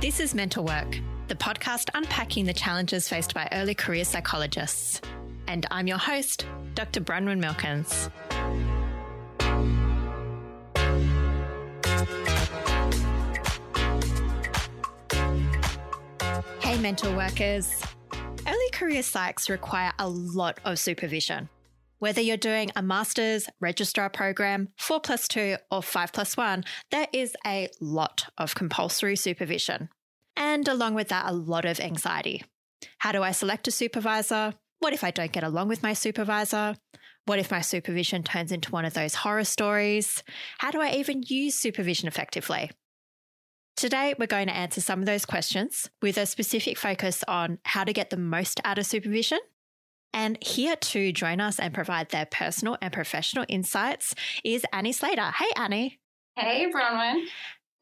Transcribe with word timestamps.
This 0.00 0.18
is 0.18 0.34
Mental 0.34 0.64
Work, 0.64 0.98
the 1.28 1.34
podcast 1.34 1.90
unpacking 1.92 2.46
the 2.46 2.54
challenges 2.54 3.06
faced 3.06 3.34
by 3.34 3.46
early 3.52 3.74
career 3.74 4.06
psychologists. 4.06 5.02
And 5.46 5.66
I'm 5.70 5.86
your 5.86 5.98
host, 5.98 6.46
Dr. 6.74 7.02
Bronwyn 7.02 7.38
Milkins. 7.38 8.08
Hey, 16.60 16.78
mental 16.78 17.14
workers. 17.14 17.70
Early 18.48 18.70
career 18.72 19.02
psychs 19.02 19.50
require 19.50 19.92
a 19.98 20.08
lot 20.08 20.60
of 20.64 20.78
supervision. 20.78 21.50
Whether 22.00 22.22
you're 22.22 22.38
doing 22.38 22.70
a 22.74 22.82
master's, 22.82 23.46
registrar 23.60 24.08
program, 24.08 24.68
4 24.78 25.00
plus 25.00 25.28
2, 25.28 25.56
or 25.70 25.82
5 25.82 26.12
plus 26.14 26.34
1, 26.34 26.64
there 26.90 27.06
is 27.12 27.36
a 27.46 27.68
lot 27.78 28.24
of 28.38 28.54
compulsory 28.54 29.16
supervision. 29.16 29.90
And 30.34 30.66
along 30.66 30.94
with 30.94 31.08
that, 31.08 31.26
a 31.28 31.34
lot 31.34 31.66
of 31.66 31.78
anxiety. 31.78 32.42
How 33.00 33.12
do 33.12 33.22
I 33.22 33.32
select 33.32 33.68
a 33.68 33.70
supervisor? 33.70 34.54
What 34.78 34.94
if 34.94 35.04
I 35.04 35.10
don't 35.10 35.30
get 35.30 35.44
along 35.44 35.68
with 35.68 35.82
my 35.82 35.92
supervisor? 35.92 36.74
What 37.26 37.38
if 37.38 37.50
my 37.50 37.60
supervision 37.60 38.22
turns 38.22 38.50
into 38.50 38.70
one 38.70 38.86
of 38.86 38.94
those 38.94 39.16
horror 39.16 39.44
stories? 39.44 40.24
How 40.56 40.70
do 40.70 40.80
I 40.80 40.92
even 40.92 41.22
use 41.26 41.54
supervision 41.54 42.08
effectively? 42.08 42.70
Today, 43.76 44.14
we're 44.18 44.26
going 44.26 44.48
to 44.48 44.56
answer 44.56 44.80
some 44.80 45.00
of 45.00 45.06
those 45.06 45.26
questions 45.26 45.90
with 46.00 46.16
a 46.16 46.24
specific 46.24 46.78
focus 46.78 47.22
on 47.28 47.58
how 47.66 47.84
to 47.84 47.92
get 47.92 48.08
the 48.08 48.16
most 48.16 48.58
out 48.64 48.78
of 48.78 48.86
supervision 48.86 49.40
and 50.12 50.38
here 50.42 50.76
to 50.76 51.12
join 51.12 51.40
us 51.40 51.58
and 51.58 51.74
provide 51.74 52.10
their 52.10 52.26
personal 52.26 52.76
and 52.80 52.92
professional 52.92 53.44
insights 53.48 54.14
is 54.44 54.64
Annie 54.72 54.92
Slater. 54.92 55.30
Hey, 55.30 55.50
Annie. 55.56 56.00
Hey, 56.36 56.70
Bronwyn. 56.70 57.24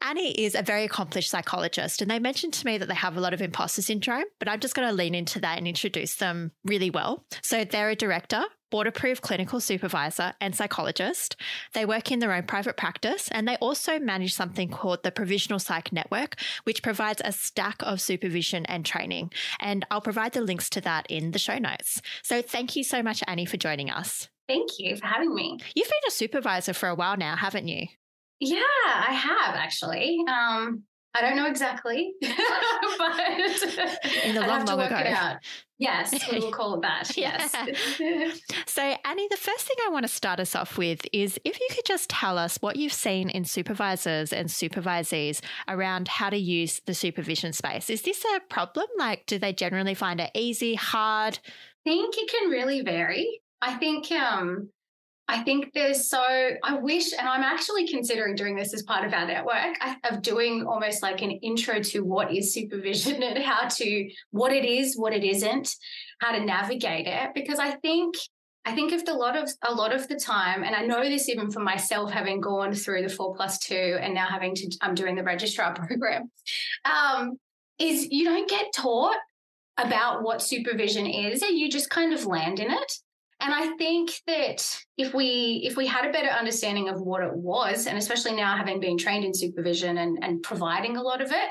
Annie 0.01 0.31
is 0.31 0.55
a 0.55 0.61
very 0.61 0.85
accomplished 0.85 1.29
psychologist, 1.29 2.01
and 2.01 2.09
they 2.09 2.19
mentioned 2.19 2.53
to 2.53 2.65
me 2.65 2.77
that 2.77 2.87
they 2.87 2.95
have 2.95 3.17
a 3.17 3.19
lot 3.19 3.33
of 3.33 3.41
imposter 3.41 3.81
syndrome, 3.81 4.23
but 4.39 4.47
I'm 4.47 4.61
just 4.61 4.73
going 4.73 4.87
to 4.87 4.93
lean 4.93 5.13
into 5.13 5.41
that 5.41 5.57
and 5.57 5.67
introduce 5.67 6.15
them 6.15 6.51
really 6.63 6.89
well. 6.89 7.25
So, 7.41 7.65
they're 7.65 7.89
a 7.89 7.95
director, 7.95 8.43
board 8.69 8.87
approved 8.87 9.21
clinical 9.21 9.59
supervisor, 9.59 10.33
and 10.41 10.55
psychologist. 10.55 11.35
They 11.73 11.85
work 11.85 12.11
in 12.11 12.19
their 12.19 12.33
own 12.33 12.43
private 12.43 12.77
practice, 12.77 13.29
and 13.31 13.47
they 13.47 13.55
also 13.57 13.99
manage 13.99 14.33
something 14.33 14.69
called 14.69 15.03
the 15.03 15.11
Provisional 15.11 15.59
Psych 15.59 15.91
Network, 15.91 16.35
which 16.63 16.83
provides 16.83 17.21
a 17.23 17.31
stack 17.31 17.77
of 17.81 18.01
supervision 18.01 18.65
and 18.65 18.85
training. 18.85 19.31
And 19.59 19.85
I'll 19.91 20.01
provide 20.01 20.33
the 20.33 20.41
links 20.41 20.69
to 20.71 20.81
that 20.81 21.05
in 21.09 21.31
the 21.31 21.39
show 21.39 21.57
notes. 21.57 22.01
So, 22.23 22.41
thank 22.41 22.75
you 22.75 22.83
so 22.83 23.01
much, 23.03 23.23
Annie, 23.27 23.45
for 23.45 23.57
joining 23.57 23.89
us. 23.89 24.29
Thank 24.47 24.79
you 24.79 24.95
for 24.95 25.05
having 25.05 25.33
me. 25.35 25.59
You've 25.75 25.87
been 25.87 26.07
a 26.07 26.11
supervisor 26.11 26.73
for 26.73 26.89
a 26.89 26.95
while 26.95 27.17
now, 27.17 27.35
haven't 27.35 27.67
you? 27.67 27.87
Yeah, 28.39 28.61
I 28.85 29.13
have 29.13 29.55
actually. 29.55 30.17
Um, 30.27 30.83
I 31.13 31.21
don't 31.21 31.35
know 31.35 31.47
exactly, 31.47 32.13
but 32.21 32.29
in 34.23 34.35
the 34.35 34.41
long, 34.41 34.65
long 34.65 34.79
ago. 34.79 35.37
Yes, 35.79 36.13
we 36.29 36.39
will 36.39 36.51
call 36.51 36.75
it 36.75 36.81
that. 36.81 37.09
Yes. 37.17 37.55
so, 38.65 38.81
Annie, 39.05 39.27
the 39.29 39.37
first 39.37 39.65
thing 39.65 39.77
I 39.85 39.89
want 39.89 40.03
to 40.03 40.11
start 40.11 40.39
us 40.41 40.53
off 40.53 40.77
with 40.77 41.01
is 41.13 41.39
if 41.45 41.59
you 41.59 41.67
could 41.73 41.85
just 41.85 42.09
tell 42.09 42.37
us 42.37 42.57
what 42.57 42.75
you've 42.75 42.93
seen 42.93 43.29
in 43.29 43.45
supervisors 43.45 44.33
and 44.33 44.49
supervisees 44.49 45.41
around 45.69 46.09
how 46.09 46.29
to 46.29 46.37
use 46.37 46.81
the 46.85 46.93
supervision 46.93 47.53
space. 47.53 47.89
Is 47.89 48.01
this 48.01 48.25
a 48.35 48.41
problem? 48.41 48.87
Like, 48.97 49.25
do 49.25 49.39
they 49.39 49.53
generally 49.53 49.93
find 49.93 50.19
it 50.19 50.31
easy, 50.33 50.75
hard? 50.75 51.39
I 51.85 51.89
think 51.89 52.15
it 52.17 52.29
can 52.29 52.49
really 52.49 52.81
vary. 52.81 53.41
I 53.61 53.75
think 53.75 54.11
um, 54.11 54.69
I 55.29 55.43
think 55.43 55.73
there's 55.75 56.09
so, 56.09 56.19
I 56.63 56.73
wish, 56.79 57.13
and 57.13 57.29
I'm 57.29 57.43
actually 57.43 57.87
considering 57.87 58.33
doing 58.33 58.55
this 58.55 58.73
as 58.73 58.81
part 58.81 59.05
of 59.05 59.13
our 59.13 59.27
network 59.27 59.77
of 60.09 60.23
doing 60.23 60.65
almost 60.65 61.03
like 61.03 61.21
an 61.21 61.29
intro 61.29 61.79
to 61.83 61.99
what 61.99 62.33
is 62.33 62.51
supervision 62.51 63.21
and 63.23 63.37
how 63.37 63.67
to, 63.67 64.09
what 64.31 64.51
it 64.51 64.65
is, 64.65 64.97
what 64.97 65.13
it 65.13 65.23
isn't, 65.23 65.75
how 66.19 66.31
to 66.31 66.43
navigate 66.43 67.05
it. 67.05 67.29
Because 67.35 67.59
I 67.59 67.75
think, 67.75 68.15
I 68.65 68.73
think 68.73 68.91
if 68.91 69.05
the 69.05 69.13
lot 69.13 69.37
of 69.37 69.47
a 69.63 69.71
lot 69.71 69.93
of 69.93 70.07
the 70.07 70.15
time, 70.15 70.63
and 70.63 70.75
I 70.75 70.83
know 70.85 71.03
this 71.03 71.29
even 71.29 71.51
for 71.51 71.59
myself, 71.59 72.11
having 72.11 72.41
gone 72.41 72.73
through 72.73 73.03
the 73.03 73.09
four 73.09 73.35
plus 73.35 73.59
two 73.59 73.97
and 74.01 74.15
now 74.15 74.27
having 74.27 74.55
to, 74.55 74.77
I'm 74.81 74.95
doing 74.95 75.15
the 75.15 75.23
registrar 75.23 75.73
program, 75.75 76.31
um, 76.85 77.37
is 77.77 78.07
you 78.09 78.25
don't 78.25 78.49
get 78.49 78.73
taught 78.75 79.17
about 79.77 80.23
what 80.23 80.41
supervision 80.41 81.05
is 81.05 81.43
and 81.43 81.55
you 81.55 81.69
just 81.69 81.91
kind 81.91 82.13
of 82.13 82.25
land 82.25 82.59
in 82.59 82.71
it. 82.71 82.93
And 83.41 83.53
I 83.53 83.69
think 83.77 84.11
that 84.27 84.67
if 84.97 85.13
we 85.13 85.61
if 85.63 85.77
we 85.77 85.87
had 85.87 86.05
a 86.05 86.11
better 86.11 86.27
understanding 86.27 86.89
of 86.89 86.99
what 86.99 87.23
it 87.23 87.33
was, 87.33 87.87
and 87.87 87.97
especially 87.97 88.33
now 88.35 88.57
having 88.57 88.81
been 88.81 88.97
trained 88.97 89.23
in 89.23 89.33
supervision 89.33 89.97
and, 89.97 90.19
and 90.21 90.43
providing 90.43 90.97
a 90.97 91.01
lot 91.01 91.21
of 91.21 91.31
it, 91.31 91.49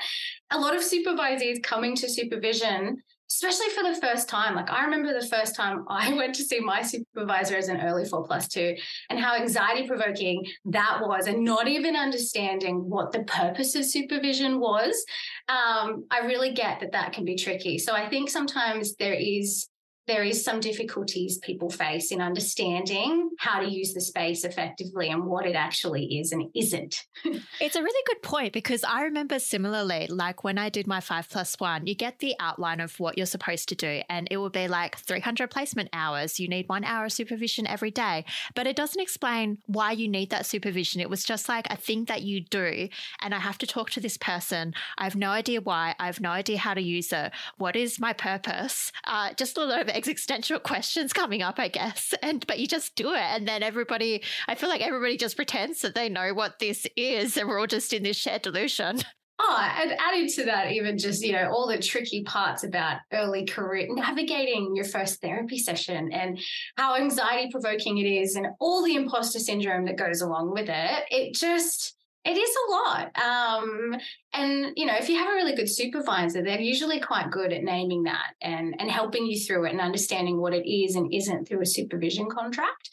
a 0.51 0.59
lot 0.59 0.77
of 0.77 0.83
supervisees 0.83 1.63
coming 1.63 1.97
to 1.97 2.09
supervision, 2.09 2.99
especially 3.31 3.71
for 3.71 3.83
the 3.83 3.99
first 4.03 4.29
time. 4.29 4.55
Like 4.55 4.71
I 4.71 4.85
remember 4.85 5.19
the 5.19 5.27
first 5.29 5.55
time 5.55 5.87
I 5.89 6.13
went 6.13 6.35
to 6.35 6.45
see 6.45 6.61
my 6.61 6.83
supervisor 6.83 7.57
as 7.57 7.69
an 7.69 7.81
early 7.81 8.05
four 8.05 8.23
plus 8.23 8.49
two 8.49 8.77
and 9.09 9.19
how 9.19 9.37
anxiety 9.37 9.89
provoking 9.89 10.45
that 10.67 10.99
was, 11.01 11.27
and 11.27 11.43
not 11.43 11.69
even 11.69 11.97
understanding 11.97 12.87
what 12.87 13.13
the 13.13 13.25
purpose 13.25 13.75
of 13.75 13.87
supervision 13.87 14.61
was. 14.61 15.03
Um, 15.49 16.05
I 16.11 16.27
really 16.27 16.53
get 16.53 16.81
that 16.81 16.93
that 16.93 17.15
can 17.15 17.25
be 17.25 17.37
tricky. 17.37 17.79
So 17.79 17.95
I 17.95 18.11
think 18.11 18.29
sometimes 18.29 18.95
there 18.97 19.15
is 19.15 19.71
there 20.09 20.25
is 20.25 20.43
some 20.43 20.59
difficulties 20.59 21.37
people 21.39 21.69
face 21.69 22.11
in 22.11 22.23
understanding 22.23 23.31
how 23.39 23.61
to 23.61 23.71
use 23.71 23.93
the 23.93 24.01
space 24.01 24.43
effectively 24.43 25.11
and 25.11 25.27
what 25.27 25.47
it 25.47 25.55
actually 25.55 26.19
is 26.19 26.33
and 26.33 26.51
isn't. 26.57 27.05
it's 27.61 27.77
a 27.77 27.83
really 27.83 28.03
good 28.07 28.23
point 28.23 28.55
because 28.55 28.83
I 28.85 29.03
remember 29.03 29.39
similarly, 29.39 30.07
like 30.09 30.43
when 30.43 30.57
I 30.57 30.71
did 30.71 30.87
my 30.87 31.01
five 31.01 31.29
plus 31.29 31.61
one, 31.61 31.87
you 31.87 31.95
get 31.95 32.21
the 32.21 32.35
outline 32.41 32.81
of 32.81 32.99
what 32.99 33.19
you're 33.19 33.27
supposed 33.27 33.69
to 33.69 33.75
do, 33.75 34.01
and 34.09 34.27
it 34.31 34.39
will 34.39 34.49
be 34.49 34.67
like 34.67 34.97
300 34.97 35.51
placement 35.51 35.91
hours. 35.93 36.41
You 36.41 36.49
need 36.49 36.71
one 36.71 36.85
hour 36.85 37.05
of 37.05 37.13
supervision 37.13 37.67
every 37.67 37.91
day, 37.91 38.25
but 38.55 38.67
it 38.67 38.77
doesn't 38.77 39.01
explain 39.01 39.59
why 39.67 39.93
you 39.93 40.09
need 40.09 40.31
that 40.31 40.47
supervision. 40.47 41.03
It 41.03 41.11
was 41.11 41.23
just 41.23 41.51
like 41.51 41.67
a 41.71 41.77
thing 41.77 42.07
that 42.07 42.23
you 42.23 42.41
do, 42.41 42.89
and 43.21 43.35
I 43.35 43.41
have 43.41 43.59
to 43.59 43.67
talk 43.67 43.91
to 43.91 44.01
this 44.01 44.17
person. 44.17 44.73
I 44.97 45.05
have 45.05 45.17
no 45.17 45.29
idea 45.29 45.61
why. 45.61 45.95
I 45.99 46.07
have 46.07 46.21
no 46.21 46.31
idea 46.31 46.57
how 46.57 46.73
to 46.73 46.81
use 46.81 47.13
it. 47.13 47.31
What 47.59 47.77
is 47.77 48.01
my 48.01 48.15
purpose? 48.15 48.91
Uh, 49.05 49.35
just 49.35 49.59
a 49.59 49.65
lot 49.65 49.83
of 49.83 49.98
existential 49.99 50.59
questions 50.59 51.13
coming 51.13 51.43
up, 51.43 51.59
I 51.59 51.69
guess. 51.69 52.15
And 52.23 52.47
but 52.47 52.59
you 52.59 52.67
just 52.67 52.95
do 52.97 53.13
it, 53.13 53.21
and 53.21 53.47
then 53.47 53.63
everybody. 53.63 54.23
I 54.49 54.55
feel 54.55 54.69
like 54.69 54.81
everybody 54.81 55.17
just 55.17 55.37
pretends 55.37 55.81
that 55.83 55.95
they 55.95 56.09
know 56.09 56.35
what 56.35 56.59
this 56.59 56.87
is, 56.97 57.37
and 57.37 57.49
we're 57.49 57.61
all 57.61 57.67
just 57.67 57.93
in 57.93 58.03
this 58.03 58.17
shared 58.17 58.43
delusion. 58.43 59.01
Oh, 59.41 59.71
and 59.81 59.95
adding 60.01 60.29
to 60.31 60.45
that, 60.47 60.73
even 60.73 60.99
just, 60.99 61.25
you 61.25 61.31
know, 61.31 61.49
all 61.53 61.69
the 61.69 61.79
tricky 61.79 62.25
parts 62.25 62.65
about 62.65 62.99
early 63.13 63.47
career, 63.47 63.87
navigating 63.89 64.75
your 64.75 64.85
first 64.85 65.21
therapy 65.21 65.59
session 65.59 66.11
and 66.13 66.41
how 66.77 66.97
anxiety 66.97 67.49
provoking 67.49 67.99
it 67.99 68.07
is, 68.07 68.35
and 68.35 68.49
all 68.59 68.83
the 68.85 68.97
imposter 68.97 69.39
syndrome 69.39 69.85
that 69.85 69.97
goes 69.97 70.23
along 70.23 70.53
with 70.53 70.69
it. 70.69 71.05
It 71.13 71.35
just, 71.35 71.95
it 72.29 72.37
is 72.37 72.57
a 72.57 72.71
lot. 72.71 73.19
Um, 73.19 73.97
and 74.35 74.73
you 74.77 74.87
know, 74.87 74.97
if 74.97 75.09
you 75.09 75.17
have 75.17 75.31
a 75.31 75.35
really 75.35 75.55
good 75.55 75.71
supervisor, 75.71 76.43
they're 76.43 76.61
usually 76.61 77.01
quite 77.01 77.31
good 77.31 77.53
at 77.53 77.63
naming 77.63 78.03
that 78.05 78.35
and 78.43 78.75
and 78.79 78.91
helping 78.91 79.27
you 79.27 79.39
through 79.39 79.65
it 79.67 79.73
and 79.73 79.81
understanding 79.81 80.41
what 80.41 80.55
it 80.55 80.69
is 80.71 80.95
and 80.95 81.13
isn't 81.13 81.49
through 81.49 81.63
a 81.63 81.67
supervision 81.67 82.29
contract. 82.29 82.91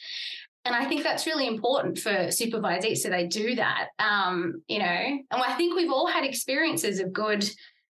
And 0.64 0.74
I 0.74 0.86
think 0.86 1.04
that's 1.04 1.28
really 1.28 1.48
important 1.48 2.00
for 2.00 2.10
supervisees 2.10 2.98
so 2.98 3.10
they 3.10 3.28
do 3.28 3.56
that. 3.56 3.90
Um, 4.00 4.64
you 4.68 4.80
know, 4.80 4.86
and 4.86 5.24
I 5.32 5.54
think 5.54 5.76
we've 5.76 5.92
all 5.92 6.08
had 6.08 6.26
experiences 6.26 7.00
of 7.00 7.14
good 7.14 7.48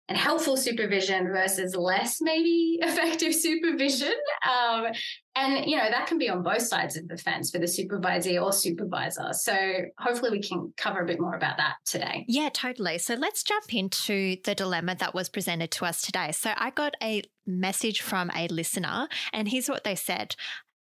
and 0.09 0.17
helpful 0.17 0.57
supervision 0.57 1.27
versus 1.27 1.75
less 1.75 2.21
maybe 2.21 2.79
effective 2.83 3.35
supervision. 3.35 4.15
Um, 4.49 4.87
and, 5.35 5.69
you 5.69 5.77
know, 5.77 5.91
that 5.91 6.07
can 6.07 6.19
be 6.19 6.31
on 6.31 6.43
both 6.43 6.63
sides 6.63 6.97
of 6.97 7.09
the 7.09 7.17
fence 7.17 7.51
for 7.51 7.59
the 7.59 7.67
supervisee 7.67 8.43
or 8.43 8.53
supervisor. 8.53 9.33
So 9.33 9.55
hopefully 9.99 10.31
we 10.31 10.41
can 10.41 10.73
cover 10.77 11.01
a 11.01 11.07
bit 11.07 11.21
more 11.21 11.35
about 11.35 11.59
that 11.59 11.75
today. 11.85 12.25
Yeah, 12.29 12.49
totally. 12.53 12.99
So 12.99 13.15
let's 13.15 13.43
jump 13.43 13.75
into 13.75 14.37
the 14.45 14.55
dilemma 14.55 14.97
that 14.97 15.15
was 15.15 15.29
presented 15.29 15.71
to 15.73 15.85
us 15.85 16.03
today. 16.03 16.33
So 16.33 16.53
I 16.57 16.71
got 16.71 16.95
a 17.03 17.23
message 17.47 18.01
from 18.01 18.31
a 18.35 18.49
listener, 18.49 19.09
and 19.33 19.49
here's 19.49 19.69
what 19.69 19.85
they 19.85 19.95
said. 19.95 20.35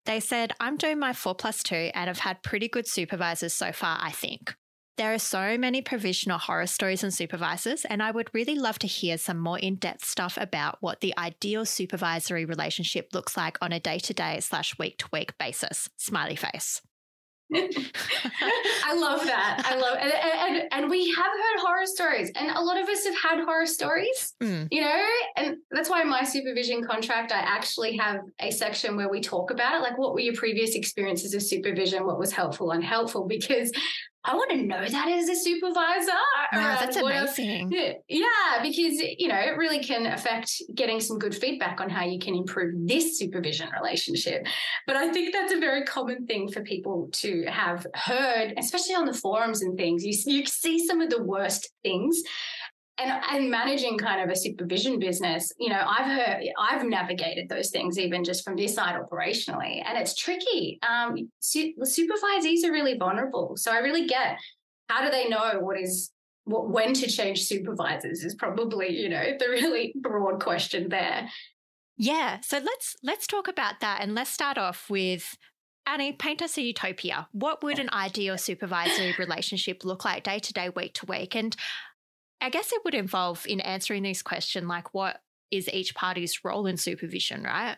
They 0.05 0.19
said, 0.19 0.53
I'm 0.59 0.77
doing 0.77 0.97
my 0.97 1.13
four 1.13 1.35
plus 1.35 1.61
two 1.61 1.91
and 1.93 2.09
I've 2.09 2.17
had 2.17 2.41
pretty 2.41 2.67
good 2.67 2.87
supervisors 2.87 3.53
so 3.53 3.71
far, 3.71 3.99
I 4.01 4.09
think. 4.09 4.55
There 4.99 5.13
are 5.13 5.17
so 5.17 5.57
many 5.57 5.81
provisional 5.81 6.37
horror 6.37 6.67
stories 6.67 7.03
and 7.03 7.13
supervisors, 7.13 7.85
and 7.85 8.03
I 8.03 8.11
would 8.11 8.29
really 8.33 8.55
love 8.55 8.77
to 8.79 8.87
hear 8.87 9.17
some 9.17 9.39
more 9.39 9.57
in 9.57 9.75
depth 9.75 10.03
stuff 10.03 10.37
about 10.37 10.75
what 10.81 10.99
the 10.99 11.17
ideal 11.17 11.63
supervisory 11.65 12.43
relationship 12.43 13.13
looks 13.13 13.37
like 13.37 13.57
on 13.61 13.71
a 13.71 13.79
day 13.79 13.99
to 13.99 14.13
day 14.13 14.41
slash 14.41 14.77
week 14.77 14.97
to 14.97 15.07
week 15.13 15.37
basis. 15.37 15.89
Smiley 15.95 16.35
face. 16.35 16.81
I 17.55 18.93
love 18.93 19.23
that. 19.23 19.63
I 19.65 19.75
love 19.77 19.97
and, 20.01 20.11
and, 20.11 20.67
and 20.73 20.89
we 20.89 21.07
have 21.15 21.25
heard 21.25 21.59
horror 21.61 21.85
stories, 21.85 22.29
and 22.35 22.51
a 22.51 22.59
lot 22.59 22.77
of 22.77 22.89
us 22.89 23.05
have 23.05 23.15
had 23.15 23.45
horror 23.45 23.67
stories. 23.67 24.35
Mm. 24.41 24.67
You 24.69 24.81
know, 24.81 25.05
that's 25.79 25.89
why 25.89 26.03
my 26.03 26.25
supervision 26.25 26.83
contract, 26.83 27.31
I 27.31 27.39
actually 27.39 27.95
have 27.95 28.19
a 28.41 28.51
section 28.51 28.97
where 28.97 29.07
we 29.07 29.21
talk 29.21 29.49
about 29.49 29.75
it. 29.75 29.81
Like, 29.81 29.97
what 29.97 30.13
were 30.13 30.19
your 30.19 30.33
previous 30.33 30.75
experiences 30.75 31.33
of 31.33 31.41
supervision? 31.41 32.05
What 32.05 32.19
was 32.19 32.33
helpful, 32.33 32.71
unhelpful? 32.71 33.27
Because 33.27 33.71
I 34.25 34.35
want 34.35 34.49
to 34.51 34.57
know 34.57 34.85
that 34.85 35.07
as 35.07 35.29
a 35.29 35.35
supervisor. 35.35 36.11
Wow, 36.51 36.77
that's 36.81 36.97
amazing. 36.97 37.71
Yeah, 38.09 38.61
because 38.61 39.01
you 39.17 39.29
know 39.29 39.39
it 39.39 39.55
really 39.57 39.79
can 39.79 40.07
affect 40.07 40.61
getting 40.75 40.99
some 40.99 41.17
good 41.17 41.33
feedback 41.33 41.79
on 41.79 41.89
how 41.89 42.03
you 42.03 42.19
can 42.19 42.35
improve 42.35 42.73
this 42.85 43.17
supervision 43.17 43.69
relationship. 43.71 44.45
But 44.85 44.97
I 44.97 45.09
think 45.13 45.33
that's 45.33 45.53
a 45.53 45.59
very 45.59 45.85
common 45.85 46.27
thing 46.27 46.51
for 46.51 46.61
people 46.61 47.07
to 47.13 47.45
have 47.45 47.87
heard, 47.95 48.53
especially 48.57 48.95
on 48.95 49.05
the 49.05 49.13
forums 49.13 49.61
and 49.61 49.77
things. 49.77 50.03
You 50.03 50.13
you 50.25 50.45
see 50.45 50.85
some 50.85 50.99
of 50.99 51.09
the 51.09 51.23
worst 51.23 51.69
things, 51.83 52.21
and 53.01 53.23
and 53.31 53.51
managing 53.51 53.97
kind 53.97 54.21
of 54.21 54.29
a 54.29 54.35
supervision 54.35 54.99
business, 54.99 55.51
you 55.59 55.69
know, 55.69 55.81
I've 55.87 56.05
heard, 56.05 56.43
I've 56.59 56.85
navigated 56.85 57.49
those 57.49 57.69
things 57.69 57.97
even 57.97 58.23
just 58.23 58.43
from 58.43 58.55
this 58.55 58.75
side 58.75 58.95
operationally, 58.95 59.83
and 59.85 59.97
it's 59.97 60.15
tricky. 60.15 60.79
Um, 60.87 61.29
su- 61.39 61.73
supervisees 61.81 62.63
are 62.65 62.71
really 62.71 62.97
vulnerable, 62.97 63.55
so 63.57 63.71
I 63.71 63.79
really 63.79 64.07
get 64.07 64.37
how 64.87 65.03
do 65.03 65.11
they 65.11 65.27
know 65.29 65.59
what 65.59 65.79
is 65.79 66.11
what, 66.45 66.69
when 66.69 66.93
to 66.93 67.07
change 67.07 67.43
supervisors 67.43 68.23
is 68.23 68.35
probably 68.35 68.97
you 68.97 69.09
know 69.09 69.33
the 69.37 69.49
really 69.49 69.93
broad 70.01 70.41
question 70.41 70.89
there. 70.89 71.29
Yeah, 71.97 72.39
so 72.41 72.57
let's 72.57 72.95
let's 73.03 73.27
talk 73.27 73.47
about 73.47 73.79
that, 73.81 73.99
and 74.01 74.15
let's 74.15 74.31
start 74.31 74.57
off 74.57 74.89
with 74.89 75.37
Annie, 75.89 76.13
paint 76.13 76.41
us 76.41 76.57
a 76.57 76.61
utopia. 76.61 77.27
What 77.31 77.63
would 77.63 77.79
an 77.79 77.89
ideal 77.91 78.37
supervisory 78.37 79.15
relationship 79.17 79.83
look 79.83 80.05
like 80.05 80.23
day 80.23 80.37
to 80.37 80.53
day, 80.53 80.69
week 80.69 80.93
to 80.95 81.07
week? 81.07 81.35
And 81.35 81.55
I 82.41 82.49
guess 82.49 82.71
it 82.71 82.81
would 82.85 82.95
involve 82.95 83.45
in 83.47 83.59
answering 83.59 84.03
this 84.03 84.21
question, 84.21 84.67
like 84.67 84.93
what 84.93 85.19
is 85.51 85.69
each 85.69 85.95
party's 85.95 86.43
role 86.43 86.67
in 86.67 86.77
supervision, 86.77 87.43
right? 87.43 87.77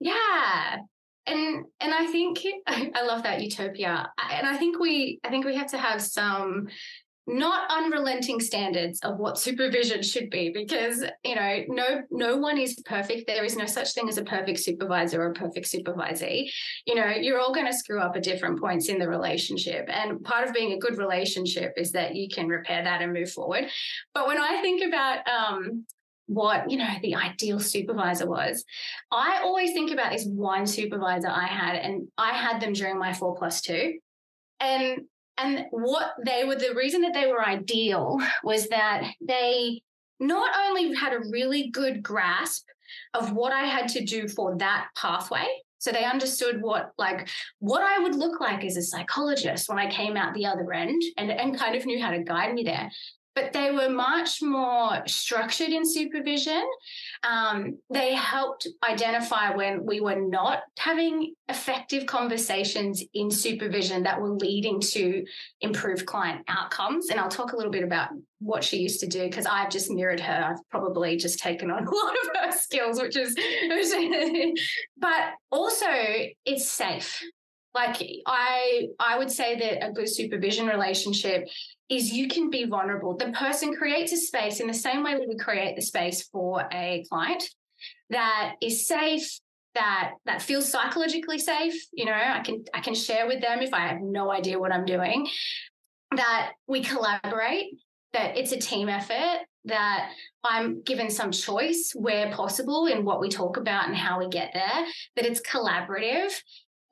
Yeah. 0.00 0.78
And 1.26 1.64
and 1.80 1.94
I 1.94 2.06
think 2.06 2.40
I 2.66 3.02
love 3.02 3.22
that 3.22 3.42
utopia. 3.42 4.10
And 4.30 4.46
I 4.46 4.56
think 4.56 4.78
we 4.78 5.20
I 5.24 5.28
think 5.28 5.44
we 5.44 5.56
have 5.56 5.70
to 5.70 5.78
have 5.78 6.02
some 6.02 6.68
not 7.30 7.70
unrelenting 7.70 8.40
standards 8.40 9.00
of 9.00 9.18
what 9.18 9.38
supervision 9.38 10.02
should 10.02 10.30
be 10.30 10.50
because 10.50 11.04
you 11.24 11.34
know 11.34 11.64
no 11.68 12.02
no 12.10 12.36
one 12.36 12.58
is 12.58 12.82
perfect. 12.84 13.26
There 13.26 13.44
is 13.44 13.56
no 13.56 13.66
such 13.66 13.92
thing 13.92 14.08
as 14.08 14.18
a 14.18 14.24
perfect 14.24 14.60
supervisor 14.60 15.22
or 15.22 15.30
a 15.30 15.34
perfect 15.34 15.66
supervisee. 15.66 16.50
You 16.86 16.96
know 16.96 17.06
you're 17.06 17.38
all 17.38 17.54
going 17.54 17.66
to 17.66 17.72
screw 17.72 18.00
up 18.00 18.16
at 18.16 18.22
different 18.22 18.60
points 18.60 18.88
in 18.88 18.98
the 18.98 19.08
relationship. 19.08 19.88
And 19.88 20.22
part 20.24 20.46
of 20.46 20.54
being 20.54 20.72
a 20.72 20.78
good 20.78 20.98
relationship 20.98 21.74
is 21.76 21.92
that 21.92 22.16
you 22.16 22.28
can 22.28 22.48
repair 22.48 22.82
that 22.82 23.00
and 23.00 23.12
move 23.12 23.30
forward. 23.30 23.66
But 24.14 24.26
when 24.26 24.38
i 24.38 24.60
think 24.60 24.82
about 24.86 25.18
um, 25.28 25.84
what 26.26 26.70
you 26.70 26.76
know 26.76 26.88
the 27.02 27.14
ideal 27.14 27.58
supervisor 27.58 28.26
was 28.26 28.64
i 29.10 29.40
always 29.42 29.72
think 29.72 29.90
about 29.90 30.12
this 30.12 30.24
one 30.26 30.64
supervisor 30.64 31.28
i 31.28 31.46
had 31.46 31.74
and 31.74 32.06
i 32.16 32.30
had 32.30 32.60
them 32.60 32.72
during 32.72 32.98
my 32.98 33.12
four 33.12 33.36
plus 33.36 33.60
two. 33.60 33.98
And 34.60 35.06
and 35.42 35.66
what 35.70 36.14
they 36.24 36.44
were, 36.44 36.56
the 36.56 36.74
reason 36.74 37.02
that 37.02 37.14
they 37.14 37.26
were 37.26 37.44
ideal 37.44 38.18
was 38.44 38.68
that 38.68 39.10
they 39.20 39.82
not 40.18 40.50
only 40.66 40.94
had 40.94 41.12
a 41.12 41.28
really 41.30 41.70
good 41.70 42.02
grasp 42.02 42.66
of 43.14 43.32
what 43.32 43.52
I 43.52 43.64
had 43.64 43.88
to 43.90 44.04
do 44.04 44.28
for 44.28 44.56
that 44.58 44.88
pathway. 44.96 45.46
So 45.78 45.92
they 45.92 46.04
understood 46.04 46.60
what 46.60 46.92
like 46.98 47.28
what 47.58 47.82
I 47.82 48.00
would 48.00 48.14
look 48.14 48.38
like 48.38 48.64
as 48.64 48.76
a 48.76 48.82
psychologist 48.82 49.66
when 49.66 49.78
I 49.78 49.90
came 49.90 50.14
out 50.14 50.34
the 50.34 50.44
other 50.44 50.74
end 50.74 51.00
and, 51.16 51.30
and 51.30 51.58
kind 51.58 51.74
of 51.74 51.86
knew 51.86 52.02
how 52.02 52.10
to 52.10 52.22
guide 52.22 52.52
me 52.52 52.64
there 52.64 52.90
but 53.34 53.52
they 53.52 53.70
were 53.70 53.88
much 53.88 54.42
more 54.42 55.02
structured 55.06 55.68
in 55.68 55.84
supervision. 55.84 56.62
Um, 57.22 57.78
they 57.92 58.14
helped 58.14 58.66
identify 58.88 59.54
when 59.54 59.86
we 59.86 60.00
were 60.00 60.20
not 60.20 60.60
having 60.78 61.34
effective 61.48 62.06
conversations 62.06 63.02
in 63.14 63.30
supervision 63.30 64.02
that 64.02 64.20
were 64.20 64.30
leading 64.30 64.80
to 64.80 65.24
improved 65.60 66.06
client 66.06 66.42
outcomes. 66.48 67.08
And 67.10 67.20
I'll 67.20 67.28
talk 67.28 67.52
a 67.52 67.56
little 67.56 67.72
bit 67.72 67.84
about 67.84 68.10
what 68.40 68.64
she 68.64 68.78
used 68.78 69.00
to 69.00 69.06
do 69.06 69.22
because 69.24 69.46
I've 69.46 69.70
just 69.70 69.90
mirrored 69.90 70.20
her. 70.20 70.50
I've 70.50 70.68
probably 70.70 71.16
just 71.16 71.38
taken 71.38 71.70
on 71.70 71.86
a 71.86 71.90
lot 71.90 72.14
of 72.24 72.30
her 72.42 72.52
skills, 72.52 73.00
which 73.00 73.16
is, 73.16 73.36
but 74.98 75.30
also 75.50 75.86
it's 76.44 76.68
safe 76.68 77.22
like 77.72 78.02
i 78.26 78.88
i 78.98 79.16
would 79.16 79.30
say 79.30 79.56
that 79.56 79.86
a 79.86 79.92
good 79.92 80.08
supervision 80.08 80.66
relationship 80.66 81.48
is 81.90 82.12
you 82.12 82.28
can 82.28 82.50
be 82.50 82.64
vulnerable 82.64 83.16
the 83.16 83.32
person 83.32 83.74
creates 83.74 84.12
a 84.12 84.16
space 84.16 84.60
in 84.60 84.66
the 84.66 84.74
same 84.74 85.02
way 85.02 85.14
that 85.14 85.28
we 85.28 85.36
create 85.36 85.76
the 85.76 85.82
space 85.82 86.22
for 86.28 86.66
a 86.72 87.04
client 87.08 87.42
that 88.10 88.54
is 88.62 88.86
safe 88.86 89.40
that 89.74 90.12
that 90.26 90.42
feels 90.42 90.70
psychologically 90.70 91.38
safe 91.38 91.74
you 91.92 92.04
know 92.04 92.12
i 92.12 92.40
can 92.44 92.64
i 92.74 92.80
can 92.80 92.94
share 92.94 93.26
with 93.26 93.40
them 93.40 93.60
if 93.60 93.74
i 93.74 93.80
have 93.80 94.00
no 94.00 94.30
idea 94.30 94.58
what 94.58 94.72
i'm 94.72 94.84
doing 94.84 95.28
that 96.16 96.52
we 96.66 96.82
collaborate 96.82 97.66
that 98.12 98.36
it's 98.36 98.52
a 98.52 98.58
team 98.58 98.88
effort 98.88 99.40
that 99.64 100.10
i'm 100.42 100.82
given 100.82 101.10
some 101.10 101.30
choice 101.30 101.92
where 101.94 102.32
possible 102.32 102.86
in 102.86 103.04
what 103.04 103.20
we 103.20 103.28
talk 103.28 103.56
about 103.56 103.86
and 103.86 103.96
how 103.96 104.18
we 104.18 104.28
get 104.28 104.50
there 104.54 104.86
that 105.16 105.26
it's 105.26 105.40
collaborative 105.40 106.32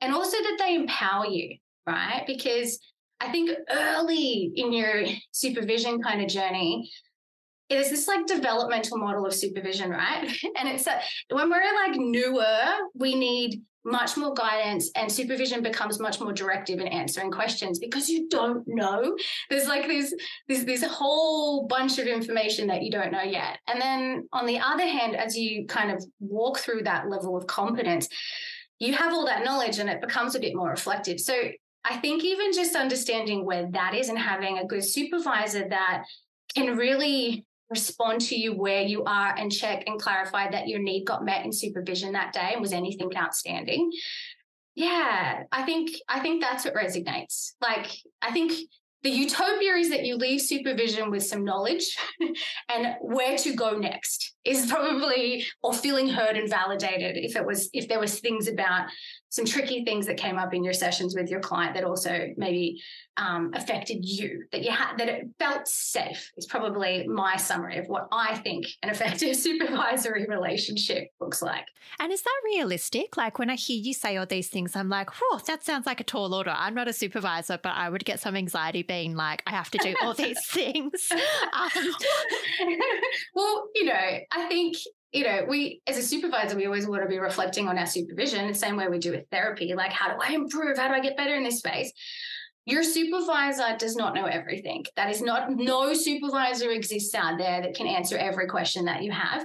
and 0.01 0.13
also 0.13 0.37
that 0.37 0.57
they 0.59 0.75
empower 0.75 1.25
you, 1.25 1.57
right? 1.85 2.23
Because 2.25 2.79
I 3.19 3.31
think 3.31 3.51
early 3.69 4.51
in 4.55 4.71
your 4.71 5.05
supervision 5.31 6.01
kind 6.01 6.21
of 6.21 6.29
journey, 6.29 6.89
there's 7.69 7.89
this 7.89 8.07
like 8.07 8.25
developmental 8.25 8.97
model 8.97 9.25
of 9.25 9.33
supervision, 9.33 9.91
right? 9.91 10.31
And 10.57 10.67
it's 10.69 10.87
a, 10.87 10.99
when 11.29 11.49
we're 11.49 11.75
like 11.75 11.95
newer, 11.95 12.65
we 12.95 13.15
need 13.15 13.61
much 13.85 14.17
more 14.17 14.33
guidance 14.33 14.91
and 14.95 15.11
supervision 15.11 15.63
becomes 15.63 15.99
much 15.99 16.19
more 16.19 16.33
directive 16.33 16.79
in 16.79 16.87
answering 16.87 17.31
questions 17.31 17.79
because 17.79 18.09
you 18.09 18.27
don't 18.29 18.63
know. 18.67 19.17
There's 19.49 19.67
like 19.67 19.87
this 19.87 20.13
this 20.47 20.63
this 20.63 20.83
whole 20.83 21.65
bunch 21.67 21.97
of 21.97 22.05
information 22.05 22.67
that 22.67 22.83
you 22.83 22.91
don't 22.91 23.11
know 23.11 23.23
yet. 23.23 23.59
And 23.67 23.79
then 23.79 24.27
on 24.33 24.45
the 24.45 24.59
other 24.59 24.85
hand, 24.85 25.15
as 25.15 25.37
you 25.37 25.65
kind 25.65 25.91
of 25.91 26.03
walk 26.19 26.59
through 26.59 26.83
that 26.83 27.09
level 27.09 27.37
of 27.37 27.47
competence, 27.47 28.09
you 28.79 28.93
have 28.93 29.13
all 29.13 29.25
that 29.25 29.45
knowledge 29.45 29.79
and 29.79 29.89
it 29.89 30.01
becomes 30.01 30.35
a 30.35 30.39
bit 30.39 30.55
more 30.55 30.69
reflective. 30.69 31.19
So 31.19 31.33
I 31.85 31.97
think 31.97 32.23
even 32.23 32.51
just 32.53 32.75
understanding 32.75 33.45
where 33.45 33.69
that 33.71 33.95
is 33.95 34.09
and 34.09 34.19
having 34.19 34.57
a 34.57 34.65
good 34.65 34.83
supervisor 34.83 35.67
that 35.69 36.03
can 36.55 36.75
really 36.75 37.45
respond 37.69 38.21
to 38.21 38.35
you 38.35 38.55
where 38.55 38.81
you 38.81 39.03
are 39.03 39.35
and 39.37 39.51
check 39.51 39.83
and 39.87 40.01
clarify 40.01 40.49
that 40.49 40.67
your 40.67 40.79
need 40.79 41.05
got 41.05 41.23
met 41.23 41.45
in 41.45 41.51
supervision 41.51 42.13
that 42.13 42.33
day 42.33 42.51
and 42.53 42.61
was 42.61 42.73
anything 42.73 43.09
outstanding. 43.15 43.91
Yeah, 44.75 45.43
I 45.51 45.63
think 45.63 45.91
I 46.07 46.19
think 46.19 46.41
that's 46.41 46.65
what 46.65 46.73
resonates. 46.73 47.51
Like 47.61 47.87
I 48.21 48.31
think 48.31 48.53
the 49.03 49.09
utopia 49.09 49.75
is 49.75 49.89
that 49.89 50.05
you 50.05 50.15
leave 50.15 50.41
supervision 50.41 51.09
with 51.09 51.23
some 51.23 51.45
knowledge 51.45 51.97
and 52.69 52.95
where 53.01 53.37
to 53.37 53.53
go 53.53 53.77
next 53.77 54.35
is 54.43 54.65
probably 54.69 55.45
or 55.61 55.73
feeling 55.73 56.09
heard 56.09 56.37
and 56.37 56.49
validated 56.49 57.17
if 57.17 57.35
it 57.35 57.45
was 57.45 57.69
if 57.73 57.87
there 57.87 57.99
was 57.99 58.19
things 58.19 58.47
about 58.47 58.89
some 59.29 59.45
tricky 59.45 59.85
things 59.85 60.07
that 60.07 60.17
came 60.17 60.37
up 60.37 60.53
in 60.53 60.63
your 60.63 60.73
sessions 60.73 61.15
with 61.15 61.29
your 61.29 61.39
client 61.39 61.75
that 61.75 61.83
also 61.83 62.27
maybe 62.35 62.81
um, 63.17 63.51
affected 63.53 64.03
you 64.03 64.45
that 64.51 64.63
you 64.63 64.71
had 64.71 64.97
that 64.97 65.07
it 65.07 65.27
felt 65.37 65.67
safe 65.67 66.31
is 66.37 66.45
probably 66.45 67.05
my 67.07 67.35
summary 67.35 67.77
of 67.77 67.87
what 67.87 68.07
i 68.11 68.35
think 68.37 68.65
an 68.81 68.89
effective 68.89 69.35
supervisory 69.49 70.25
relationship 70.27 71.09
looks 71.19 71.41
like. 71.41 71.65
And 71.99 72.11
is 72.11 72.21
that 72.21 72.41
realistic? 72.45 73.17
Like 73.17 73.39
when 73.39 73.49
i 73.49 73.55
hear 73.55 73.77
you 73.77 73.93
say 73.93 74.17
all 74.17 74.25
these 74.25 74.47
things 74.47 74.75
i'm 74.75 74.89
like 74.89 75.09
whoa 75.19 75.39
that 75.39 75.63
sounds 75.63 75.85
like 75.85 75.99
a 75.99 76.03
tall 76.03 76.33
order. 76.33 76.53
I'm 76.55 76.73
not 76.73 76.87
a 76.87 76.93
supervisor 76.93 77.59
but 77.61 77.73
i 77.75 77.89
would 77.89 78.05
get 78.05 78.19
some 78.19 78.35
anxiety 78.35 78.83
being 78.83 79.15
like 79.15 79.43
i 79.45 79.51
have 79.51 79.69
to 79.71 79.77
do 79.79 79.95
all 80.01 80.13
these 80.25 80.43
things. 80.47 81.11
Um, 81.51 82.77
well 83.33 83.69
you 83.75 83.85
know 83.85 84.17
i 84.31 84.47
think 84.47 84.75
you 85.11 85.23
know, 85.23 85.45
we 85.47 85.81
as 85.87 85.97
a 85.97 86.03
supervisor, 86.03 86.55
we 86.55 86.65
always 86.65 86.87
want 86.87 87.01
to 87.01 87.09
be 87.09 87.17
reflecting 87.17 87.67
on 87.67 87.77
our 87.77 87.85
supervision, 87.85 88.47
the 88.47 88.53
same 88.53 88.75
way 88.75 88.87
we 88.87 88.99
do 88.99 89.11
with 89.11 89.25
therapy. 89.31 89.73
Like, 89.73 89.91
how 89.91 90.09
do 90.09 90.19
I 90.21 90.33
improve? 90.33 90.77
How 90.77 90.87
do 90.87 90.93
I 90.93 90.99
get 90.99 91.17
better 91.17 91.35
in 91.35 91.43
this 91.43 91.59
space? 91.59 91.91
Your 92.65 92.83
supervisor 92.83 93.75
does 93.79 93.95
not 93.95 94.13
know 94.13 94.25
everything. 94.25 94.85
That 94.95 95.09
is 95.09 95.23
not, 95.23 95.49
no 95.49 95.91
supervisor 95.93 96.69
exists 96.69 97.15
out 97.15 97.39
there 97.39 97.61
that 97.61 97.73
can 97.73 97.87
answer 97.87 98.15
every 98.15 98.45
question 98.45 98.85
that 98.85 99.01
you 99.01 99.11
have. 99.11 99.43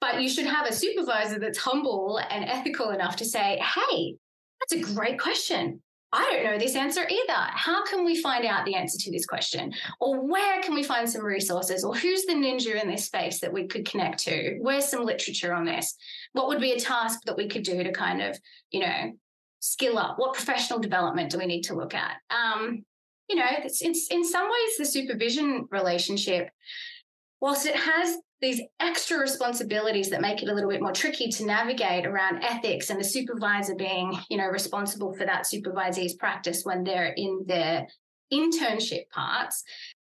But 0.00 0.22
you 0.22 0.28
should 0.30 0.46
have 0.46 0.66
a 0.66 0.72
supervisor 0.72 1.38
that's 1.38 1.58
humble 1.58 2.18
and 2.30 2.46
ethical 2.46 2.88
enough 2.90 3.16
to 3.16 3.26
say, 3.26 3.60
hey, 3.60 4.14
that's 4.60 4.72
a 4.72 4.94
great 4.94 5.20
question. 5.20 5.82
I 6.12 6.30
don't 6.30 6.44
know 6.44 6.58
this 6.58 6.76
answer 6.76 7.06
either. 7.08 7.32
How 7.32 7.84
can 7.84 8.04
we 8.04 8.20
find 8.20 8.44
out 8.44 8.66
the 8.66 8.74
answer 8.74 8.98
to 8.98 9.10
this 9.10 9.24
question? 9.24 9.72
Or 9.98 10.20
where 10.20 10.60
can 10.62 10.74
we 10.74 10.82
find 10.82 11.08
some 11.08 11.24
resources? 11.24 11.84
Or 11.84 11.94
who's 11.94 12.24
the 12.26 12.34
ninja 12.34 12.80
in 12.80 12.90
this 12.90 13.06
space 13.06 13.40
that 13.40 13.52
we 13.52 13.66
could 13.66 13.88
connect 13.88 14.18
to? 14.24 14.58
Where's 14.60 14.84
some 14.84 15.04
literature 15.04 15.54
on 15.54 15.64
this? 15.64 15.96
What 16.32 16.48
would 16.48 16.60
be 16.60 16.72
a 16.72 16.80
task 16.80 17.20
that 17.24 17.36
we 17.36 17.48
could 17.48 17.62
do 17.62 17.82
to 17.82 17.92
kind 17.92 18.20
of, 18.20 18.38
you 18.70 18.80
know, 18.80 19.12
skill 19.60 19.98
up? 19.98 20.18
What 20.18 20.34
professional 20.34 20.80
development 20.80 21.30
do 21.30 21.38
we 21.38 21.46
need 21.46 21.62
to 21.62 21.74
look 21.74 21.94
at? 21.94 22.16
Um, 22.28 22.84
you 23.30 23.36
know, 23.36 23.48
it's, 23.48 23.80
it's 23.80 24.08
in 24.08 24.22
some 24.22 24.44
ways 24.44 24.76
the 24.76 24.84
supervision 24.84 25.66
relationship, 25.70 26.50
whilst 27.40 27.64
it 27.64 27.76
has 27.76 28.18
these 28.42 28.60
extra 28.80 29.18
responsibilities 29.18 30.10
that 30.10 30.20
make 30.20 30.42
it 30.42 30.48
a 30.48 30.52
little 30.52 30.68
bit 30.68 30.82
more 30.82 30.92
tricky 30.92 31.28
to 31.30 31.46
navigate 31.46 32.04
around 32.04 32.42
ethics 32.42 32.90
and 32.90 32.98
the 32.98 33.04
supervisor 33.04 33.76
being, 33.76 34.18
you 34.28 34.36
know, 34.36 34.48
responsible 34.48 35.14
for 35.14 35.24
that 35.24 35.46
supervisee's 35.46 36.14
practice 36.14 36.64
when 36.64 36.82
they're 36.82 37.14
in 37.16 37.44
their 37.46 37.86
internship 38.32 39.08
parts, 39.10 39.62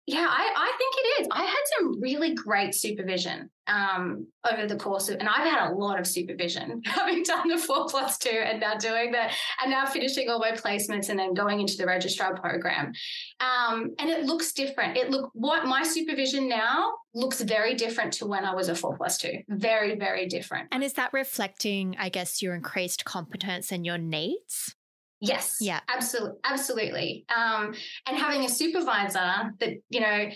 yeah, 0.05 0.27
I, 0.29 0.53
I 0.55 0.71
think 0.77 0.95
it 0.97 1.21
is. 1.21 1.27
I 1.31 1.43
had 1.43 1.61
some 1.77 2.01
really 2.01 2.33
great 2.33 2.75
supervision 2.75 3.49
um, 3.67 4.27
over 4.51 4.67
the 4.67 4.75
course 4.75 5.07
of, 5.07 5.17
and 5.19 5.29
I've 5.29 5.49
had 5.49 5.69
a 5.69 5.73
lot 5.73 5.97
of 5.97 6.05
supervision 6.05 6.81
having 6.85 7.23
done 7.23 7.47
the 7.47 7.57
four 7.57 7.87
plus 7.87 8.17
two 8.17 8.29
and 8.29 8.59
now 8.59 8.75
doing 8.75 9.13
that, 9.13 9.33
and 9.61 9.71
now 9.71 9.85
finishing 9.85 10.29
all 10.29 10.39
my 10.39 10.51
placements 10.51 11.07
and 11.07 11.17
then 11.17 11.33
going 11.33 11.61
into 11.61 11.77
the 11.77 11.85
registrar 11.85 12.35
program. 12.35 12.91
Um, 13.39 13.91
and 13.97 14.09
it 14.09 14.25
looks 14.25 14.51
different. 14.51 14.97
It 14.97 15.09
look 15.09 15.29
what 15.33 15.65
my 15.65 15.83
supervision 15.83 16.49
now 16.49 16.91
looks 17.13 17.39
very 17.39 17.73
different 17.73 18.11
to 18.13 18.27
when 18.27 18.43
I 18.43 18.53
was 18.53 18.67
a 18.67 18.75
four 18.75 18.97
plus 18.97 19.17
two. 19.17 19.39
Very, 19.47 19.95
very 19.95 20.27
different. 20.27 20.67
And 20.73 20.83
is 20.83 20.93
that 20.93 21.13
reflecting, 21.13 21.95
I 21.97 22.09
guess, 22.09 22.41
your 22.41 22.55
increased 22.55 23.05
competence 23.05 23.71
and 23.71 23.85
your 23.85 23.97
needs? 23.97 24.75
Yes. 25.23 25.57
Yeah. 25.61 25.79
Absolutely. 25.87 26.37
Absolutely. 26.43 27.25
Um, 27.33 27.73
and 28.07 28.17
having 28.17 28.43
a 28.43 28.49
supervisor 28.49 29.53
that, 29.59 29.73
you 29.89 30.01
know, 30.01 30.29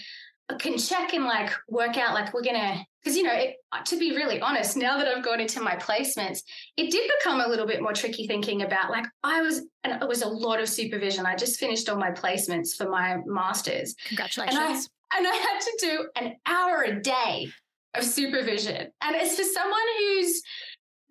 can 0.60 0.78
check 0.78 1.14
and 1.14 1.26
like 1.26 1.52
work 1.68 1.98
out 1.98 2.14
like 2.14 2.34
we're 2.34 2.42
gonna 2.42 2.78
because 3.04 3.18
you 3.18 3.24
know 3.24 3.34
it, 3.34 3.58
to 3.84 4.00
be 4.00 4.16
really 4.16 4.40
honest 4.40 4.78
now 4.78 4.98
that 4.98 5.06
i've 5.06 5.24
gone 5.24 5.42
into 5.42 5.60
my 5.60 5.76
placements 5.76 6.40
it 6.78 6.90
did 6.90 7.12
become 7.20 7.42
a 7.42 7.48
little 7.48 7.68
bit 7.68 7.82
more 7.82 7.92
tricky 7.92 8.26
thinking 8.28 8.62
about 8.62 8.90
like 8.90 9.06
i 9.24 9.42
was 9.42 9.64
and 9.84 10.02
it 10.02 10.08
was 10.08 10.22
a 10.22 10.28
lot 10.28 10.62
of 10.62 10.70
supervision 10.70 11.26
i 11.26 11.36
just 11.36 11.60
finished 11.60 11.90
all 11.90 11.98
my 11.98 12.12
placements 12.12 12.78
for 12.78 12.88
my 12.90 13.18
masters 13.26 13.94
congratulations 14.06 14.58
and 14.58 14.64
i, 14.66 15.18
and 15.18 15.28
I 15.28 15.36
had 15.36 15.60
to 15.60 15.78
do 15.82 16.10
an 16.16 16.36
hour 16.46 16.84
a 16.84 17.02
day 17.02 17.50
of 17.94 18.06
supervision 18.06 18.88
and 19.02 19.16
it's 19.18 19.36
for 19.36 19.44
someone 19.44 19.80
who's 20.00 20.42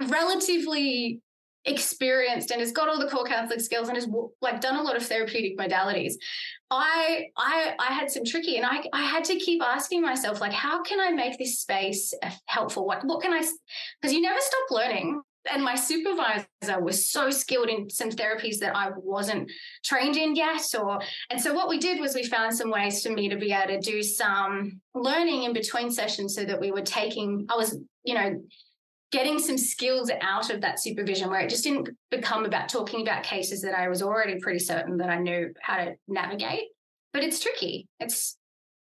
relatively 0.09 1.21
experienced 1.67 2.51
and 2.51 2.61
has 2.61 2.73
got 2.73 2.89
all 2.89 2.99
the 2.99 3.09
core 3.09 3.25
counseling 3.25 3.61
skills 3.61 3.89
and 3.89 3.97
has 3.97 4.09
like 4.41 4.61
done 4.61 4.77
a 4.77 4.83
lot 4.83 4.97
of 4.97 5.05
therapeutic 5.05 5.59
modalities 5.59 6.15
i 6.71 7.27
i 7.37 7.75
i 7.79 7.93
had 7.93 8.11
some 8.11 8.25
tricky 8.25 8.57
and 8.57 8.65
i 8.65 8.83
i 8.93 9.03
had 9.03 9.25
to 9.25 9.37
keep 9.37 9.63
asking 9.63 10.03
myself 10.03 10.41
like 10.41 10.53
how 10.53 10.83
can 10.83 11.01
i 11.01 11.11
make 11.11 11.39
this 11.39 11.61
space 11.61 12.13
helpful? 12.47 12.87
What 12.87 13.05
what 13.05 13.23
can 13.23 13.33
i 13.33 13.43
because 14.01 14.15
you 14.15 14.21
never 14.21 14.41
stop 14.41 14.71
learning. 14.71 15.23
And 15.53 15.63
my 15.63 15.77
supervisor 15.77 16.81
was 16.81 17.09
so 17.09 17.31
skilled 17.31 17.69
in 17.69 17.89
some 17.89 18.11
therapies 18.11 18.59
that 18.59 18.75
I 18.75 18.91
wasn't 18.97 19.49
trained 19.85 20.17
in 20.17 20.35
yet 20.35 20.65
or 20.77 21.01
and 21.31 21.41
so 21.41 21.55
what 21.55 21.69
we 21.69 21.79
did 21.79 22.01
was 22.01 22.17
we 22.17 22.25
found 22.25 22.53
some 22.57 22.69
ways 22.69 23.01
for 23.01 23.13
me 23.13 23.29
to 23.29 23.37
be 23.37 23.53
able 23.53 23.69
to 23.69 23.81
do 23.81 24.03
some 24.03 24.81
learning 24.93 25.45
in 25.45 25.53
between 25.53 25.93
sessions 25.93 26.35
so 26.35 26.45
that 26.45 26.61
we 26.61 26.73
were 26.73 26.83
taking 26.83 27.47
I 27.49 27.55
was 27.55 27.79
you 28.03 28.15
know 28.15 28.43
getting 29.13 29.39
some 29.39 29.57
skills 29.57 30.11
out 30.21 30.51
of 30.51 30.61
that 30.61 30.81
supervision 30.81 31.31
where 31.31 31.41
it 31.41 31.51
just 31.51 31.65
didn't 31.65 31.89
become 32.11 32.45
about 32.45 32.69
talking 32.69 33.03
about 33.03 33.23
cases 33.23 33.63
that 33.63 33.79
I 33.79 33.89
was 33.89 34.03
already 34.03 34.41
pretty 34.41 34.59
certain 34.59 34.97
that 34.99 35.11
I 35.11 35.19
knew 35.19 35.53
how 35.61 35.77
to 35.77 35.95
navigate. 36.09 36.65
But 37.13 37.23
it's 37.23 37.41
tricky. 37.41 37.89
It's 38.01 38.37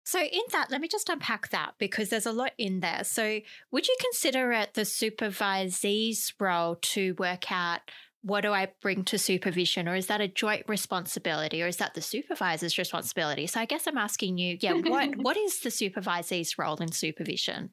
so, 0.06 0.20
in 0.20 0.42
that, 0.52 0.70
let 0.70 0.82
me 0.82 0.88
just 0.88 1.10
unpack 1.10 1.50
that 1.50 1.74
because 1.80 2.10
there's 2.10 2.28
a 2.28 2.32
lot 2.32 2.52
in 2.60 2.80
there. 2.80 3.04
So, 3.04 3.40
would 3.72 3.88
you 3.88 3.96
consider 4.00 4.52
it 4.52 4.76
the 4.76 4.82
supervisee's 4.82 6.32
role 6.40 6.76
to 6.76 7.16
work 7.18 7.52
out 7.52 7.82
what 8.22 8.42
do 8.42 8.54
I 8.54 8.68
bring 8.82 9.04
to 9.06 9.18
supervision, 9.18 9.88
or 9.88 9.96
is 9.96 10.08
that 10.08 10.22
a 10.22 10.28
joint 10.28 10.66
responsibility, 10.68 11.62
or 11.62 11.68
is 11.68 11.78
that 11.78 11.96
the 11.96 12.02
supervisor's 12.02 12.78
responsibility? 12.78 13.48
So, 13.48 13.60
I 13.60 13.66
guess 13.66 13.88
I'm 13.88 13.98
asking 13.98 14.38
you, 14.38 14.58
yeah, 14.62 14.74
what 14.74 15.16
what 15.18 15.38
is 15.38 15.62
the 15.62 15.70
supervisee's 15.70 16.58
role 16.60 16.78
in 16.78 16.92
supervision? 16.92 17.72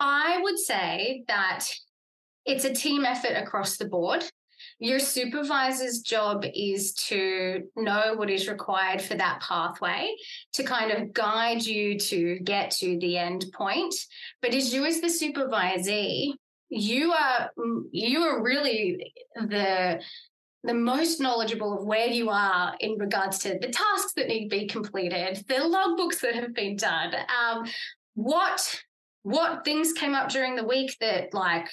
I 0.00 0.40
would 0.42 0.58
say 0.58 1.24
that 1.28 1.66
it's 2.44 2.64
a 2.64 2.74
team 2.74 3.04
effort 3.04 3.34
across 3.34 3.76
the 3.76 3.88
board. 3.88 4.24
Your 4.80 4.98
supervisor's 4.98 6.00
job 6.00 6.44
is 6.54 6.92
to 6.94 7.64
know 7.76 8.14
what 8.16 8.30
is 8.30 8.48
required 8.48 9.00
for 9.00 9.14
that 9.14 9.40
pathway 9.40 10.14
to 10.54 10.62
kind 10.64 10.90
of 10.90 11.12
guide 11.12 11.64
you 11.64 11.98
to 11.98 12.38
get 12.40 12.70
to 12.72 12.98
the 12.98 13.16
end 13.18 13.46
point. 13.52 13.94
But 14.42 14.54
as 14.54 14.72
you, 14.72 14.84
as 14.84 15.00
the 15.00 15.08
supervisee, 15.08 16.32
you 16.70 17.12
are 17.12 17.50
you 17.90 18.20
are 18.22 18.42
really 18.42 19.12
the 19.34 20.00
the 20.64 20.74
most 20.74 21.20
knowledgeable 21.20 21.78
of 21.78 21.84
where 21.84 22.08
you 22.08 22.30
are 22.30 22.74
in 22.80 22.98
regards 22.98 23.38
to 23.38 23.58
the 23.60 23.68
tasks 23.68 24.12
that 24.16 24.26
need 24.26 24.48
to 24.48 24.58
be 24.58 24.66
completed, 24.66 25.42
the 25.48 25.54
logbooks 25.54 26.20
that 26.20 26.34
have 26.34 26.52
been 26.52 26.76
done, 26.76 27.14
um, 27.14 27.64
what 28.14 28.82
what 29.22 29.64
things 29.64 29.92
came 29.92 30.14
up 30.14 30.28
during 30.30 30.56
the 30.56 30.64
week 30.64 30.96
that 31.00 31.34
like 31.34 31.68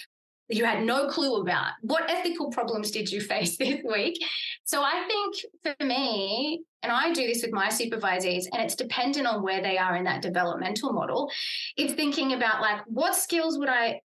you 0.48 0.66
had 0.66 0.84
no 0.84 1.08
clue 1.08 1.42
about? 1.42 1.72
What 1.82 2.10
ethical 2.10 2.52
problems 2.52 2.92
did 2.92 3.12
you 3.12 3.22
face 3.34 3.58
this 3.58 3.82
week? 3.84 4.24
So 4.64 4.82
I 4.84 5.06
think 5.08 5.36
for 5.78 5.86
me, 5.86 6.62
and 6.84 6.92
I 6.92 7.12
do 7.14 7.26
this 7.26 7.42
with 7.42 7.52
my 7.52 7.68
supervisees, 7.68 8.46
and 8.52 8.62
it's 8.62 8.76
dependent 8.76 9.26
on 9.26 9.42
where 9.42 9.62
they 9.62 9.78
are 9.78 9.96
in 9.96 10.04
that 10.04 10.22
developmental 10.22 10.94
model. 10.94 11.32
It's 11.78 11.94
thinking 11.94 12.34
about 12.34 12.62
like 12.62 12.82
what 12.86 13.16
skills 13.16 13.58
would 13.58 13.70
I 13.70 14.02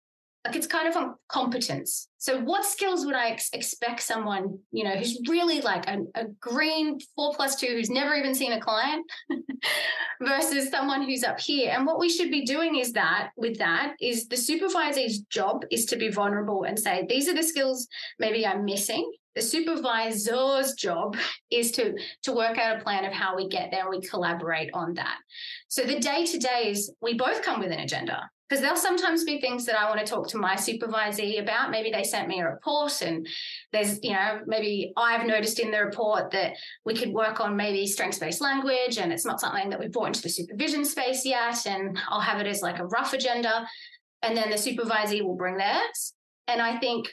like 0.47 0.55
it's 0.55 0.67
kind 0.67 0.87
of 0.87 0.95
on 0.95 1.15
competence. 1.27 2.07
So, 2.19 2.39
what 2.41 2.65
skills 2.65 3.05
would 3.05 3.15
I 3.15 3.29
ex- 3.29 3.49
expect 3.51 4.01
someone, 4.01 4.59
you 4.71 4.85
know, 4.85 4.95
who's 4.95 5.19
really 5.27 5.61
like 5.61 5.87
a, 5.87 5.99
a 6.15 6.25
green 6.39 6.99
four 7.15 7.33
plus 7.35 7.57
two, 7.57 7.67
who's 7.67 7.89
never 7.89 8.15
even 8.15 8.33
seen 8.33 8.53
a 8.53 8.59
client, 8.59 9.05
versus 10.21 10.69
someone 10.69 11.03
who's 11.03 11.23
up 11.23 11.39
here? 11.39 11.73
And 11.75 11.85
what 11.85 11.99
we 11.99 12.09
should 12.09 12.31
be 12.31 12.45
doing 12.45 12.77
is 12.77 12.93
that 12.93 13.31
with 13.35 13.57
that 13.59 13.93
is 14.01 14.27
the 14.27 14.37
supervisor's 14.37 15.19
job 15.29 15.65
is 15.69 15.85
to 15.87 15.97
be 15.97 16.09
vulnerable 16.09 16.63
and 16.63 16.79
say, 16.79 17.05
these 17.09 17.27
are 17.27 17.35
the 17.35 17.43
skills 17.43 17.87
maybe 18.19 18.47
I'm 18.47 18.63
missing. 18.63 19.11
The 19.35 19.41
supervisor's 19.41 20.73
job 20.73 21.15
is 21.51 21.71
to 21.73 21.93
to 22.23 22.31
work 22.31 22.57
out 22.57 22.77
a 22.77 22.83
plan 22.83 23.05
of 23.05 23.13
how 23.13 23.35
we 23.35 23.49
get 23.49 23.69
there. 23.69 23.81
and 23.81 23.89
We 23.89 24.01
collaborate 24.01 24.71
on 24.73 24.95
that. 24.95 25.17
So 25.67 25.83
the 25.83 25.99
day 25.99 26.25
to 26.25 26.39
day 26.39 26.71
is 26.71 26.91
we 27.01 27.15
both 27.15 27.43
come 27.43 27.59
with 27.59 27.71
an 27.71 27.79
agenda 27.79 28.27
because 28.47 28.61
there'll 28.61 28.77
sometimes 28.77 29.23
be 29.25 29.41
things 29.41 29.65
that 29.65 29.77
I 29.77 29.89
want 29.89 29.99
to 29.99 30.05
talk 30.05 30.27
to 30.29 30.37
my 30.37 30.55
supervisee 30.55 31.41
about. 31.41 31.69
Maybe 31.69 31.91
they 31.91 32.03
sent 32.03 32.29
me 32.29 32.39
a 32.39 32.49
report 32.49 33.01
and 33.01 33.27
there's, 33.73 33.99
you 34.01 34.13
know, 34.13 34.39
maybe 34.45 34.93
I've 34.95 35.25
noticed 35.25 35.59
in 35.59 35.71
the 35.71 35.83
report 35.83 36.31
that 36.31 36.53
we 36.85 36.93
could 36.93 37.11
work 37.11 37.41
on 37.41 37.57
maybe 37.57 37.85
strengths 37.85 38.19
based 38.19 38.39
language 38.39 38.97
and 38.99 39.11
it's 39.11 39.25
not 39.25 39.41
something 39.41 39.69
that 39.69 39.79
we've 39.79 39.91
brought 39.91 40.07
into 40.07 40.21
the 40.21 40.29
supervision 40.29 40.85
space 40.85 41.25
yet. 41.25 41.65
And 41.67 41.99
I'll 42.07 42.21
have 42.21 42.39
it 42.39 42.47
as 42.47 42.61
like 42.61 42.79
a 42.79 42.87
rough 42.87 43.13
agenda. 43.13 43.67
And 44.21 44.37
then 44.37 44.49
the 44.49 44.55
supervisee 44.55 45.21
will 45.21 45.35
bring 45.35 45.57
theirs. 45.57 46.13
And 46.47 46.61
I 46.61 46.77
think 46.77 47.09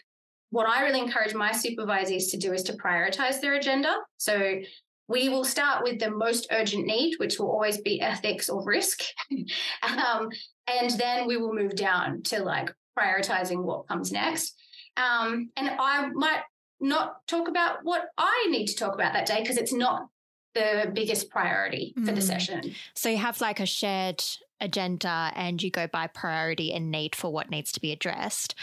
what 0.51 0.69
I 0.69 0.85
really 0.85 1.01
encourage 1.01 1.35
my 1.35 1.51
supervisees 1.51 2.31
to 2.31 2.37
do 2.37 2.53
is 2.53 2.63
to 2.65 2.75
prioritize 2.75 3.41
their 3.41 3.55
agenda. 3.55 3.93
So 4.19 4.61
we 5.09 5.29
will 5.29 5.45
start 5.45 5.83
with 5.83 5.99
the 5.99 6.11
most 6.11 6.47
urgent 6.51 6.87
need, 6.87 7.17
which 7.19 7.39
will 7.39 7.51
always 7.51 7.79
be 7.81 8.01
ethics 8.01 8.49
or 8.49 8.65
risk. 8.65 9.01
um, 9.83 10.29
and 10.67 10.91
then 10.91 11.27
we 11.27 11.37
will 11.37 11.53
move 11.53 11.75
down 11.77 12.23
to 12.23 12.43
like 12.43 12.75
prioritizing 12.99 13.63
what 13.63 13.89
comes 13.89 14.13
next. 14.13 14.55
Um, 14.97 15.51
and 15.57 15.71
I 15.79 16.09
might 16.09 16.43
not 16.81 17.27
talk 17.27 17.49
about 17.49 17.79
what 17.83 18.07
I 18.19 18.47
need 18.51 18.67
to 18.67 18.77
talk 18.77 18.95
about 18.95 19.13
that 19.13 19.27
day 19.27 19.41
because 19.41 19.57
it's 19.57 19.73
not 19.73 20.09
the 20.55 20.91
biggest 20.95 21.31
priority 21.31 21.95
for 21.97 22.13
the 22.13 22.21
mm. 22.21 22.23
session. 22.23 22.75
So 22.95 23.09
you 23.09 23.17
have 23.17 23.41
like 23.41 23.59
a 23.59 23.67
shared 23.67 24.23
agenda 24.61 25.33
and 25.35 25.63
you 25.63 25.71
go 25.71 25.87
by 25.87 26.07
priority 26.07 26.73
and 26.73 26.91
need 26.91 27.17
for 27.17 27.33
what 27.33 27.51
needs 27.51 27.73
to 27.73 27.81
be 27.81 27.91
addressed. 27.91 28.55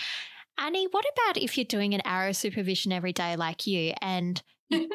Annie, 0.58 0.88
what 0.92 1.06
about 1.14 1.42
if 1.42 1.58
you're 1.58 1.66
doing 1.66 1.94
an 1.94 2.02
arrow 2.06 2.32
supervision 2.32 2.92
every 2.92 3.14
day 3.14 3.36
like 3.36 3.68
you 3.68 3.94
and 4.02 4.42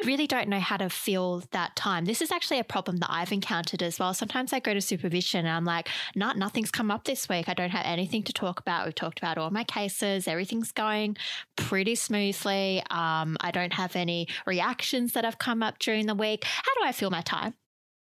really 0.05 0.27
don't 0.27 0.47
know 0.47 0.59
how 0.59 0.77
to 0.77 0.89
fill 0.89 1.43
that 1.51 1.75
time. 1.75 2.05
This 2.05 2.21
is 2.21 2.31
actually 2.31 2.59
a 2.59 2.63
problem 2.63 2.97
that 2.97 3.11
I've 3.11 3.31
encountered 3.31 3.83
as 3.83 3.99
well. 3.99 4.13
Sometimes 4.13 4.53
I 4.53 4.59
go 4.59 4.73
to 4.73 4.81
supervision 4.81 5.45
and 5.45 5.55
I'm 5.55 5.65
like, 5.65 5.89
nah, 6.15 6.33
nothing's 6.33 6.71
come 6.71 6.91
up 6.91 7.03
this 7.03 7.29
week. 7.29 7.49
I 7.49 7.53
don't 7.53 7.69
have 7.69 7.85
anything 7.85 8.23
to 8.23 8.33
talk 8.33 8.59
about. 8.59 8.85
We've 8.85 8.95
talked 8.95 9.19
about 9.19 9.37
all 9.37 9.49
my 9.51 9.63
cases. 9.63 10.27
Everything's 10.27 10.71
going 10.71 11.17
pretty 11.55 11.95
smoothly. 11.95 12.83
Um, 12.89 13.37
I 13.41 13.51
don't 13.51 13.73
have 13.73 13.95
any 13.95 14.27
reactions 14.45 15.13
that 15.13 15.25
have 15.25 15.37
come 15.37 15.61
up 15.61 15.79
during 15.79 16.07
the 16.07 16.15
week. 16.15 16.43
How 16.43 16.73
do 16.81 16.87
I 16.87 16.91
fill 16.91 17.09
my 17.09 17.21
time? 17.21 17.53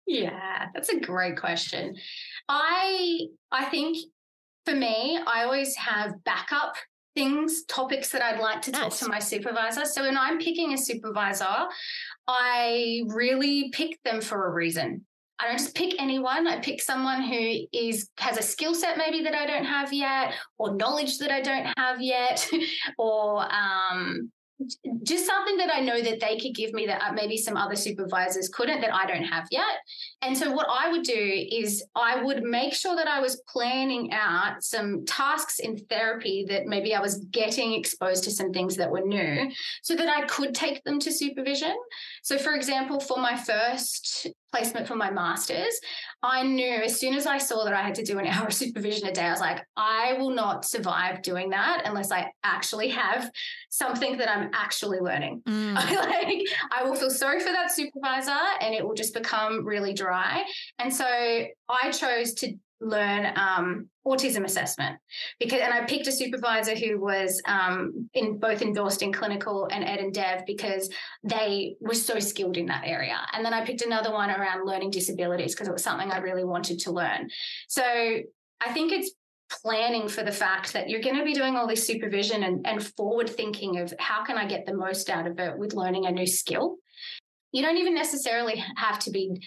Yeah, 0.07 0.67
that's 0.73 0.89
a 0.89 0.99
great 0.99 1.37
question. 1.37 1.95
I 2.47 3.27
I 3.51 3.65
think 3.65 3.97
for 4.65 4.73
me, 4.73 5.19
I 5.25 5.43
always 5.43 5.75
have 5.75 6.23
backup 6.23 6.75
things, 7.19 7.63
topics 7.65 8.09
that 8.09 8.21
I'd 8.21 8.39
like 8.39 8.61
to 8.63 8.71
nice. 8.71 8.81
talk 8.81 8.93
to 8.99 9.09
my 9.09 9.19
supervisor. 9.19 9.83
So 9.85 10.03
when 10.03 10.17
I'm 10.17 10.39
picking 10.39 10.73
a 10.73 10.77
supervisor, 10.77 11.67
I 12.27 13.03
really 13.07 13.69
pick 13.71 14.01
them 14.03 14.21
for 14.21 14.47
a 14.47 14.51
reason. 14.51 15.05
I 15.37 15.47
don't 15.47 15.57
just 15.57 15.75
pick 15.75 15.95
anyone. 15.99 16.47
I 16.47 16.59
pick 16.59 16.81
someone 16.81 17.21
who 17.23 17.65
is 17.73 18.09
has 18.17 18.37
a 18.37 18.41
skill 18.41 18.73
set 18.73 18.97
maybe 18.97 19.23
that 19.23 19.33
I 19.33 19.45
don't 19.45 19.65
have 19.65 19.91
yet, 19.93 20.33
or 20.57 20.75
knowledge 20.75 21.17
that 21.19 21.31
I 21.31 21.41
don't 21.41 21.67
have 21.77 22.01
yet, 22.01 22.49
or 22.97 23.45
um, 23.53 24.31
just 25.03 25.25
something 25.25 25.57
that 25.57 25.73
I 25.73 25.79
know 25.79 26.01
that 26.01 26.19
they 26.19 26.37
could 26.37 26.53
give 26.53 26.73
me 26.73 26.85
that 26.87 27.01
uh, 27.01 27.13
maybe 27.13 27.37
some 27.37 27.55
other 27.55 27.75
supervisors 27.75 28.49
couldn't 28.49 28.81
that 28.81 28.93
I 28.93 29.05
don't 29.05 29.23
have 29.23 29.47
yet. 29.51 29.63
And 30.21 30.37
so 30.37 30.51
what 30.51 30.67
I 30.69 30.91
would 30.91 31.03
do 31.03 31.47
is 31.51 31.83
I 31.95 32.21
would 32.21 32.43
make 32.43 32.73
sure 32.73 32.95
that 32.95 33.07
I 33.07 33.21
was 33.21 33.41
planning 33.47 34.11
out 34.11 34.61
some 34.63 35.05
tasks 35.05 35.59
in 35.59 35.77
therapy 35.89 36.45
that 36.49 36.65
maybe 36.65 36.93
I 36.93 36.99
was 36.99 37.19
getting 37.31 37.73
exposed 37.73 38.25
to 38.25 38.31
some 38.31 38.51
things 38.51 38.75
that 38.75 38.91
were 38.91 39.01
new 39.01 39.49
so 39.81 39.95
that 39.95 40.09
I 40.09 40.25
could 40.25 40.53
take 40.53 40.83
them 40.83 40.99
to 40.99 41.11
supervision. 41.11 41.75
So 42.23 42.37
for 42.37 42.53
example, 42.53 42.99
for 42.99 43.17
my 43.17 43.37
first 43.37 44.27
placement 44.51 44.87
for 44.87 44.95
my 44.95 45.09
masters, 45.09 45.79
I 46.23 46.43
knew 46.43 46.81
as 46.83 46.99
soon 46.99 47.13
as 47.13 47.25
I 47.25 47.37
saw 47.37 47.63
that 47.63 47.73
I 47.73 47.81
had 47.81 47.95
to 47.95 48.03
do 48.03 48.19
an 48.19 48.27
hour 48.27 48.47
of 48.47 48.53
supervision 48.53 49.07
a 49.07 49.11
day, 49.11 49.23
I 49.23 49.31
was 49.31 49.39
like, 49.39 49.65
I 49.75 50.13
will 50.13 50.31
not 50.31 50.65
survive 50.65 51.21
doing 51.21 51.49
that 51.51 51.83
unless 51.85 52.11
I 52.11 52.31
actually 52.43 52.89
have 52.89 53.29
something 53.69 54.17
that 54.17 54.29
I'm 54.29 54.49
actually 54.53 54.99
learning. 54.99 55.41
Mm. 55.49 55.73
like 55.75 56.47
I 56.71 56.83
will 56.83 56.95
feel 56.95 57.09
sorry 57.09 57.39
for 57.39 57.51
that 57.51 57.71
supervisor 57.71 58.37
and 58.61 58.73
it 58.73 58.85
will 58.85 58.93
just 58.93 59.13
become 59.13 59.65
really 59.65 59.93
dry. 59.93 60.43
And 60.77 60.93
so 60.93 61.05
I 61.05 61.91
chose 61.91 62.33
to 62.35 62.53
learn 62.81 63.33
um, 63.35 63.89
autism 64.05 64.45
assessment. 64.45 64.97
Because 65.39 65.61
and 65.61 65.73
I 65.73 65.85
picked 65.85 66.07
a 66.07 66.11
supervisor 66.11 66.75
who 66.75 66.99
was 66.99 67.41
um, 67.45 68.09
in 68.13 68.39
both 68.39 68.61
endorsed 68.61 69.01
in 69.01 69.13
clinical 69.13 69.67
and 69.71 69.83
ed 69.83 69.99
and 69.99 70.13
dev 70.13 70.45
because 70.45 70.89
they 71.23 71.75
were 71.79 71.93
so 71.93 72.19
skilled 72.19 72.57
in 72.57 72.67
that 72.67 72.85
area. 72.85 73.17
And 73.33 73.45
then 73.45 73.53
I 73.53 73.65
picked 73.65 73.81
another 73.81 74.11
one 74.11 74.29
around 74.29 74.65
learning 74.65 74.91
disabilities 74.91 75.53
because 75.53 75.67
it 75.67 75.73
was 75.73 75.83
something 75.83 76.11
I 76.11 76.17
really 76.19 76.45
wanted 76.45 76.79
to 76.79 76.91
learn. 76.91 77.29
So 77.67 77.83
I 77.83 78.73
think 78.73 78.91
it's 78.91 79.11
planning 79.63 80.07
for 80.07 80.23
the 80.23 80.31
fact 80.31 80.73
that 80.73 80.89
you're 80.89 81.01
going 81.01 81.17
to 81.17 81.23
be 81.23 81.33
doing 81.33 81.55
all 81.55 81.67
this 81.67 81.85
supervision 81.85 82.43
and, 82.43 82.65
and 82.67 82.85
forward 82.95 83.29
thinking 83.29 83.79
of 83.79 83.93
how 83.99 84.23
can 84.23 84.37
I 84.37 84.45
get 84.45 84.65
the 84.65 84.75
most 84.75 85.09
out 85.09 85.27
of 85.27 85.39
it 85.39 85.57
with 85.57 85.73
learning 85.73 86.05
a 86.05 86.11
new 86.11 86.27
skill. 86.27 86.77
You 87.51 87.63
don't 87.63 87.77
even 87.77 87.95
necessarily 87.95 88.63
have 88.77 88.99
to 88.99 89.11
be 89.11 89.41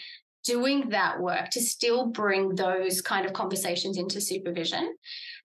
doing 0.45 0.89
that 0.91 1.21
work 1.21 1.51
to 1.51 1.61
still 1.61 2.07
bring 2.07 2.55
those 2.55 3.01
kind 3.01 3.27
of 3.27 3.33
conversations 3.33 3.97
into 3.97 4.21
supervision. 4.21 4.95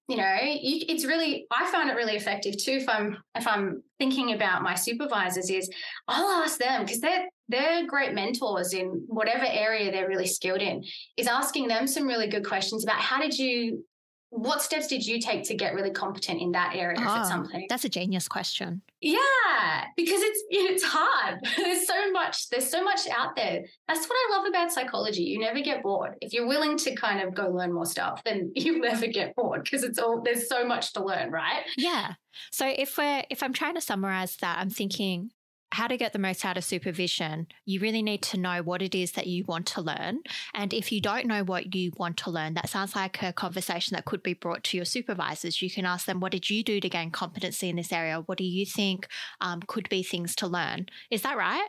You 0.08 0.16
know 0.18 0.38
you, 0.42 0.86
it's 0.88 1.04
really 1.04 1.48
i 1.51 1.70
found 1.70 1.89
it 1.89 1.98
really 1.98 2.16
effective 2.16 2.56
too 2.58 2.72
if 2.72 2.88
i'm 2.88 3.18
if 3.36 3.46
i'm 3.46 3.84
thinking 4.00 4.32
about 4.32 4.62
my 4.62 4.74
supervisors 4.74 5.50
is 5.50 5.70
i'll 6.08 6.42
ask 6.42 6.58
them 6.58 6.86
because 6.86 7.01
they're 7.01 7.27
they're 7.50 7.86
great 7.86 8.13
mentors 8.13 8.72
in 8.72 9.04
whatever 9.08 9.44
area 9.46 9.92
they're 9.92 10.08
really 10.08 10.25
skilled 10.25 10.62
in 10.62 10.82
is 11.18 11.27
asking 11.27 11.68
them 11.68 11.88
some 11.88 12.08
really 12.08 12.30
good 12.30 12.48
questions 12.48 12.86
about 12.86 13.01
how 13.01 13.20
did 13.20 13.38
you 13.38 13.84
what 14.29 14.62
steps 14.62 14.88
did 14.88 15.05
you 15.05 15.19
take 15.19 15.43
to 15.46 15.55
get 15.55 15.74
really 15.74 15.91
competent 15.91 16.41
in 16.41 16.51
that 16.51 16.75
area 16.75 16.98
oh, 17.00 17.24
something? 17.27 17.65
that's 17.69 17.86
a 17.86 17.89
genius 17.89 18.27
question. 18.27 18.81
Yeah 19.01 19.86
because 19.96 20.22
it's 20.22 20.43
it's 20.50 20.84
hard. 20.84 21.39
There's 21.57 21.88
so 21.88 22.12
much 22.12 22.50
there's 22.50 22.69
so 22.69 22.84
much 22.84 23.07
out 23.10 23.36
there. 23.36 23.63
That's 23.88 24.07
what 24.07 24.15
i 24.15 24.38
love 24.38 24.48
about 24.48 24.72
psychology. 24.72 25.24
You 25.24 25.39
never 25.39 25.62
get 25.62 25.84
bored. 25.84 26.15
If 26.22 26.34
you're 26.34 26.48
willing 26.48 26.77
to 26.77 26.96
kind 26.96 27.22
of 27.22 27.34
go 27.34 27.50
learn 27.50 27.74
more 27.74 27.86
stuff 27.86 28.24
then 28.24 28.51
you'll 28.55 28.79
never 28.79 29.07
get 29.07 29.36
bored 29.36 29.63
because 29.63 29.84
it's 29.84 30.00
all 30.00 30.22
there's 30.22 30.48
so 30.48 30.65
much 30.65 30.93
to 30.93 31.03
learn 31.03 31.31
right? 31.31 31.63
Yeah. 31.77 32.13
So 32.51 32.67
if 32.67 32.98
we're 32.98 33.24
if 33.29 33.41
i'm 33.41 33.53
trying 33.53 33.75
to 33.75 33.81
summarize 33.81 34.36
that 34.38 34.60
i'm 34.60 34.69
thinking 34.69 35.31
how 35.71 35.88
to 35.88 35.97
get 35.97 36.13
the 36.13 36.19
most 36.19 36.45
out 36.45 36.57
of 36.57 36.63
supervision, 36.63 37.47
you 37.65 37.79
really 37.79 38.01
need 38.01 38.21
to 38.24 38.39
know 38.39 38.63
what 38.63 38.81
it 38.81 38.95
is 38.95 39.12
that 39.13 39.27
you 39.27 39.43
want 39.45 39.65
to 39.67 39.81
learn. 39.81 40.21
And 40.53 40.74
if 40.74 40.91
you 40.91 41.01
don't 41.01 41.25
know 41.25 41.43
what 41.43 41.75
you 41.75 41.91
want 41.97 42.17
to 42.17 42.31
learn, 42.31 42.53
that 42.53 42.69
sounds 42.69 42.95
like 42.95 43.21
a 43.21 43.33
conversation 43.33 43.95
that 43.95 44.05
could 44.05 44.24
be 44.24 44.33
brought 44.33 44.63
to 44.65 44.77
your 44.77 44.86
supervisors. 44.86 45.62
You 45.62 45.69
can 45.69 45.86
ask 45.86 46.05
them, 46.05 46.19
What 46.19 46.31
did 46.31 46.50
you 46.50 46.63
do 46.63 46.79
to 46.79 46.89
gain 46.89 47.12
competency 47.12 47.69
in 47.69 47.75
this 47.75 47.91
area? 47.91 48.24
What 48.25 48.38
do 48.38 48.45
you 48.45 48.65
think 48.65 49.07
um, 49.41 49.62
could 49.67 49.89
be 49.89 50.03
things 50.03 50.36
to 50.38 50.47
learn? 50.47 50.88
Is 51.12 51.24
that 51.24 51.38
right? 51.38 51.67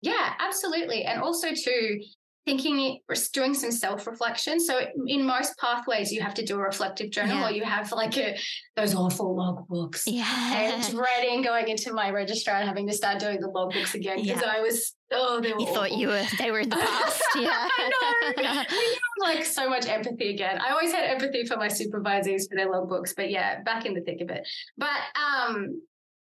Yeah, 0.00 0.34
absolutely. 0.38 1.04
And 1.04 1.22
also, 1.22 1.48
too, 1.54 2.00
thinking 2.44 2.80
it 2.80 3.00
r 3.08 3.16
doing 3.32 3.54
some 3.54 3.72
self-reflection. 3.72 4.60
So 4.60 4.80
in 5.06 5.24
most 5.24 5.56
pathways 5.58 6.12
you 6.12 6.20
have 6.20 6.34
to 6.34 6.44
do 6.44 6.56
a 6.56 6.62
reflective 6.62 7.10
journal 7.10 7.38
yeah. 7.38 7.48
or 7.48 7.50
you 7.50 7.64
have 7.64 7.90
like 7.92 8.16
a, 8.18 8.38
those 8.76 8.94
awful 8.94 9.36
logbooks 9.36 10.02
yeah 10.06 10.54
and 10.54 10.90
dreading 10.90 11.42
going 11.42 11.68
into 11.68 11.92
my 11.92 12.10
registrar 12.10 12.56
and 12.56 12.68
having 12.68 12.86
to 12.88 12.92
start 12.92 13.18
doing 13.18 13.40
the 13.40 13.48
logbooks 13.48 13.94
again 13.94 14.20
because 14.20 14.42
yeah. 14.42 14.52
i 14.56 14.60
was 14.60 14.94
oh 15.12 15.40
they 15.40 15.52
were 15.52 15.60
you 15.60 15.66
awful. 15.66 15.74
thought 15.74 15.92
you 15.92 16.08
were 16.08 16.22
they 16.38 16.50
were 16.50 16.60
in 16.60 16.68
the 16.68 16.76
past 16.90 17.22
yeah. 17.36 17.68
I 17.78 18.36
know. 18.36 18.62
Like 19.20 19.44
so 19.44 19.70
much 19.70 19.86
empathy 19.86 20.30
again. 20.30 20.60
I 20.60 20.70
always 20.70 20.92
had 20.92 21.04
empathy 21.04 21.46
for 21.46 21.56
my 21.56 21.68
supervisors 21.68 22.48
for 22.48 22.56
their 22.56 22.70
logbooks 22.70 23.14
but 23.16 23.30
yeah 23.30 23.62
back 23.62 23.86
in 23.86 23.94
the 23.94 24.00
thick 24.00 24.20
of 24.20 24.30
it. 24.30 24.46
But 24.76 25.00
um 25.14 25.82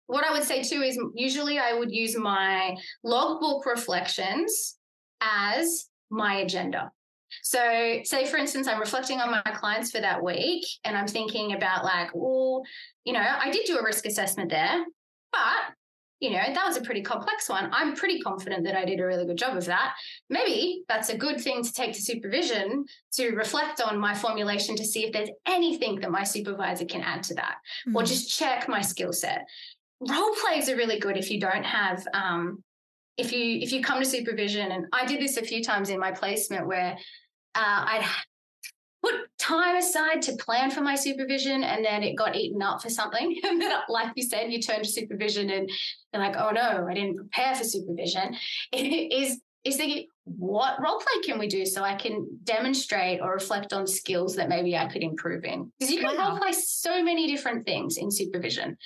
what 0.07 0.25
I 0.25 0.33
would 0.33 0.45
say 0.45 0.63
too 0.63 0.83
is 0.83 0.99
usually 1.15 1.59
I 1.59 1.75
would 1.75 1.91
use 1.91 2.17
my 2.17 2.77
logbook 3.03 3.67
reflections 3.67 4.77
as 5.21 5.89
my 6.11 6.37
agenda. 6.37 6.91
So, 7.43 8.01
say 8.05 8.27
for 8.27 8.37
instance, 8.37 8.69
I'm 8.69 8.81
reflecting 8.81 9.21
on 9.21 9.31
my 9.31 9.43
clients 9.43 9.91
for 9.91 10.01
that 10.01 10.23
week 10.23 10.65
and 10.85 10.97
I'm 10.97 11.09
thinking 11.09 11.53
about, 11.53 11.85
like, 11.85 12.11
well, 12.15 12.63
you 13.05 13.13
know, 13.13 13.21
I 13.21 13.51
did 13.51 13.67
do 13.67 13.79
a 13.79 13.85
risk 13.85 14.07
assessment 14.07 14.51
there, 14.51 14.85
but, 15.33 15.75
you 16.21 16.31
know, 16.31 16.43
that 16.47 16.67
was 16.67 16.77
a 16.77 16.83
pretty 16.83 17.03
complex 17.03 17.49
one. 17.49 17.69
I'm 17.73 17.95
pretty 17.95 18.21
confident 18.21 18.65
that 18.65 18.77
I 18.77 18.85
did 18.85 19.01
a 19.01 19.07
really 19.07 19.27
good 19.27 19.37
job 19.37 19.57
of 19.57 19.67
that. 19.67 19.95
Maybe 20.31 20.85
that's 20.89 21.11
a 21.11 21.17
good 21.17 21.41
thing 21.41 21.63
to 21.63 21.73
take 21.73 21.93
to 21.95 22.01
supervision 22.01 22.87
to 23.15 23.31
reflect 23.33 23.81
on 23.81 23.99
my 23.99 24.15
formulation 24.15 24.77
to 24.77 24.85
see 24.85 25.05
if 25.05 25.13
there's 25.13 25.31
anything 25.47 26.01
that 26.01 26.11
my 26.11 26.23
supervisor 26.23 26.87
can 26.87 27.03
add 27.03 27.23
to 27.25 27.35
that 27.35 27.57
mm-hmm. 27.87 27.97
or 27.97 28.03
just 28.03 28.31
check 28.35 28.69
my 28.69 28.81
skill 28.81 29.13
set. 29.13 29.47
Role 30.01 30.35
plays 30.43 30.69
are 30.69 30.77
really 30.77 30.99
good 30.99 31.17
if 31.17 31.31
you 31.31 31.41
don't 31.41 31.65
have 31.65 32.07
um, 32.15 32.63
if 33.17 33.33
you 33.33 33.59
if 33.61 33.73
you 33.73 33.83
come 33.83 34.01
to 34.01 34.07
supervision 34.07 34.73
and 34.73 34.87
i 34.93 35.05
did 35.05 35.21
this 35.21 35.37
a 35.37 35.43
few 35.43 35.63
times 35.63 35.91
in 35.91 35.99
my 35.99 36.13
placement 36.13 36.67
where 36.67 36.97
uh, 37.55 37.85
i'd 37.87 38.07
put 39.07 39.15
time 39.39 39.77
aside 39.77 40.23
to 40.23 40.37
plan 40.37 40.71
for 40.71 40.81
my 40.81 40.95
supervision 40.95 41.63
and 41.63 41.85
then 41.85 42.03
it 42.03 42.17
got 42.17 42.35
eaten 42.35 42.63
up 42.63 42.83
for 42.83 42.91
something. 42.91 43.39
And 43.45 43.61
then 43.61 43.73
like 43.89 44.13
you 44.17 44.23
said 44.23 44.53
you 44.53 44.61
turn 44.61 44.83
to 44.83 44.89
supervision 44.89 45.51
and 45.51 45.71
you're 46.13 46.23
like 46.23 46.37
oh 46.37 46.51
no 46.51 46.87
i 46.91 46.95
didn't 46.95 47.17
prepare 47.17 47.55
for 47.55 47.65
supervision. 47.65 48.37
It 48.73 49.13
is 49.13 49.41
is 49.65 49.77
thinking 49.77 50.07
what 50.25 50.81
role 50.81 50.99
play 50.99 51.23
can 51.25 51.39
we 51.39 51.49
do 51.49 51.67
so 51.67 51.83
i 51.83 51.95
can 51.95 52.27
demonstrate 52.45 53.21
or 53.21 53.33
reflect 53.33 53.73
on 53.73 53.87
skills 53.87 54.37
that 54.37 54.49
maybe 54.49 54.77
i 54.77 54.87
could 54.87 55.03
improve 55.03 55.45
in? 55.45 55.71
Because 55.79 55.93
you 55.93 56.01
can 56.01 56.17
wow. 56.17 56.31
role 56.31 56.39
play 56.39 56.53
so 56.53 57.03
many 57.03 57.27
different 57.27 57.65
things 57.67 57.99
in 57.99 58.11
supervision. 58.11 58.77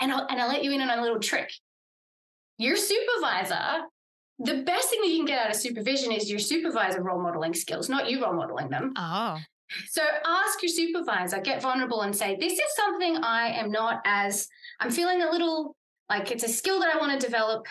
And 0.00 0.12
I'll, 0.12 0.26
and 0.28 0.40
I'll 0.40 0.48
let 0.48 0.62
you 0.62 0.70
in 0.72 0.80
on 0.80 0.96
a 0.96 1.02
little 1.02 1.18
trick 1.18 1.50
your 2.58 2.76
supervisor, 2.76 3.84
the 4.40 4.62
best 4.62 4.90
thing 4.90 5.00
that 5.00 5.08
you 5.08 5.16
can 5.16 5.26
get 5.26 5.38
out 5.38 5.50
of 5.50 5.56
supervision 5.56 6.12
is 6.12 6.30
your 6.30 6.38
supervisor 6.38 7.02
role 7.02 7.20
modeling 7.20 7.54
skills, 7.54 7.88
not 7.88 8.10
you 8.10 8.22
role 8.22 8.34
modeling 8.34 8.68
them. 8.68 8.92
Oh. 8.96 9.38
So 9.88 10.02
ask 10.24 10.62
your 10.62 10.70
supervisor, 10.70 11.40
get 11.40 11.60
vulnerable 11.60 12.02
and 12.02 12.14
say, 12.14 12.36
This 12.40 12.52
is 12.52 12.74
something 12.74 13.18
I 13.22 13.48
am 13.48 13.70
not 13.70 14.00
as, 14.04 14.48
I'm 14.80 14.90
feeling 14.90 15.22
a 15.22 15.30
little 15.30 15.76
like 16.08 16.30
it's 16.30 16.44
a 16.44 16.48
skill 16.48 16.80
that 16.80 16.94
I 16.94 16.98
want 16.98 17.18
to 17.18 17.26
develop. 17.26 17.66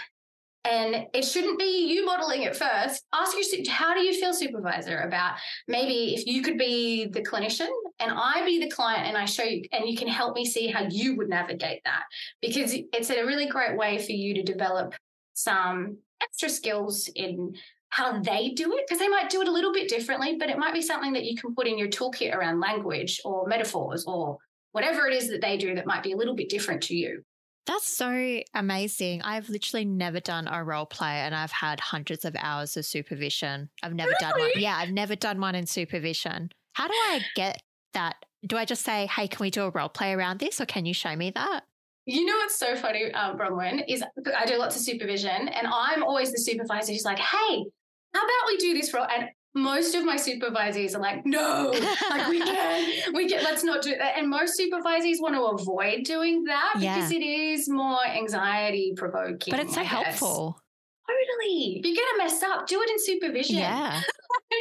And 0.64 1.08
it 1.14 1.24
shouldn't 1.24 1.58
be 1.58 1.88
you 1.88 2.06
modeling 2.06 2.44
it 2.44 2.56
first. 2.56 3.06
Ask 3.14 3.38
your, 3.38 3.74
how 3.74 3.94
do 3.94 4.02
you 4.02 4.20
feel, 4.20 4.34
supervisor, 4.34 5.00
about 5.00 5.38
maybe 5.68 6.14
if 6.14 6.26
you 6.26 6.42
could 6.42 6.58
be 6.58 7.08
the 7.08 7.22
clinician 7.22 7.70
and 8.00 8.12
I 8.12 8.44
be 8.46 8.60
the 8.60 8.70
client 8.70 9.08
and 9.08 9.18
I 9.18 9.26
show 9.26 9.44
you, 9.44 9.64
and 9.72 9.90
you 9.90 9.98
can 9.98 10.08
help 10.08 10.36
me 10.36 10.46
see 10.46 10.68
how 10.68 10.84
you 10.90 11.16
would 11.16 11.30
navigate 11.30 11.82
that 11.86 12.04
because 12.42 12.74
it's 12.74 13.10
a 13.10 13.26
really 13.26 13.48
great 13.48 13.78
way 13.78 13.98
for 13.98 14.12
you 14.12 14.34
to 14.36 14.44
develop 14.44 14.94
some 15.34 15.98
extra 16.22 16.50
skills 16.50 17.10
in 17.16 17.54
how 17.90 18.20
they 18.20 18.50
do 18.50 18.74
it 18.74 18.86
because 18.88 19.00
they 19.00 19.08
might 19.08 19.30
do 19.30 19.42
it 19.42 19.48
a 19.48 19.52
little 19.52 19.74
bit 19.74 19.88
differently, 19.88 20.36
but 20.38 20.50
it 20.50 20.58
might 20.58 20.74
be 20.74 20.82
something 20.82 21.14
that 21.14 21.24
you 21.24 21.38
can 21.38 21.56
put 21.56 21.68
in 21.68 21.78
your 21.78 21.88
toolkit 21.88 22.36
around 22.36 22.60
language 22.60 23.22
or 23.24 23.48
metaphors 23.48 24.04
or 24.06 24.38
whatever 24.74 25.08
it 25.08 25.14
is 25.14 25.30
that 25.30 25.42
they 25.42 25.58
do 25.58 25.74
that 25.76 25.86
might 25.86 26.04
be 26.04 26.12
a 26.12 26.18
little 26.18 26.36
bit 26.36 26.50
different 26.50 26.84
to 26.84 26.96
you. 26.96 27.24
That's 27.66 27.88
so 27.88 28.42
amazing. 28.54 29.22
I've 29.24 29.50
literally 29.50 29.86
never 29.86 30.20
done 30.20 30.48
a 30.48 30.64
role 30.64 30.86
play 30.86 31.18
and 31.18 31.36
I've 31.36 31.52
had 31.52 31.80
hundreds 31.80 32.24
of 32.24 32.36
hours 32.40 32.78
of 32.78 32.86
supervision. 32.86 33.70
I've 33.84 33.94
never 33.94 34.10
really? 34.10 34.32
done 34.32 34.40
one. 34.40 34.52
Yeah, 34.56 34.78
I've 34.78 34.92
never 34.92 35.16
done 35.16 35.40
one 35.42 35.56
in 35.56 35.66
supervision. 35.66 36.52
How 36.74 36.88
do 36.88 36.94
I 36.94 37.22
get 37.36 37.62
that? 37.94 38.16
Do 38.46 38.58
I 38.58 38.66
just 38.66 38.84
say, 38.84 39.08
hey, 39.08 39.28
can 39.28 39.44
we 39.44 39.50
do 39.50 39.64
a 39.64 39.70
role 39.70 39.90
play 39.90 40.14
around 40.14 40.40
this 40.40 40.62
or 40.62 40.66
can 40.66 40.86
you 40.86 40.94
show 40.94 41.16
me 41.16 41.32
that? 41.32 41.62
You 42.06 42.26
know 42.26 42.38
what's 42.38 42.58
so 42.58 42.76
funny, 42.76 43.12
um, 43.12 43.38
Bronwyn, 43.38 43.84
is 43.90 44.04
I 44.38 44.46
do 44.46 44.58
lots 44.58 44.78
of 44.78 44.82
supervision 44.82 45.50
and 45.50 45.68
I'm 45.68 46.04
always 46.04 46.32
the 46.32 46.38
supervisor 46.38 46.94
who's 46.94 47.04
like, 47.04 47.20
hey, 47.20 47.66
how 48.14 48.22
about 48.22 48.48
we 48.48 48.58
do 48.58 48.74
this 48.74 48.94
role? 48.94 49.06
And 49.06 49.28
most 49.54 49.96
of 49.96 50.06
my 50.06 50.16
supervisors 50.16 50.96
are 50.96 51.02
like, 51.02 51.26
no, 51.26 51.74
like 52.10 52.28
we 52.30 52.40
can, 52.44 53.14
we 53.14 53.28
can, 53.28 53.44
let's 53.44 53.64
not 53.64 53.82
do 53.82 53.96
that. 53.98 54.18
And 54.18 54.30
most 54.30 54.56
supervisors 54.56 55.20
want 55.20 55.36
to 55.36 55.42
avoid 55.44 56.04
doing 56.04 56.44
that 56.46 56.76
yeah. 56.80 56.96
because 56.96 57.12
it 57.12 57.24
is 57.24 57.68
more 57.68 58.06
anxiety 58.06 58.94
provoking. 58.96 59.52
But 59.52 59.60
it's 59.60 59.74
so 59.74 59.84
helpful. 59.84 60.62
Totally. 61.08 61.80
If 61.80 61.86
you're 61.86 61.96
going 61.96 62.08
to 62.14 62.18
mess 62.18 62.44
up, 62.44 62.68
do 62.68 62.82
it 62.82 62.90
in 62.90 63.00
supervision. 63.00 63.58
Yeah. 63.58 64.02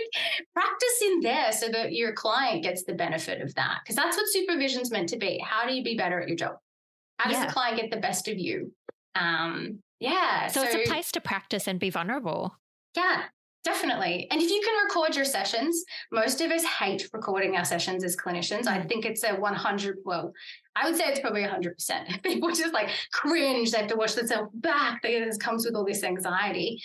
Practice 0.55 1.03
in 1.03 1.21
there 1.21 1.53
so 1.53 1.69
that 1.69 1.93
your 1.93 2.13
client 2.13 2.63
gets 2.63 2.85
the 2.85 2.95
benefit 2.95 3.41
of 3.41 3.55
that. 3.55 3.79
Because 3.83 3.97
that's 3.97 4.17
what 4.17 4.27
supervision's 4.29 4.91
meant 4.91 5.09
to 5.11 5.17
be. 5.17 5.39
How 5.39 5.67
do 5.67 5.75
you 5.75 5.83
be 5.83 5.97
better 5.97 6.21
at 6.21 6.29
your 6.29 6.37
job? 6.37 6.57
How 7.19 7.31
does 7.31 7.39
yeah. 7.39 7.47
the 7.47 7.53
client 7.53 7.81
get 7.81 7.91
the 7.91 7.97
best 7.97 8.29
of 8.29 8.39
you? 8.39 8.73
Um, 9.15 9.81
yeah. 10.01 10.49
So, 10.49 10.63
so, 10.63 10.67
it's 10.67 10.89
a 10.89 10.91
place 10.91 11.11
to 11.13 11.21
practice 11.21 11.67
and 11.67 11.81
be 11.81 11.91
vulnerable. 11.91 12.55
Yeah, 12.95 13.23
definitely. 13.65 14.29
And 14.31 14.41
if 14.41 14.51
you 14.51 14.61
can 14.63 14.85
record 14.85 15.17
your 15.17 15.25
sessions, 15.25 15.85
most 16.13 16.41
of 16.41 16.51
us 16.51 16.65
hate 16.65 17.09
recording 17.13 17.57
our 17.57 17.65
sessions 17.65 18.05
as 18.05 18.17
clinicians. 18.17 18.67
I 18.67 18.79
mm. 18.79 18.89
think 18.89 19.07
it's 19.07 19.25
a 19.25 19.35
100, 19.35 19.99
well, 20.05 20.33
I 20.75 20.89
would 20.89 20.97
say 20.97 21.05
it's 21.07 21.21
probably 21.21 21.43
100%. 21.43 22.23
People 22.23 22.51
just 22.51 22.75
like 22.75 22.91
cringe. 23.13 23.71
They 23.71 23.79
have 23.79 23.89
to 23.89 23.97
watch 23.97 24.15
themselves 24.15 24.51
back. 24.55 25.03
This 25.03 25.39
comes 25.39 25.65
with 25.65 25.75
all 25.75 25.85
this 25.85 26.05
anxiety. 26.05 26.83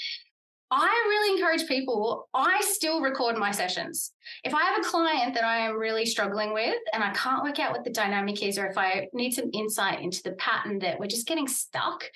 I 0.74 0.88
really 1.10 1.38
encourage 1.38 1.68
people, 1.68 2.30
I 2.34 2.62
still 2.62 3.02
record 3.02 3.36
my 3.36 3.52
sessions. 3.52 4.14
If 4.46 4.56
I 4.56 4.64
have 4.64 4.80
a 4.80 4.88
client 4.88 5.34
that 5.34 5.44
I 5.44 5.58
am 5.58 5.76
really 5.76 6.06
struggling 6.06 6.54
with 6.54 6.78
and 6.94 7.04
I 7.04 7.12
can't 7.12 7.44
work 7.44 7.60
out 7.60 7.74
what 7.74 7.84
the 7.84 7.90
dynamic 7.90 8.42
is, 8.42 8.58
or 8.58 8.68
if 8.68 8.78
I 8.78 9.08
need 9.12 9.34
some 9.34 9.50
insight 9.54 10.02
into 10.02 10.24
the 10.24 10.32
pattern 10.34 10.80
that 10.80 10.98
we're 10.98 11.08
just 11.08 11.28
getting 11.28 11.48
stuck, 11.48 12.10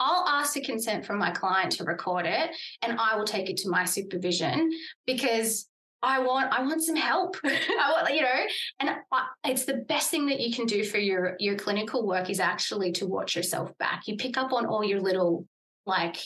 I'll 0.00 0.26
ask 0.26 0.54
the 0.54 0.62
consent 0.62 1.04
from 1.04 1.18
my 1.18 1.30
client 1.30 1.72
to 1.72 1.84
record 1.84 2.24
it 2.24 2.50
and 2.80 2.98
I 2.98 3.16
will 3.16 3.26
take 3.26 3.50
it 3.50 3.58
to 3.58 3.68
my 3.68 3.84
supervision 3.84 4.70
because 5.06 5.68
I 6.02 6.20
want 6.20 6.52
I 6.52 6.62
want 6.62 6.82
some 6.82 6.96
help. 6.96 7.36
I 7.44 7.92
want 7.92 8.14
you 8.14 8.22
know, 8.22 8.46
and 8.80 8.90
I, 9.12 9.26
it's 9.44 9.64
the 9.64 9.84
best 9.88 10.10
thing 10.10 10.26
that 10.26 10.40
you 10.40 10.54
can 10.54 10.64
do 10.64 10.84
for 10.84 10.98
your 10.98 11.36
your 11.40 11.56
clinical 11.56 12.06
work 12.06 12.30
is 12.30 12.40
actually 12.40 12.92
to 12.92 13.06
watch 13.06 13.36
yourself 13.36 13.76
back. 13.78 14.02
You 14.06 14.16
pick 14.16 14.38
up 14.38 14.52
on 14.52 14.64
all 14.64 14.84
your 14.84 15.00
little 15.00 15.44
like 15.86 16.18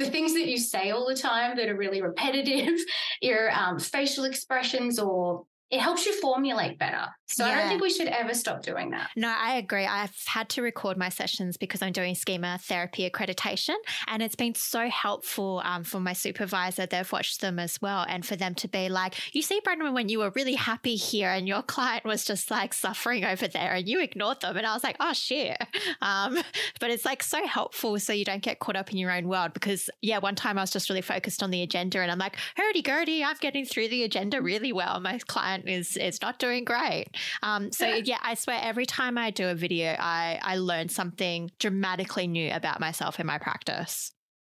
the 0.00 0.10
things 0.10 0.32
that 0.32 0.48
you 0.48 0.56
say 0.56 0.90
all 0.90 1.06
the 1.06 1.14
time 1.14 1.56
that 1.58 1.68
are 1.68 1.76
really 1.76 2.02
repetitive, 2.02 2.80
your 3.20 3.52
um, 3.52 3.78
facial 3.78 4.24
expressions 4.24 4.98
or 4.98 5.44
it 5.70 5.80
helps 5.80 6.04
you 6.04 6.12
formulate 6.20 6.78
better. 6.78 7.06
So 7.26 7.46
yeah. 7.46 7.52
I 7.52 7.54
don't 7.54 7.68
think 7.68 7.82
we 7.82 7.90
should 7.90 8.08
ever 8.08 8.34
stop 8.34 8.62
doing 8.62 8.90
that. 8.90 9.10
No, 9.16 9.28
I 9.28 9.54
agree. 9.54 9.86
I've 9.86 10.16
had 10.26 10.48
to 10.50 10.62
record 10.62 10.96
my 10.96 11.10
sessions 11.10 11.56
because 11.56 11.80
I'm 11.80 11.92
doing 11.92 12.16
schema 12.16 12.58
therapy 12.60 13.08
accreditation, 13.08 13.76
and 14.08 14.20
it's 14.20 14.34
been 14.34 14.56
so 14.56 14.88
helpful 14.88 15.62
um, 15.64 15.84
for 15.84 16.00
my 16.00 16.12
supervisor. 16.12 16.86
They've 16.86 17.10
watched 17.12 17.40
them 17.40 17.60
as 17.60 17.80
well, 17.80 18.04
and 18.08 18.26
for 18.26 18.34
them 18.34 18.56
to 18.56 18.68
be 18.68 18.88
like, 18.88 19.14
"You 19.32 19.42
see, 19.42 19.60
Bronwyn, 19.60 19.94
when 19.94 20.08
you 20.08 20.18
were 20.18 20.32
really 20.34 20.54
happy 20.54 20.96
here, 20.96 21.30
and 21.30 21.46
your 21.46 21.62
client 21.62 22.04
was 22.04 22.24
just 22.24 22.50
like 22.50 22.74
suffering 22.74 23.24
over 23.24 23.46
there, 23.46 23.74
and 23.74 23.88
you 23.88 24.00
ignored 24.00 24.40
them," 24.40 24.56
and 24.56 24.66
I 24.66 24.74
was 24.74 24.82
like, 24.82 24.96
"Oh 25.00 25.12
shit!" 25.12 25.56
Um, 26.02 26.38
but 26.80 26.90
it's 26.90 27.04
like 27.04 27.22
so 27.22 27.46
helpful, 27.46 27.98
so 27.98 28.12
you 28.12 28.24
don't 28.24 28.42
get 28.42 28.58
caught 28.58 28.76
up 28.76 28.90
in 28.90 28.96
your 28.96 29.10
own 29.10 29.28
world. 29.28 29.52
Because 29.52 29.90
yeah, 30.00 30.18
one 30.18 30.34
time 30.34 30.56
I 30.56 30.62
was 30.62 30.70
just 30.70 30.88
really 30.88 31.02
focused 31.02 31.42
on 31.42 31.50
the 31.50 31.62
agenda, 31.62 32.00
and 32.00 32.10
I'm 32.10 32.18
like, 32.18 32.36
"Hurdy 32.56 32.82
gurdy, 32.82 33.22
I'm 33.22 33.36
getting 33.40 33.64
through 33.64 33.88
the 33.88 34.02
agenda 34.02 34.40
really 34.40 34.72
well." 34.72 34.98
My 35.00 35.18
client 35.26 35.59
is 35.66 35.96
is 35.96 36.20
not 36.22 36.38
doing 36.38 36.64
great. 36.64 37.06
Um, 37.42 37.72
so 37.72 37.86
yeah. 37.86 38.02
yeah, 38.04 38.18
I 38.22 38.34
swear 38.34 38.58
every 38.62 38.86
time 38.86 39.18
I 39.18 39.30
do 39.30 39.48
a 39.48 39.54
video, 39.54 39.96
I 39.98 40.38
I 40.42 40.56
learn 40.56 40.88
something 40.88 41.50
dramatically 41.58 42.26
new 42.26 42.50
about 42.52 42.80
myself 42.80 43.20
in 43.20 43.26
my 43.26 43.38
practice. 43.38 44.12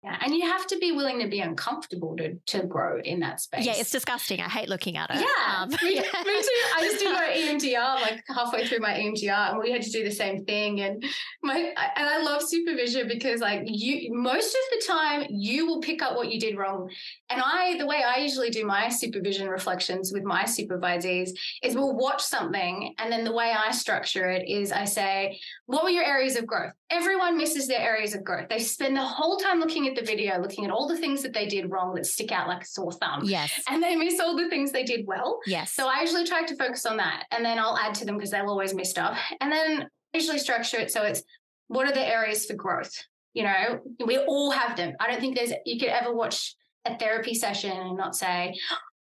Yeah, 0.03 0.17
and 0.19 0.33
you 0.33 0.41
have 0.49 0.65
to 0.65 0.79
be 0.79 0.91
willing 0.91 1.19
to 1.19 1.27
be 1.27 1.41
uncomfortable 1.41 2.15
to 2.17 2.33
to 2.47 2.65
grow 2.65 2.99
in 3.01 3.19
that 3.19 3.39
space. 3.39 3.67
Yeah, 3.67 3.75
it's 3.75 3.91
disgusting. 3.91 4.41
I 4.41 4.49
hate 4.49 4.67
looking 4.67 4.97
at 4.97 5.11
it. 5.11 5.17
Yeah, 5.17 5.61
um, 5.61 5.69
me, 5.69 5.77
yeah. 5.83 6.01
me, 6.01 6.41
too. 6.41 6.61
I 6.75 6.79
just 6.81 6.99
did 6.99 7.13
my 7.13 7.29
EMDR 7.31 8.01
like 8.01 8.23
halfway 8.27 8.65
through 8.65 8.79
my 8.79 8.93
EMDR, 8.93 9.51
and 9.51 9.59
we 9.59 9.71
had 9.71 9.83
to 9.83 9.91
do 9.91 10.03
the 10.03 10.09
same 10.09 10.43
thing. 10.43 10.81
And 10.81 11.03
my 11.43 11.71
and 11.95 12.09
I 12.09 12.23
love 12.23 12.41
supervision 12.41 13.07
because 13.07 13.41
like 13.41 13.61
you, 13.65 14.11
most 14.11 14.55
of 14.55 14.79
the 14.79 14.85
time 14.87 15.27
you 15.29 15.67
will 15.67 15.81
pick 15.81 16.01
up 16.01 16.15
what 16.15 16.31
you 16.31 16.39
did 16.39 16.57
wrong. 16.57 16.89
And 17.29 17.39
I, 17.39 17.77
the 17.77 17.85
way 17.85 18.01
I 18.03 18.17
usually 18.17 18.49
do 18.49 18.65
my 18.65 18.89
supervision 18.89 19.47
reflections 19.49 20.11
with 20.11 20.23
my 20.23 20.45
supervisees 20.45 21.29
is 21.61 21.75
we'll 21.75 21.95
watch 21.95 22.23
something, 22.23 22.95
and 22.97 23.11
then 23.11 23.23
the 23.23 23.33
way 23.33 23.53
I 23.55 23.69
structure 23.69 24.31
it 24.31 24.49
is 24.49 24.71
I 24.71 24.85
say, 24.85 25.39
what 25.67 25.83
were 25.83 25.91
your 25.91 26.05
areas 26.05 26.37
of 26.37 26.47
growth? 26.47 26.73
Everyone 26.89 27.37
misses 27.37 27.67
their 27.67 27.79
areas 27.79 28.15
of 28.15 28.23
growth. 28.23 28.49
They 28.49 28.59
spend 28.59 28.95
the 28.95 29.01
whole 29.01 29.37
time 29.37 29.59
looking 29.59 29.90
at 29.91 29.95
the 29.95 30.05
video, 30.05 30.39
looking 30.39 30.65
at 30.65 30.71
all 30.71 30.87
the 30.87 30.97
things 30.97 31.21
that 31.23 31.33
they 31.33 31.45
did 31.45 31.71
wrong 31.71 31.93
that 31.95 32.05
stick 32.05 32.31
out 32.31 32.47
like 32.47 32.63
a 32.63 32.65
sore 32.65 32.91
thumb. 32.91 33.21
Yes. 33.23 33.51
And 33.69 33.81
they 33.81 33.95
miss 33.95 34.19
all 34.19 34.35
the 34.35 34.49
things 34.49 34.71
they 34.71 34.83
did 34.83 35.05
well. 35.07 35.39
Yes. 35.45 35.73
So 35.73 35.87
I 35.87 36.01
usually 36.01 36.25
try 36.25 36.43
to 36.43 36.55
focus 36.55 36.85
on 36.85 36.97
that. 36.97 37.25
And 37.31 37.45
then 37.45 37.59
I'll 37.59 37.77
add 37.77 37.93
to 37.95 38.05
them 38.05 38.17
because 38.17 38.31
they'll 38.31 38.49
always 38.49 38.73
miss 38.73 38.89
stuff. 38.89 39.19
And 39.39 39.51
then 39.51 39.83
I 39.83 40.17
usually 40.17 40.39
structure 40.39 40.77
it 40.77 40.91
so 40.91 41.03
it's 41.03 41.23
what 41.67 41.87
are 41.87 41.93
the 41.93 42.05
areas 42.05 42.45
for 42.45 42.53
growth? 42.53 42.93
You 43.33 43.43
know, 43.43 43.79
we 44.05 44.17
all 44.17 44.51
have 44.51 44.75
them. 44.75 44.93
I 44.99 45.09
don't 45.09 45.21
think 45.21 45.37
there's, 45.37 45.53
you 45.65 45.79
could 45.79 45.89
ever 45.89 46.13
watch 46.13 46.55
a 46.85 46.97
therapy 46.97 47.33
session 47.33 47.71
and 47.71 47.97
not 47.97 48.15
say, 48.15 48.53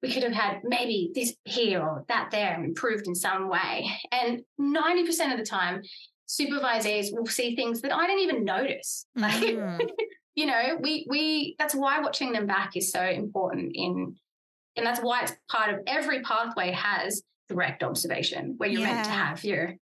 we 0.03 0.13
could 0.13 0.23
have 0.23 0.33
had 0.33 0.61
maybe 0.63 1.11
this 1.15 1.35
here 1.45 1.83
or 1.83 2.05
that 2.09 2.31
there 2.31 2.63
improved 2.63 3.07
in 3.07 3.15
some 3.15 3.49
way. 3.49 3.91
And 4.13 4.43
90% 4.61 5.33
of 5.33 5.39
the 5.39 5.45
time, 5.45 5.83
supervisees 6.29 7.09
will 7.13 7.27
see 7.27 7.57
things 7.57 7.81
that 7.81 7.93
I 7.93 8.07
didn't 8.07 8.23
even 8.23 8.45
notice. 8.45 9.07
Like, 9.17 9.35
mm. 9.43 9.81
You 10.41 10.47
know, 10.47 10.79
we 10.81 11.07
we 11.07 11.55
that's 11.59 11.75
why 11.75 12.01
watching 12.01 12.33
them 12.33 12.47
back 12.47 12.75
is 12.75 12.91
so 12.91 13.03
important 13.05 13.73
in 13.75 14.17
and 14.75 14.87
that's 14.87 15.01
why 15.01 15.23
it's 15.23 15.33
part 15.51 15.75
of 15.75 15.81
every 15.87 16.23
pathway 16.23 16.71
has 16.71 17.23
direct 17.51 17.83
observation 17.83 18.55
where 18.57 18.71
you're 18.71 18.81
yeah. 18.81 18.95
meant 18.95 19.05
to 19.05 19.11
have 19.11 19.45
your 19.45 19.75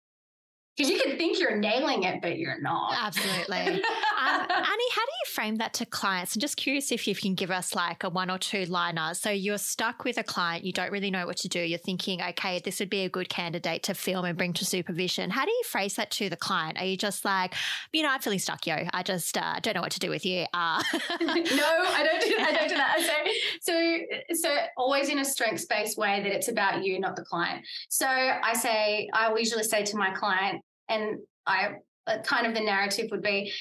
because 0.77 0.91
you 0.91 1.01
can 1.01 1.17
think 1.17 1.39
you're 1.41 1.57
nailing 1.57 2.03
it, 2.03 2.21
but 2.21 2.39
you're 2.39 2.61
not. 2.61 2.95
Absolutely. 3.01 3.57
um, 3.57 3.81
Annie, 4.21 4.51
how 4.51 5.05
do 5.05 5.13
you 5.13 5.27
frame 5.33 5.57
that 5.57 5.73
to 5.75 5.87
clients? 5.87 6.37
I'm 6.37 6.41
just 6.41 6.59
curious 6.59 6.93
if 6.93 7.09
you 7.09 7.15
can 7.15 7.35
give 7.35 7.51
us 7.51 7.75
like 7.75 8.05
a 8.05 8.11
one 8.11 8.31
or 8.31 8.37
two 8.37 8.67
liner. 8.67 9.15
So 9.15 9.31
you're 9.31 9.57
stuck 9.57 10.05
with 10.05 10.19
a 10.19 10.23
client, 10.23 10.65
you 10.65 10.73
don't 10.73 10.93
really 10.93 11.11
know 11.11 11.25
what 11.25 11.39
to 11.39 11.49
do. 11.49 11.61
You're 11.61 11.79
thinking, 11.79 12.21
okay, 12.21 12.61
this 12.63 12.79
would 12.79 12.91
be 12.91 13.05
a 13.05 13.09
good 13.09 13.31
candidate 13.31 13.85
to 13.85 13.95
film 13.95 14.27
and 14.27 14.37
bring 14.37 14.53
to 14.55 14.67
supervision. 14.67 15.31
How 15.31 15.47
do 15.47 15.51
you 15.51 15.63
phrase 15.65 15.95
that 15.95 16.11
to 16.13 16.29
the 16.29 16.37
client? 16.37 16.79
Are 16.79 16.85
you 16.85 16.99
just 16.99 17.25
like, 17.25 17.55
you 17.95 18.03
know, 18.03 18.11
I'm 18.11 18.21
feeling 18.21 18.39
stuck, 18.39 18.67
yo. 18.67 18.87
I 18.93 19.03
just 19.03 19.39
uh, 19.39 19.59
don't 19.61 19.77
know 19.77 19.81
what 19.81 19.93
to 19.93 20.01
do 20.01 20.11
with 20.11 20.27
you. 20.27 20.45
Uh. 20.53 20.83
no, 20.93 20.99
I 21.23 22.03
don't 22.05 22.21
do, 22.21 22.37
that. 22.37 22.49
I 22.49 22.53
don't 22.53 22.69
do 22.69 22.75
that. 22.75 23.31
So, 23.63 23.73
so, 23.73 24.35
so 24.35 24.57
always 24.77 25.09
in 25.09 25.21
a 25.21 25.25
strengths 25.25 25.65
based 25.65 25.97
way 25.97 26.23
that 26.23 26.33
it's 26.33 26.49
about 26.49 26.85
you, 26.85 27.01
not 27.01 27.17
the 27.17 27.25
client. 27.25 27.65
So 27.89 28.07
I 28.07 28.53
say, 28.53 29.09
I 29.15 29.31
will 29.31 29.39
usually 29.39 29.65
say 29.65 29.83
to 29.83 29.97
my 29.97 30.11
client, 30.11 30.61
and 30.89 31.19
I 31.47 31.77
uh, 32.07 32.19
kind 32.23 32.47
of 32.47 32.55
the 32.55 32.61
narrative 32.61 33.09
would 33.11 33.23
be, 33.23 33.53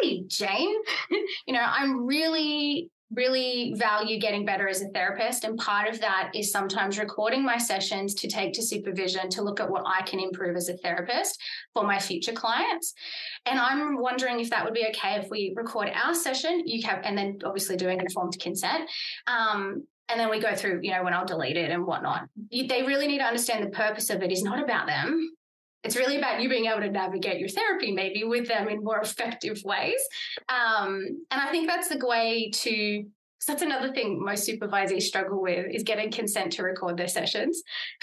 hey, 0.00 0.22
Jane, 0.26 0.74
you 1.46 1.54
know, 1.54 1.64
I'm 1.64 2.06
really 2.06 2.90
really 3.14 3.72
value 3.74 4.20
getting 4.20 4.44
better 4.44 4.68
as 4.68 4.82
a 4.82 4.88
therapist. 4.88 5.44
And 5.44 5.58
part 5.58 5.88
of 5.88 6.00
that 6.00 6.30
is 6.34 6.52
sometimes 6.52 6.98
recording 6.98 7.42
my 7.42 7.56
sessions 7.56 8.14
to 8.14 8.28
take 8.28 8.52
to 8.54 8.62
supervision 8.62 9.30
to 9.30 9.42
look 9.42 9.60
at 9.60 9.70
what 9.70 9.84
I 9.86 10.02
can 10.02 10.20
improve 10.20 10.56
as 10.56 10.68
a 10.68 10.76
therapist 10.76 11.40
for 11.72 11.84
my 11.84 11.98
future 11.98 12.32
clients. 12.32 12.92
And 13.46 13.58
I'm 13.58 13.98
wondering 13.98 14.40
if 14.40 14.50
that 14.50 14.64
would 14.64 14.74
be 14.74 14.86
okay 14.90 15.14
if 15.14 15.30
we 15.30 15.54
record 15.56 15.90
our 15.94 16.14
session, 16.14 16.64
you 16.66 16.86
have, 16.86 17.00
and 17.02 17.16
then 17.16 17.38
obviously 17.44 17.76
doing 17.76 17.98
informed 17.98 18.38
consent. 18.40 18.90
Um, 19.26 19.86
and 20.10 20.20
then 20.20 20.30
we 20.30 20.40
go 20.40 20.54
through, 20.54 20.80
you 20.82 20.90
know, 20.90 21.02
when 21.02 21.14
I'll 21.14 21.26
delete 21.26 21.56
it 21.56 21.70
and 21.70 21.86
whatnot. 21.86 22.28
they 22.50 22.82
really 22.82 23.06
need 23.06 23.18
to 23.18 23.24
understand 23.24 23.64
the 23.64 23.70
purpose 23.70 24.10
of 24.10 24.22
it 24.22 24.32
is 24.32 24.42
not 24.42 24.62
about 24.62 24.86
them 24.86 25.30
it's 25.84 25.96
really 25.96 26.18
about 26.18 26.42
you 26.42 26.48
being 26.48 26.66
able 26.66 26.80
to 26.80 26.90
navigate 26.90 27.38
your 27.38 27.48
therapy 27.48 27.92
maybe 27.92 28.24
with 28.24 28.48
them 28.48 28.68
in 28.68 28.82
more 28.82 29.00
effective 29.02 29.60
ways. 29.64 30.00
Um, 30.48 31.02
and 31.30 31.40
I 31.40 31.50
think 31.50 31.68
that's 31.68 31.88
the 31.88 31.98
way 32.04 32.50
to 32.50 33.04
so 33.40 33.52
that's 33.52 33.62
another 33.62 33.92
thing 33.92 34.22
most 34.22 34.48
supervisees 34.48 35.02
struggle 35.02 35.40
with 35.40 35.66
is 35.72 35.84
getting 35.84 36.10
consent 36.10 36.52
to 36.54 36.64
record 36.64 36.96
their 36.96 37.08
sessions. 37.08 37.62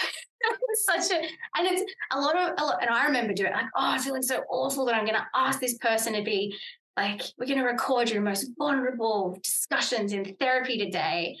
such 0.84 1.10
a 1.10 1.16
and 1.16 1.66
it's 1.66 1.92
a 2.12 2.20
lot 2.20 2.36
of 2.36 2.54
a 2.58 2.64
lot, 2.64 2.78
and 2.80 2.90
I 2.90 3.06
remember 3.06 3.32
doing 3.32 3.52
like, 3.52 3.66
oh, 3.74 3.80
I'm 3.80 4.00
feeling 4.00 4.22
so 4.22 4.44
awful 4.50 4.86
that 4.86 4.94
I'm 4.94 5.04
gonna 5.04 5.26
ask 5.34 5.60
this 5.60 5.76
person 5.78 6.14
to 6.14 6.22
be 6.22 6.56
like, 6.96 7.22
we're 7.38 7.46
gonna 7.46 7.64
record 7.64 8.10
your 8.10 8.22
most 8.22 8.50
vulnerable 8.56 9.38
discussions 9.42 10.12
in 10.12 10.36
therapy 10.40 10.78
today. 10.78 11.36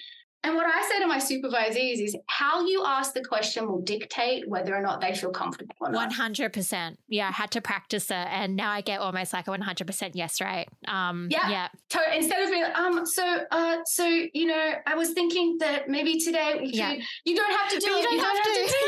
And 0.46 0.54
what 0.54 0.64
I 0.64 0.80
say 0.88 1.00
to 1.00 1.08
my 1.08 1.18
supervisees 1.18 2.00
is 2.00 2.16
how 2.26 2.64
you 2.64 2.84
ask 2.86 3.14
the 3.14 3.24
question 3.24 3.66
will 3.66 3.80
dictate 3.80 4.48
whether 4.48 4.76
or 4.76 4.80
not 4.80 5.00
they 5.00 5.12
feel 5.12 5.32
comfortable 5.32 5.74
or 5.80 5.90
not. 5.90 6.12
100%. 6.12 6.96
Yeah, 7.08 7.26
I 7.26 7.32
had 7.32 7.50
to 7.50 7.60
practice 7.60 8.12
it. 8.12 8.14
And 8.14 8.54
now 8.54 8.70
I 8.70 8.80
get 8.80 9.00
almost 9.00 9.32
like 9.32 9.48
a 9.48 9.50
100% 9.50 10.10
yes, 10.14 10.40
right? 10.40 10.68
Um, 10.86 11.26
yeah. 11.32 11.50
yeah. 11.50 11.68
To, 11.88 12.00
instead 12.14 12.44
of 12.44 12.50
being, 12.50 12.64
um, 12.76 13.04
so, 13.04 13.40
uh, 13.50 13.78
so, 13.86 14.06
you 14.06 14.46
know, 14.46 14.74
I 14.86 14.94
was 14.94 15.10
thinking 15.14 15.58
that 15.58 15.88
maybe 15.88 16.20
today 16.20 16.54
we 16.60 16.66
could, 16.66 16.76
yeah. 16.76 16.94
you 17.24 17.34
don't 17.34 17.50
have 17.50 17.68
to 17.70 17.80
do 17.80 17.86
but 17.86 17.92
it. 17.92 17.98
You 17.98 18.02
don't, 18.04 18.14
you 18.14 18.20
have, 18.20 18.36
don't 18.36 18.60
have, 18.60 18.68
to. 18.68 18.78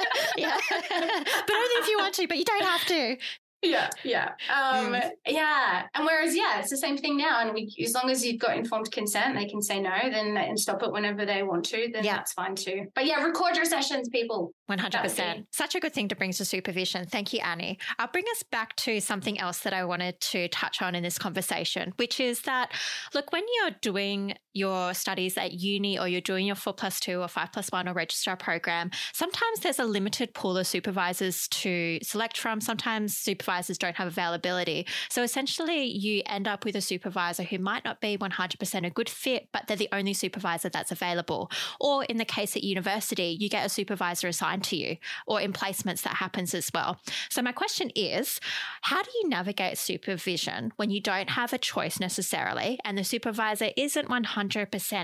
to. 0.00 0.40
yeah. 0.40 0.56
but 1.46 1.54
only 1.54 1.74
if 1.74 1.88
you 1.88 1.98
want 1.98 2.14
to, 2.14 2.26
but 2.26 2.38
you 2.38 2.44
don't 2.46 2.64
have 2.64 2.86
to 2.86 3.18
yeah 3.62 3.90
yeah. 4.04 4.30
Um 4.52 4.92
mm. 4.92 5.10
yeah 5.26 5.86
and 5.94 6.04
whereas 6.04 6.36
yeah 6.36 6.60
it's 6.60 6.70
the 6.70 6.76
same 6.76 6.96
thing 6.96 7.16
now 7.16 7.40
and 7.40 7.52
we 7.52 7.74
as 7.82 7.94
long 7.94 8.10
as 8.10 8.24
you've 8.24 8.40
got 8.40 8.56
informed 8.56 8.90
consent 8.92 9.34
they 9.34 9.46
can 9.46 9.60
say 9.62 9.80
no 9.80 9.96
then 10.10 10.34
they, 10.34 10.46
and 10.46 10.58
stop 10.58 10.82
it 10.82 10.92
whenever 10.92 11.26
they 11.26 11.42
want 11.42 11.64
to 11.66 11.88
then 11.92 12.04
yeah. 12.04 12.16
that's 12.16 12.32
fine 12.32 12.54
too. 12.54 12.86
But 12.94 13.06
yeah 13.06 13.22
record 13.24 13.56
your 13.56 13.64
sessions 13.64 14.08
people. 14.08 14.52
100% 14.70 15.46
such 15.50 15.74
a 15.74 15.80
good 15.80 15.94
thing 15.94 16.08
to 16.08 16.16
bring 16.16 16.32
to 16.32 16.44
supervision. 16.44 17.06
Thank 17.06 17.32
you 17.32 17.40
annie. 17.40 17.78
I'll 17.98 18.08
bring 18.08 18.24
us 18.32 18.42
back 18.42 18.76
to 18.76 19.00
something 19.00 19.38
else 19.38 19.60
that 19.60 19.72
i 19.72 19.84
wanted 19.84 20.20
to 20.20 20.48
touch 20.48 20.82
on 20.82 20.94
in 20.94 21.02
this 21.02 21.18
conversation 21.18 21.92
which 21.96 22.20
is 22.20 22.42
that 22.42 22.72
look 23.14 23.32
when 23.32 23.44
you're 23.56 23.76
doing 23.80 24.34
your 24.58 24.92
studies 24.92 25.38
at 25.38 25.52
uni 25.54 25.98
or 25.98 26.08
you're 26.08 26.20
doing 26.20 26.46
your 26.46 26.56
four 26.56 26.72
plus 26.72 27.00
two 27.00 27.20
or 27.20 27.28
five 27.28 27.52
plus 27.52 27.68
one 27.70 27.88
or 27.88 27.94
registrar 27.94 28.36
program, 28.36 28.90
sometimes 29.12 29.60
there's 29.60 29.78
a 29.78 29.84
limited 29.84 30.34
pool 30.34 30.58
of 30.58 30.66
supervisors 30.66 31.48
to 31.48 31.98
select 32.02 32.36
from. 32.36 32.60
Sometimes 32.60 33.16
supervisors 33.16 33.78
don't 33.78 33.96
have 33.96 34.08
availability. 34.08 34.86
So 35.08 35.22
essentially, 35.22 35.84
you 35.84 36.22
end 36.26 36.48
up 36.48 36.64
with 36.64 36.76
a 36.76 36.80
supervisor 36.80 37.44
who 37.44 37.58
might 37.58 37.84
not 37.84 38.00
be 38.00 38.18
100% 38.18 38.86
a 38.86 38.90
good 38.90 39.08
fit, 39.08 39.48
but 39.52 39.66
they're 39.66 39.76
the 39.76 39.88
only 39.92 40.12
supervisor 40.12 40.68
that's 40.68 40.92
available. 40.92 41.50
Or 41.80 42.04
in 42.04 42.16
the 42.16 42.24
case 42.24 42.56
at 42.56 42.64
university, 42.64 43.36
you 43.38 43.48
get 43.48 43.64
a 43.64 43.68
supervisor 43.68 44.28
assigned 44.28 44.64
to 44.64 44.76
you, 44.76 44.96
or 45.26 45.40
in 45.40 45.52
placements 45.52 46.02
that 46.02 46.14
happens 46.14 46.54
as 46.54 46.70
well. 46.74 46.98
So 47.30 47.42
my 47.42 47.52
question 47.52 47.90
is 47.94 48.40
how 48.82 49.02
do 49.02 49.10
you 49.22 49.28
navigate 49.28 49.78
supervision 49.78 50.72
when 50.76 50.90
you 50.90 51.00
don't 51.00 51.30
have 51.30 51.52
a 51.52 51.58
choice 51.58 52.00
necessarily 52.00 52.78
and 52.84 52.96
the 52.96 53.04
supervisor 53.04 53.70
isn't 53.76 54.08
100% 54.08 54.47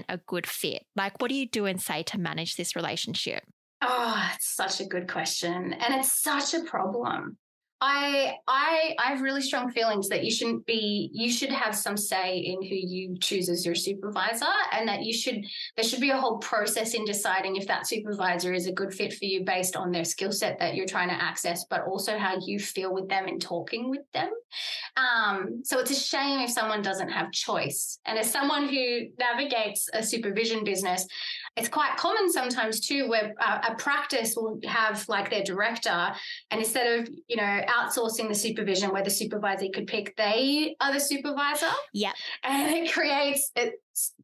a 0.08 0.18
good 0.26 0.46
fit? 0.46 0.84
Like, 0.96 1.20
what 1.20 1.28
do 1.28 1.34
you 1.34 1.48
do 1.48 1.66
and 1.66 1.80
say 1.80 2.02
to 2.04 2.18
manage 2.18 2.56
this 2.56 2.74
relationship? 2.76 3.42
Oh, 3.82 4.30
it's 4.34 4.54
such 4.54 4.80
a 4.80 4.86
good 4.86 5.08
question. 5.08 5.72
And 5.72 5.94
it's 5.94 6.20
such 6.20 6.54
a 6.54 6.64
problem. 6.64 7.36
I 7.86 8.38
I 8.48 8.96
I 8.98 9.10
have 9.10 9.20
really 9.20 9.42
strong 9.42 9.70
feelings 9.70 10.08
that 10.08 10.24
you 10.24 10.30
shouldn't 10.30 10.64
be 10.64 11.10
you 11.12 11.30
should 11.30 11.50
have 11.50 11.76
some 11.76 11.98
say 11.98 12.38
in 12.38 12.62
who 12.62 12.74
you 12.74 13.18
choose 13.20 13.50
as 13.50 13.66
your 13.66 13.74
supervisor 13.74 14.46
and 14.72 14.88
that 14.88 15.02
you 15.02 15.12
should 15.12 15.44
there 15.76 15.84
should 15.84 16.00
be 16.00 16.08
a 16.08 16.16
whole 16.16 16.38
process 16.38 16.94
in 16.94 17.04
deciding 17.04 17.56
if 17.56 17.66
that 17.66 17.86
supervisor 17.86 18.54
is 18.54 18.66
a 18.66 18.72
good 18.72 18.94
fit 18.94 19.12
for 19.12 19.26
you 19.26 19.44
based 19.44 19.76
on 19.76 19.92
their 19.92 20.04
skill 20.04 20.32
set 20.32 20.58
that 20.60 20.74
you're 20.74 20.86
trying 20.86 21.10
to 21.10 21.22
access 21.22 21.66
but 21.68 21.82
also 21.82 22.16
how 22.16 22.38
you 22.40 22.58
feel 22.58 22.94
with 22.94 23.06
them 23.10 23.26
and 23.26 23.42
talking 23.42 23.90
with 23.90 24.10
them. 24.14 24.30
Um, 24.96 25.60
so 25.62 25.78
it's 25.78 25.90
a 25.90 25.94
shame 25.94 26.40
if 26.40 26.50
someone 26.50 26.80
doesn't 26.80 27.10
have 27.10 27.32
choice. 27.32 27.98
And 28.06 28.18
as 28.18 28.30
someone 28.30 28.66
who 28.66 29.08
navigates 29.18 29.90
a 29.92 30.02
supervision 30.02 30.64
business, 30.64 31.06
it's 31.56 31.68
quite 31.68 31.96
common 31.96 32.30
sometimes 32.30 32.80
too 32.80 33.08
where 33.08 33.32
a, 33.40 33.72
a 33.72 33.74
practice 33.76 34.34
will 34.36 34.58
have 34.64 35.08
like 35.08 35.30
their 35.30 35.42
director 35.42 36.12
and 36.50 36.60
instead 36.60 37.00
of 37.00 37.08
you 37.28 37.36
know 37.36 37.60
outsourcing 37.68 38.28
the 38.28 38.34
supervision 38.34 38.90
where 38.90 39.02
the 39.02 39.10
supervisor 39.10 39.66
could 39.72 39.86
pick 39.86 40.14
they 40.16 40.74
are 40.80 40.92
the 40.92 41.00
supervisor 41.00 41.70
yeah 41.92 42.12
and 42.42 42.74
it 42.74 42.92
creates 42.92 43.50
it 43.56 43.74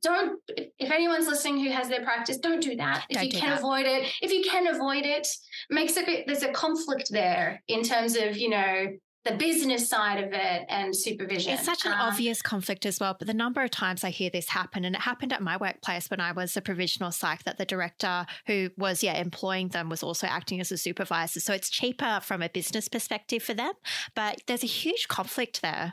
don't 0.03 0.41
if 0.47 0.91
anyone's 0.91 1.29
listening 1.29 1.63
who 1.63 1.71
has 1.71 1.89
their 1.89 2.03
practice 2.03 2.39
don't 2.39 2.63
do 2.63 2.75
that 2.77 3.05
if 3.09 3.17
don't 3.17 3.27
you 3.27 3.31
do 3.33 3.39
can 3.39 3.51
that. 3.51 3.59
avoid 3.59 3.87
it 3.87 4.09
if 4.23 4.33
you 4.33 4.43
can 4.43 4.67
avoid 4.67 5.05
it 5.05 5.27
makes 5.71 5.97
a 5.97 6.05
bit 6.05 6.27
there's 6.27 6.43
a 6.43 6.53
conflict 6.53 7.09
there 7.11 7.63
in 7.69 7.83
terms 7.83 8.17
of 8.17 8.37
you 8.37 8.49
know 8.49 8.87
the 9.25 9.33
business 9.33 9.89
side 9.89 10.23
of 10.23 10.33
it 10.33 10.65
and 10.69 10.97
supervision. 10.97 11.53
It's 11.53 11.65
such 11.65 11.85
an 11.85 11.93
Um, 11.93 12.01
obvious 12.01 12.41
conflict 12.41 12.87
as 12.87 12.99
well. 12.99 13.15
But 13.19 13.29
the 13.29 13.35
number 13.35 13.63
of 13.63 13.71
times 13.71 14.03
I 14.03 14.11
hear 14.11 14.31
this 14.31 14.49
happen, 14.49 14.85
and 14.85 14.97
it 14.97 15.03
happened 15.03 15.33
at 15.33 15.43
my 15.43 15.57
workplace 15.59 16.09
when 16.09 16.21
I 16.21 16.33
was 16.33 16.57
a 16.57 16.63
provisional 16.63 17.13
psych, 17.13 17.45
that 17.45 17.59
the 17.59 17.67
director 17.67 18.25
who 18.47 18.71
was, 18.79 19.03
yeah, 19.03 19.21
employing 19.21 19.69
them 19.69 19.91
was 19.91 20.03
also 20.03 20.27
acting 20.27 20.61
as 20.61 20.73
a 20.73 20.79
supervisor. 20.79 21.41
So 21.41 21.53
it's 21.53 21.69
cheaper 21.69 22.21
from 22.23 22.41
a 22.41 22.49
business 22.49 22.89
perspective 22.89 23.43
for 23.43 23.53
them. 23.53 23.73
But 24.15 24.41
there's 24.47 24.65
a 24.65 24.67
huge 24.67 25.09
conflict 25.09 25.61
there. 25.61 25.93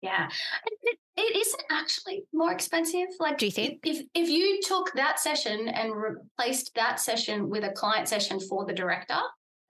Yeah, 0.00 0.28
it, 0.66 0.98
it 1.16 1.36
isn't 1.36 1.62
actually 1.70 2.24
more 2.32 2.52
expensive. 2.52 3.08
Like, 3.20 3.38
Do 3.38 3.46
you 3.46 3.52
think? 3.52 3.80
if 3.84 4.04
if 4.14 4.28
you 4.28 4.60
took 4.62 4.92
that 4.94 5.18
session 5.18 5.68
and 5.68 5.94
replaced 5.94 6.74
that 6.74 7.00
session 7.00 7.48
with 7.48 7.64
a 7.64 7.72
client 7.72 8.08
session 8.08 8.38
for 8.38 8.66
the 8.66 8.74
director, 8.74 9.18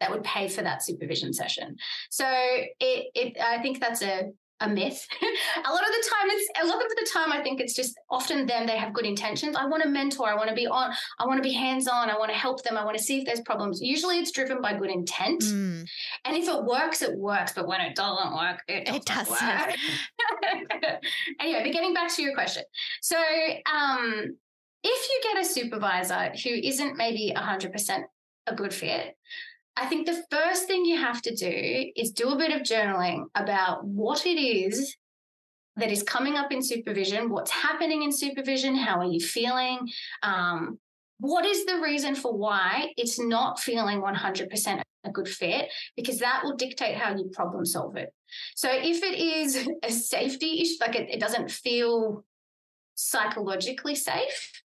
that 0.01 0.11
would 0.11 0.25
pay 0.25 0.49
for 0.49 0.63
that 0.63 0.83
supervision 0.83 1.33
session. 1.33 1.77
So 2.11 2.27
it, 2.29 3.07
it 3.15 3.37
I 3.41 3.61
think 3.63 3.81
that's 3.81 4.03
a 4.03 4.31
a 4.61 4.69
myth. 4.69 5.07
a 5.65 5.71
lot 5.73 5.83
of 5.83 5.89
the 5.89 6.11
time, 6.11 6.29
it's 6.31 6.51
a 6.63 6.67
lot 6.67 6.77
of 6.77 6.89
the 6.89 7.09
time. 7.13 7.33
I 7.33 7.43
think 7.43 7.61
it's 7.61 7.75
just 7.75 7.99
often 8.09 8.47
them. 8.47 8.67
They 8.67 8.77
have 8.77 8.93
good 8.93 9.05
intentions. 9.05 9.57
I 9.57 9.67
want 9.67 9.83
to 9.83 9.89
mentor. 9.89 10.29
I 10.29 10.35
want 10.35 10.49
to 10.49 10.55
be 10.55 10.67
on. 10.67 10.93
I 11.19 11.27
want 11.27 11.39
to 11.39 11.43
be 11.43 11.53
hands 11.53 11.89
on. 11.89 12.09
I 12.09 12.17
want 12.17 12.31
to 12.31 12.37
help 12.37 12.63
them. 12.63 12.77
I 12.77 12.85
want 12.85 12.97
to 12.97 13.03
see 13.03 13.19
if 13.19 13.27
there's 13.27 13.41
problems. 13.41 13.81
Usually, 13.83 14.19
it's 14.19 14.31
driven 14.31 14.63
by 14.63 14.75
good 14.75 14.91
intent. 14.91 15.43
Mm. 15.43 15.87
And 16.25 16.37
if 16.37 16.49
it 16.49 16.65
works, 16.65 17.03
it 17.03 17.17
works. 17.17 17.53
But 17.53 17.67
when 17.67 17.81
it 17.81 17.97
doesn't 17.97 18.35
work, 18.35 18.63
it 18.69 18.87
doesn't, 18.87 19.03
It 19.03 19.07
doesn't. 19.07 19.33
work. 19.33 19.75
anyway, 21.41 21.63
but 21.65 21.73
getting 21.73 21.95
back 21.95 22.15
to 22.15 22.23
your 22.23 22.35
question. 22.35 22.63
So, 23.03 23.17
um, 23.19 24.37
if 24.87 25.09
you 25.09 25.21
get 25.33 25.43
a 25.43 25.49
supervisor 25.49 26.31
who 26.43 26.51
isn't 26.51 26.97
maybe 26.97 27.33
100% 27.35 28.03
a 28.47 28.55
good 28.55 28.75
fit, 28.75 29.17
I 29.77 29.87
think 29.87 30.07
the 30.07 30.23
first 30.31 30.67
thing 30.67 30.85
you 30.85 30.99
have 30.99 31.21
to 31.23 31.35
do 31.35 31.93
is 31.97 32.13
do 32.13 32.29
a 32.29 32.39
bit 32.39 32.53
of 32.53 32.63
journaling 32.63 33.25
about 33.35 33.85
what 33.85 34.25
it 34.25 34.39
is 34.39 34.97
that 35.77 35.91
is 35.91 36.03
coming 36.05 36.37
up 36.37 36.53
in 36.53 36.63
supervision, 36.63 37.29
what's 37.29 37.51
happening 37.51 38.05
in 38.05 38.13
supervision, 38.13 38.77
how 38.77 39.01
are 39.01 39.11
you 39.11 39.21
feeling, 39.21 39.81
um, 40.23 40.79
what 41.19 41.45
is 41.45 41.65
the 41.67 41.81
reason 41.81 42.15
for 42.15 42.37
why 42.37 42.93
it's 42.97 43.19
not 43.19 43.59
feeling 43.59 44.01
100% 44.01 44.83
a 45.05 45.11
good 45.11 45.29
fit 45.29 45.71
because 45.97 46.19
that 46.19 46.43
will 46.43 46.57
dictate 46.57 46.97
how 46.97 47.15
you 47.15 47.31
problem 47.33 47.65
solve 47.65 47.97
it. 47.97 48.13
So 48.55 48.69
if 48.71 49.03
it 49.03 49.19
is 49.19 49.69
a 49.83 49.91
safety 49.91 50.61
issue 50.61 50.77
like 50.81 50.97
it, 50.97 51.11
it 51.11 51.21
doesn't 51.21 51.51
feel 51.51 52.25
psychologically 52.95 53.95
safe 53.95 54.64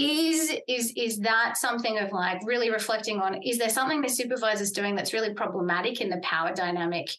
is 0.00 0.52
is 0.66 0.92
is 0.96 1.18
that 1.18 1.56
something 1.56 1.98
of 1.98 2.12
like 2.12 2.40
really 2.44 2.70
reflecting 2.70 3.20
on 3.20 3.42
is 3.42 3.58
there 3.58 3.68
something 3.68 4.00
the 4.00 4.08
supervisor's 4.08 4.70
doing 4.70 4.94
that's 4.94 5.12
really 5.12 5.34
problematic 5.34 6.00
in 6.00 6.08
the 6.08 6.18
power 6.18 6.52
dynamic 6.54 7.10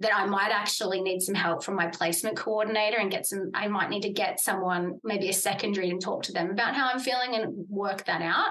that 0.00 0.14
I 0.14 0.24
might 0.26 0.50
actually 0.50 1.02
need 1.02 1.20
some 1.20 1.34
help 1.34 1.62
from 1.62 1.76
my 1.76 1.88
placement 1.88 2.36
coordinator 2.36 2.98
and 2.98 3.10
get 3.10 3.26
some 3.26 3.50
I 3.54 3.68
might 3.68 3.90
need 3.90 4.02
to 4.02 4.12
get 4.12 4.40
someone 4.40 4.98
maybe 5.04 5.28
a 5.28 5.32
secondary 5.32 5.90
and 5.90 6.00
talk 6.00 6.22
to 6.24 6.32
them 6.32 6.50
about 6.50 6.74
how 6.74 6.88
I'm 6.88 7.00
feeling 7.00 7.34
and 7.34 7.66
work 7.68 8.04
that 8.06 8.22
out? 8.22 8.48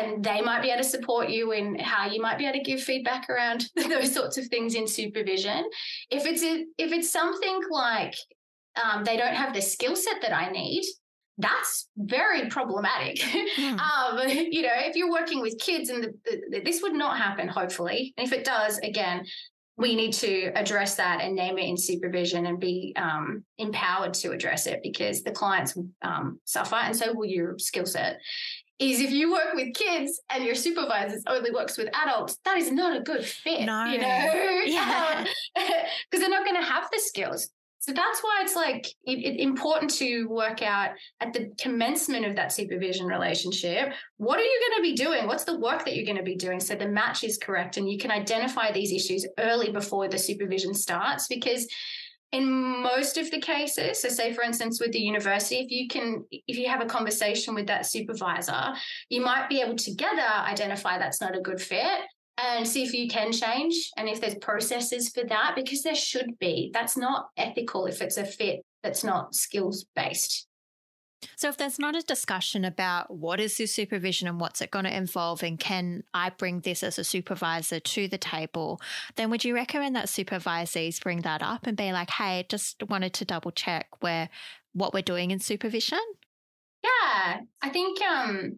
And 0.00 0.24
they 0.24 0.40
might 0.40 0.62
be 0.62 0.70
able 0.70 0.82
to 0.82 0.88
support 0.88 1.28
you 1.28 1.52
in 1.52 1.78
how 1.78 2.10
you 2.10 2.20
might 2.20 2.36
be 2.36 2.46
able 2.46 2.58
to 2.58 2.64
give 2.64 2.82
feedback 2.82 3.30
around 3.30 3.66
those 3.76 4.12
sorts 4.12 4.36
of 4.38 4.46
things 4.46 4.74
in 4.74 4.88
supervision. 4.88 5.64
If 6.10 6.26
it's 6.26 6.42
a, 6.42 6.64
if 6.78 6.90
it's 6.90 7.12
something 7.12 7.60
like 7.70 8.16
um, 8.82 9.04
they 9.04 9.16
don't 9.16 9.34
have 9.34 9.54
the 9.54 9.62
skill 9.62 9.94
set 9.94 10.20
that 10.22 10.36
I 10.36 10.50
need 10.50 10.82
that's 11.38 11.88
very 11.96 12.48
problematic. 12.48 13.20
Hmm. 13.22 13.78
um, 14.18 14.28
you 14.28 14.62
know, 14.62 14.72
if 14.74 14.96
you're 14.96 15.10
working 15.10 15.40
with 15.40 15.58
kids 15.58 15.90
and 15.90 16.04
the, 16.04 16.14
the, 16.50 16.60
this 16.60 16.82
would 16.82 16.94
not 16.94 17.18
happen, 17.18 17.48
hopefully. 17.48 18.14
And 18.16 18.26
if 18.26 18.32
it 18.32 18.44
does, 18.44 18.78
again, 18.78 19.24
we 19.76 19.96
need 19.96 20.12
to 20.12 20.52
address 20.54 20.94
that 20.96 21.20
and 21.20 21.34
name 21.34 21.58
it 21.58 21.64
in 21.64 21.76
supervision 21.76 22.46
and 22.46 22.60
be 22.60 22.94
um, 22.96 23.44
empowered 23.58 24.14
to 24.14 24.30
address 24.30 24.66
it 24.66 24.80
because 24.82 25.22
the 25.22 25.32
clients 25.32 25.76
um, 26.02 26.38
suffer 26.44 26.76
and 26.76 26.94
so 26.94 27.12
will 27.12 27.26
your 27.26 27.58
skill 27.58 27.86
set. 27.86 28.20
Is 28.80 29.00
if 29.00 29.12
you 29.12 29.32
work 29.32 29.54
with 29.54 29.72
kids 29.74 30.20
and 30.30 30.44
your 30.44 30.56
supervisors 30.56 31.22
only 31.28 31.52
works 31.52 31.78
with 31.78 31.88
adults, 31.94 32.38
that 32.44 32.56
is 32.56 32.72
not 32.72 32.96
a 32.96 33.00
good 33.00 33.24
fit. 33.24 33.66
No. 33.66 33.84
You 33.84 33.98
know? 33.98 34.60
Yeah. 34.64 35.24
Because 36.10 36.20
they're 36.20 36.28
not 36.28 36.44
going 36.44 36.60
to 36.60 36.66
have 36.66 36.88
the 36.92 36.98
skills. 36.98 37.50
So 37.86 37.92
that's 37.92 38.22
why 38.22 38.40
it's 38.40 38.56
like 38.56 38.86
it, 39.04 39.18
it, 39.18 39.40
important 39.40 39.90
to 39.96 40.24
work 40.24 40.62
out 40.62 40.92
at 41.20 41.34
the 41.34 41.52
commencement 41.60 42.24
of 42.24 42.34
that 42.36 42.50
supervision 42.50 43.04
relationship 43.06 43.92
what 44.16 44.38
are 44.38 44.42
you 44.42 44.60
going 44.70 44.78
to 44.78 44.90
be 44.90 44.96
doing? 44.96 45.26
What's 45.26 45.44
the 45.44 45.58
work 45.58 45.84
that 45.84 45.94
you're 45.94 46.06
going 46.06 46.16
to 46.16 46.22
be 46.22 46.34
doing 46.34 46.60
so 46.60 46.74
the 46.74 46.88
match 46.88 47.24
is 47.24 47.36
correct 47.36 47.76
and 47.76 47.90
you 47.90 47.98
can 47.98 48.10
identify 48.10 48.72
these 48.72 48.90
issues 48.90 49.26
early 49.38 49.70
before 49.70 50.08
the 50.08 50.16
supervision 50.16 50.72
starts 50.72 51.26
because 51.28 51.68
in 52.32 52.50
most 52.82 53.18
of 53.18 53.30
the 53.30 53.40
cases 53.40 54.00
so 54.00 54.08
say 54.08 54.32
for 54.32 54.42
instance 54.42 54.80
with 54.80 54.92
the 54.92 54.98
university 54.98 55.56
if 55.56 55.70
you 55.70 55.86
can 55.86 56.24
if 56.30 56.56
you 56.56 56.68
have 56.68 56.80
a 56.80 56.86
conversation 56.86 57.54
with 57.54 57.66
that 57.66 57.86
supervisor 57.86 58.72
you 59.08 59.20
might 59.20 59.48
be 59.48 59.60
able 59.60 59.76
together 59.76 60.26
identify 60.38 60.98
that's 60.98 61.20
not 61.20 61.36
a 61.36 61.40
good 61.40 61.60
fit 61.60 62.00
and 62.38 62.66
see 62.66 62.82
if 62.82 62.92
you 62.92 63.08
can 63.08 63.32
change 63.32 63.90
and 63.96 64.08
if 64.08 64.20
there's 64.20 64.34
processes 64.36 65.08
for 65.08 65.24
that 65.24 65.52
because 65.54 65.82
there 65.82 65.94
should 65.94 66.38
be. 66.38 66.70
That's 66.72 66.96
not 66.96 67.28
ethical 67.36 67.86
if 67.86 68.02
it's 68.02 68.16
a 68.16 68.24
fit 68.24 68.64
that's 68.82 69.04
not 69.04 69.34
skills 69.34 69.86
based 69.96 70.46
So, 71.36 71.48
if 71.48 71.56
there's 71.56 71.78
not 71.78 71.96
a 71.96 72.02
discussion 72.02 72.64
about 72.64 73.10
what 73.10 73.40
is 73.40 73.56
this 73.56 73.74
supervision 73.74 74.28
and 74.28 74.38
what's 74.38 74.60
it 74.60 74.70
going 74.70 74.84
to 74.84 74.94
involve, 74.94 75.42
and 75.42 75.58
can 75.58 76.02
I 76.12 76.30
bring 76.30 76.60
this 76.60 76.82
as 76.82 76.98
a 76.98 77.04
supervisor 77.04 77.80
to 77.80 78.08
the 78.08 78.18
table, 78.18 78.80
then 79.16 79.30
would 79.30 79.44
you 79.44 79.54
recommend 79.54 79.96
that 79.96 80.06
supervisees 80.06 81.02
bring 81.02 81.22
that 81.22 81.42
up 81.42 81.66
and 81.66 81.76
be 81.76 81.92
like, 81.92 82.10
hey, 82.10 82.44
just 82.48 82.82
wanted 82.88 83.14
to 83.14 83.24
double 83.24 83.52
check 83.52 83.86
where 84.00 84.28
what 84.74 84.92
we're 84.92 85.02
doing 85.02 85.30
in 85.30 85.38
supervision? 85.38 86.00
yeah 86.84 87.40
i 87.62 87.68
think 87.68 88.00
um 88.02 88.56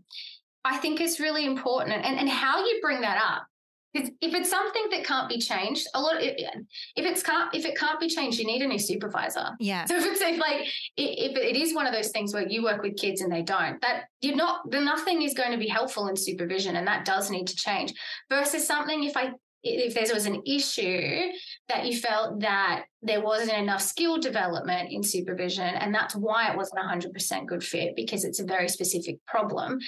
i 0.65 0.77
think 0.77 1.01
it's 1.01 1.21
really 1.21 1.47
important 1.47 2.05
and, 2.05 2.19
and 2.19 2.29
how 2.29 2.65
you 2.65 2.79
bring 2.83 3.01
that 3.01 3.21
up 3.23 3.47
because 3.97 4.11
if 4.21 4.35
it's 4.35 4.51
something 4.51 4.89
that 4.91 5.05
can't 5.05 5.29
be 5.29 5.39
changed 5.39 5.87
a 5.95 6.01
lot 6.01 6.17
if 6.21 6.37
it's 6.97 7.23
can't 7.23 7.55
if 7.55 7.65
it 7.65 7.77
can't 7.77 7.99
be 7.99 8.09
changed 8.09 8.39
you 8.39 8.47
need 8.47 8.63
a 8.63 8.67
new 8.67 8.79
supervisor 8.79 9.47
Yeah. 9.61 9.85
So 9.85 9.97
if 9.97 10.05
it's 10.05 10.21
if 10.21 10.39
like 10.39 10.69
if 10.97 11.37
it 11.37 11.57
is 11.57 11.75
one 11.75 11.87
of 11.87 11.93
those 11.93 12.09
things 12.09 12.35
where 12.35 12.47
you 12.47 12.63
work 12.63 12.83
with 12.83 12.97
kids 12.97 13.21
and 13.21 13.33
they 13.33 13.43
don't, 13.43 13.81
that 13.83 14.05
you're 14.21 14.37
not 14.37 14.71
then 14.71 14.85
nothing 14.85 15.23
is 15.23 15.35
going 15.35 15.53
to 15.53 15.59
be 15.59 15.69
helpful 15.69 16.09
in 16.09 16.17
supervision, 16.17 16.77
and 16.77 16.87
that 16.87 17.05
does 17.05 17.31
need 17.31 17.47
to 17.49 17.57
change. 17.57 17.93
Versus 18.31 18.67
something 18.67 19.05
if 19.05 19.17
I 19.17 19.33
if 19.63 19.95
there 19.95 20.15
was 20.15 20.27
an 20.27 20.43
issue 20.47 21.33
that 21.69 21.85
you 21.87 21.99
felt 21.99 22.41
that 22.41 22.85
there 23.03 23.21
wasn't 23.21 23.59
enough 23.59 23.83
skill 23.83 24.17
development 24.19 24.93
in 24.93 25.03
supervision, 25.03 25.75
and 25.75 25.93
that's 25.93 26.15
why 26.15 26.51
it 26.51 26.57
wasn't 26.57 26.81
100% 26.81 27.47
good 27.47 27.65
fit 27.65 27.97
because 27.97 28.25
it's 28.25 28.39
a 28.39 28.45
very 28.45 28.69
specific 28.69 29.17
problem, 29.27 29.81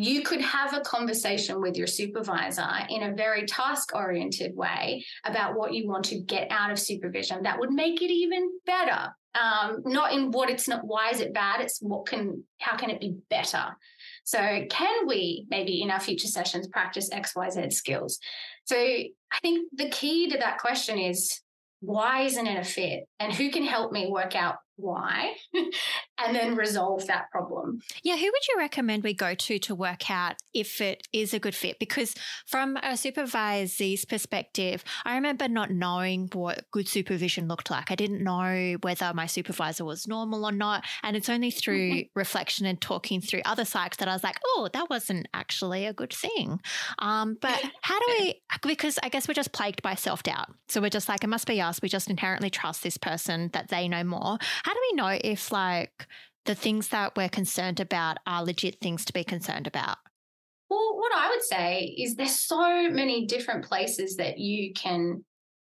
you 0.00 0.22
could 0.22 0.40
have 0.40 0.74
a 0.74 0.80
conversation 0.80 1.60
with 1.60 1.76
your 1.76 1.88
supervisor 1.88 2.68
in 2.88 3.02
a 3.02 3.14
very 3.14 3.44
task 3.46 3.96
oriented 3.96 4.54
way 4.54 5.04
about 5.24 5.56
what 5.56 5.74
you 5.74 5.88
want 5.88 6.04
to 6.04 6.20
get 6.20 6.46
out 6.52 6.70
of 6.70 6.78
supervision 6.78 7.42
that 7.42 7.58
would 7.58 7.72
make 7.72 8.00
it 8.00 8.10
even 8.12 8.48
better. 8.64 9.12
Um, 9.34 9.82
not 9.84 10.12
in 10.12 10.30
what 10.30 10.50
it's 10.50 10.68
not 10.68 10.82
why 10.84 11.10
is 11.10 11.20
it 11.20 11.34
bad? 11.34 11.60
It's 11.60 11.80
what 11.80 12.06
can 12.06 12.44
how 12.60 12.76
can 12.76 12.90
it 12.90 13.00
be 13.00 13.16
better? 13.28 13.76
So 14.22 14.38
can 14.70 15.08
we 15.08 15.46
maybe 15.50 15.82
in 15.82 15.90
our 15.90 16.00
future 16.00 16.28
sessions 16.28 16.68
practice 16.68 17.10
xyz 17.10 17.72
skills? 17.72 18.20
So 18.66 18.76
i 18.76 19.38
think 19.42 19.68
the 19.72 19.88
key 19.90 20.30
to 20.30 20.38
that 20.38 20.58
question 20.58 20.96
is 20.98 21.40
why 21.80 22.22
isn't 22.22 22.46
it 22.46 22.58
a 22.58 22.64
fit? 22.64 23.08
And 23.18 23.32
who 23.32 23.50
can 23.50 23.64
help 23.64 23.90
me 23.90 24.08
work 24.08 24.36
out 24.36 24.56
why 24.78 25.34
and 26.18 26.34
then 26.34 26.54
resolve 26.54 27.06
that 27.06 27.30
problem. 27.30 27.80
Yeah, 28.02 28.16
who 28.16 28.24
would 28.24 28.48
you 28.48 28.56
recommend 28.58 29.02
we 29.02 29.14
go 29.14 29.34
to 29.34 29.58
to 29.58 29.74
work 29.74 30.10
out 30.10 30.36
if 30.54 30.80
it 30.80 31.06
is 31.12 31.34
a 31.34 31.38
good 31.38 31.54
fit? 31.54 31.78
Because 31.78 32.14
from 32.46 32.76
a 32.78 32.96
supervisor's 32.96 34.04
perspective, 34.04 34.84
I 35.04 35.14
remember 35.14 35.48
not 35.48 35.70
knowing 35.70 36.30
what 36.32 36.64
good 36.70 36.88
supervision 36.88 37.48
looked 37.48 37.70
like. 37.70 37.90
I 37.90 37.94
didn't 37.94 38.22
know 38.22 38.76
whether 38.82 39.12
my 39.14 39.26
supervisor 39.26 39.84
was 39.84 40.06
normal 40.06 40.44
or 40.44 40.52
not. 40.52 40.84
And 41.02 41.16
it's 41.16 41.28
only 41.28 41.50
through 41.50 41.90
mm-hmm. 41.90 42.18
reflection 42.18 42.66
and 42.66 42.80
talking 42.80 43.20
through 43.20 43.42
other 43.44 43.64
psychs 43.64 43.96
that 43.96 44.08
I 44.08 44.12
was 44.12 44.24
like, 44.24 44.38
oh, 44.46 44.68
that 44.72 44.88
wasn't 44.88 45.26
actually 45.34 45.86
a 45.86 45.92
good 45.92 46.12
thing. 46.12 46.60
Um, 46.98 47.36
but 47.40 47.60
how 47.82 47.98
do 47.98 48.06
we, 48.18 48.42
because 48.62 48.98
I 49.02 49.08
guess 49.08 49.26
we're 49.26 49.34
just 49.34 49.52
plagued 49.52 49.82
by 49.82 49.94
self 49.94 50.22
doubt. 50.22 50.48
So 50.68 50.80
we're 50.80 50.90
just 50.90 51.08
like, 51.08 51.24
it 51.24 51.28
must 51.28 51.46
be 51.46 51.60
us. 51.60 51.82
We 51.82 51.88
just 51.88 52.10
inherently 52.10 52.50
trust 52.50 52.82
this 52.82 52.96
person 52.96 53.50
that 53.52 53.68
they 53.68 53.88
know 53.88 54.04
more. 54.04 54.38
How 54.68 54.74
do 54.74 54.80
we 54.92 54.96
know 54.96 55.18
if 55.24 55.50
like 55.50 56.06
the 56.44 56.54
things 56.54 56.88
that 56.88 57.16
we're 57.16 57.30
concerned 57.30 57.80
about 57.80 58.18
are 58.26 58.44
legit 58.44 58.82
things 58.82 59.02
to 59.06 59.14
be 59.14 59.24
concerned 59.24 59.66
about? 59.66 59.96
Well, 60.68 60.98
what 60.98 61.10
I 61.16 61.30
would 61.30 61.42
say 61.42 61.84
is 61.84 62.16
there's 62.16 62.38
so 62.38 62.90
many 62.90 63.24
different 63.24 63.64
places 63.64 64.16
that 64.16 64.36
you 64.36 64.74
can, 64.74 65.24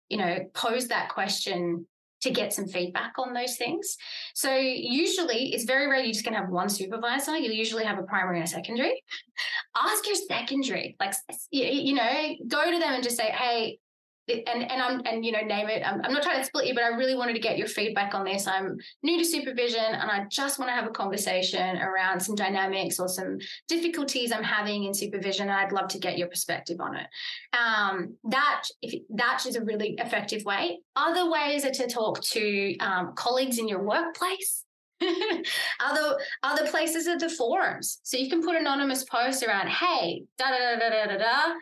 you 0.10 0.18
know, 0.18 0.40
pose 0.54 0.90
that 0.90 1.08
question 1.08 1.88
to 2.24 2.30
get 2.30 2.52
some 2.52 2.68
feedback 2.68 3.14
on 3.18 3.34
those 3.34 3.56
things. 3.56 3.96
So 4.34 4.54
usually 4.54 5.54
it's 5.54 5.64
very 5.64 5.88
rare 5.88 6.02
you're 6.02 6.12
just 6.12 6.26
to 6.26 6.42
have 6.42 6.50
one 6.50 6.68
supervisor. 6.68 7.38
You'll 7.38 7.54
usually 7.54 7.86
have 7.86 8.00
a 8.00 8.04
primary 8.04 8.40
and 8.40 8.48
a 8.50 8.52
secondary. 8.52 9.02
Ask 9.78 10.06
your 10.08 10.18
secondary, 10.28 10.98
like, 11.00 11.14
you 11.52 11.94
know, 11.94 12.36
go 12.50 12.70
to 12.70 12.78
them 12.78 12.96
and 12.96 13.04
just 13.04 13.16
say, 13.16 13.32
hey, 13.32 13.80
and 14.30 14.72
and 14.72 14.82
I'm 14.82 15.02
and 15.06 15.26
you 15.26 15.32
know 15.32 15.42
name 15.42 15.70
it. 15.70 15.84
I'm, 15.86 16.02
I'm, 16.04 16.14
not 16.14 16.24
trying 16.24 16.40
to 16.40 16.46
split 16.46 16.68
you, 16.68 16.74
but 16.74 16.84
I 16.84 16.90
really 16.90 17.16
wanted 17.16 17.34
to 17.34 17.40
get 17.40 17.58
your 17.58 17.68
feedback 17.68 18.14
on 18.14 18.24
this. 18.24 18.48
I'm 18.48 18.78
new 19.04 19.18
to 19.18 19.26
supervision, 19.26 19.84
and 19.84 20.10
I 20.10 20.26
just 20.30 20.60
want 20.60 20.70
to 20.70 20.74
have 20.74 20.86
a 20.86 20.92
conversation 20.92 21.78
around 21.78 22.20
some 22.20 22.36
dynamics 22.36 23.00
or 23.00 23.08
some 23.08 23.38
difficulties 23.68 24.32
I'm 24.32 24.44
having 24.44 24.86
in 24.86 24.94
supervision. 24.94 25.50
And 25.50 25.58
I'd 25.58 25.72
love 25.72 25.90
to 25.90 26.00
get 26.00 26.18
your 26.18 26.28
perspective 26.28 26.80
on 26.80 26.96
it. 26.96 27.08
Um, 27.54 28.16
that 28.26 28.64
if 28.82 29.02
that 29.10 29.46
is 29.48 29.56
a 29.56 29.64
really 29.64 29.96
effective 29.98 30.44
way. 30.46 30.80
Other 30.96 31.30
ways 31.30 31.66
are 31.66 31.72
to 31.72 31.88
talk 31.88 32.22
to 32.22 32.78
um, 32.80 33.14
colleagues 33.16 33.58
in 33.58 33.68
your 33.68 33.84
workplace. 33.84 34.66
other 35.80 36.20
other 36.44 36.68
places 36.68 37.08
are 37.08 37.18
the 37.18 37.30
forums. 37.30 38.00
So 38.04 38.18
you 38.18 38.30
can 38.30 38.44
put 38.44 38.56
anonymous 38.56 39.06
posts 39.06 39.44
around, 39.44 39.70
hey, 39.70 40.24
da 40.38 40.50
da 40.50 40.76
da 40.76 40.90
da 40.90 41.06
da 41.06 41.18
da 41.18 41.54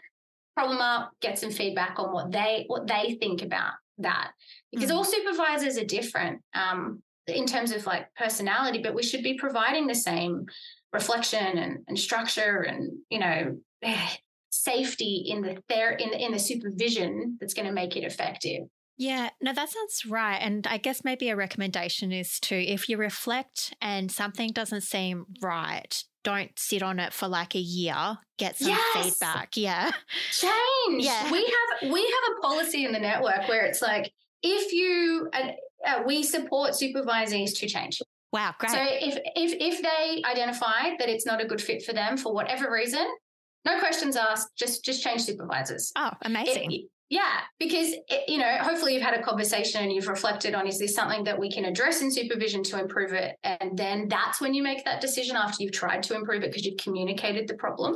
problem 0.58 0.80
up, 0.82 1.12
get 1.22 1.38
some 1.38 1.52
feedback 1.52 2.00
on 2.00 2.12
what 2.12 2.32
they 2.32 2.64
what 2.66 2.88
they 2.88 3.16
think 3.22 3.44
about 3.44 3.74
that. 4.00 4.32
Because 4.72 4.90
mm-hmm. 4.90 4.98
all 4.98 5.04
supervisors 5.04 5.78
are 5.78 5.86
different 5.86 6.42
um, 6.56 7.04
in 7.28 7.46
terms 7.46 7.72
of 7.72 7.86
like 7.86 8.08
personality, 8.16 8.82
but 8.82 8.96
we 8.96 9.04
should 9.04 9.22
be 9.22 9.38
providing 9.38 9.86
the 9.86 9.94
same 9.94 10.48
reflection 10.92 11.60
and, 11.60 11.80
and 11.88 12.00
structure 12.00 12.62
and 12.62 12.92
you 13.12 13.20
know 13.20 13.58
safety 14.50 15.26
in 15.28 15.42
the 15.44 15.58
there 15.70 15.92
in 15.92 16.10
the, 16.10 16.26
in 16.26 16.32
the 16.32 16.40
supervision 16.40 17.38
that's 17.40 17.54
going 17.54 17.68
to 17.68 17.74
make 17.74 17.96
it 17.96 18.04
effective. 18.04 18.64
Yeah, 19.00 19.30
no, 19.40 19.54
that 19.54 19.70
sounds 19.70 20.08
right. 20.08 20.38
And 20.38 20.66
I 20.66 20.78
guess 20.78 21.04
maybe 21.04 21.30
a 21.30 21.36
recommendation 21.36 22.12
is 22.12 22.40
to, 22.40 22.56
if 22.56 22.90
you 22.90 22.98
reflect 22.98 23.76
and 23.80 24.12
something 24.12 24.50
doesn't 24.50 24.82
seem 24.82 25.26
right, 25.40 26.04
don't 26.28 26.52
sit 26.60 26.84
on 26.84 27.00
it 27.00 27.14
for 27.14 27.30
like 27.30 27.56
a 27.56 27.60
year. 27.60 28.18
Get 28.38 28.58
some 28.58 28.68
yes. 28.68 29.06
feedback. 29.06 29.56
Yeah. 29.56 29.92
Change. 30.32 31.06
Yeah. 31.06 31.32
We 31.32 31.38
have 31.40 31.92
we 31.94 32.02
have 32.02 32.38
a 32.38 32.42
policy 32.42 32.84
in 32.84 32.92
the 32.92 33.00
network 33.00 33.48
where 33.48 33.66
it's 33.66 33.82
like 33.82 34.12
if 34.44 34.74
you 34.74 35.30
uh, 35.32 35.52
uh, 35.88 36.04
we 36.06 36.24
support 36.24 36.76
supervisors 36.76 37.54
to 37.54 37.68
change. 37.68 38.02
Wow, 38.34 38.54
great. 38.60 38.72
So 38.72 38.78
if 38.82 39.18
if 39.38 39.56
if 39.58 39.82
they 39.82 40.22
identify 40.30 40.98
that 41.00 41.08
it's 41.08 41.26
not 41.26 41.42
a 41.42 41.46
good 41.46 41.62
fit 41.62 41.86
for 41.86 41.94
them 41.94 42.18
for 42.18 42.34
whatever 42.34 42.70
reason, 42.70 43.08
no 43.64 43.80
questions 43.80 44.18
asked, 44.18 44.50
just 44.58 44.84
just 44.84 45.02
change 45.02 45.22
supervisors. 45.22 45.94
Oh, 45.96 46.12
amazing. 46.24 46.74
It, 46.74 46.82
yeah, 47.10 47.42
because 47.60 47.94
it, 48.10 48.28
you 48.28 48.38
know, 48.38 48.58
hopefully 48.60 48.94
you've 48.94 49.04
had 49.04 49.18
a 49.18 49.24
conversation 49.24 49.82
and 49.82 49.94
you've 49.94 50.08
reflected 50.08 50.54
on 50.54 50.68
is 50.68 50.78
this 50.78 50.94
something 50.94 51.24
that 51.24 51.40
we 51.40 51.50
can 51.50 51.66
address 51.66 52.02
in 52.02 52.12
supervision 52.12 52.64
to 52.64 52.80
improve 52.80 53.14
it, 53.14 53.38
and 53.44 53.78
then 53.78 54.08
that's 54.10 54.42
when 54.42 54.54
you 54.54 54.62
make 54.62 54.84
that 54.86 55.02
decision 55.02 55.36
after 55.36 55.64
you've 55.64 55.72
tried 55.72 56.04
to 56.04 56.16
improve 56.16 56.44
it 56.44 56.52
because 56.52 56.66
you've 56.66 56.78
communicated 56.78 57.48
the 57.48 57.54
problem. 57.54 57.96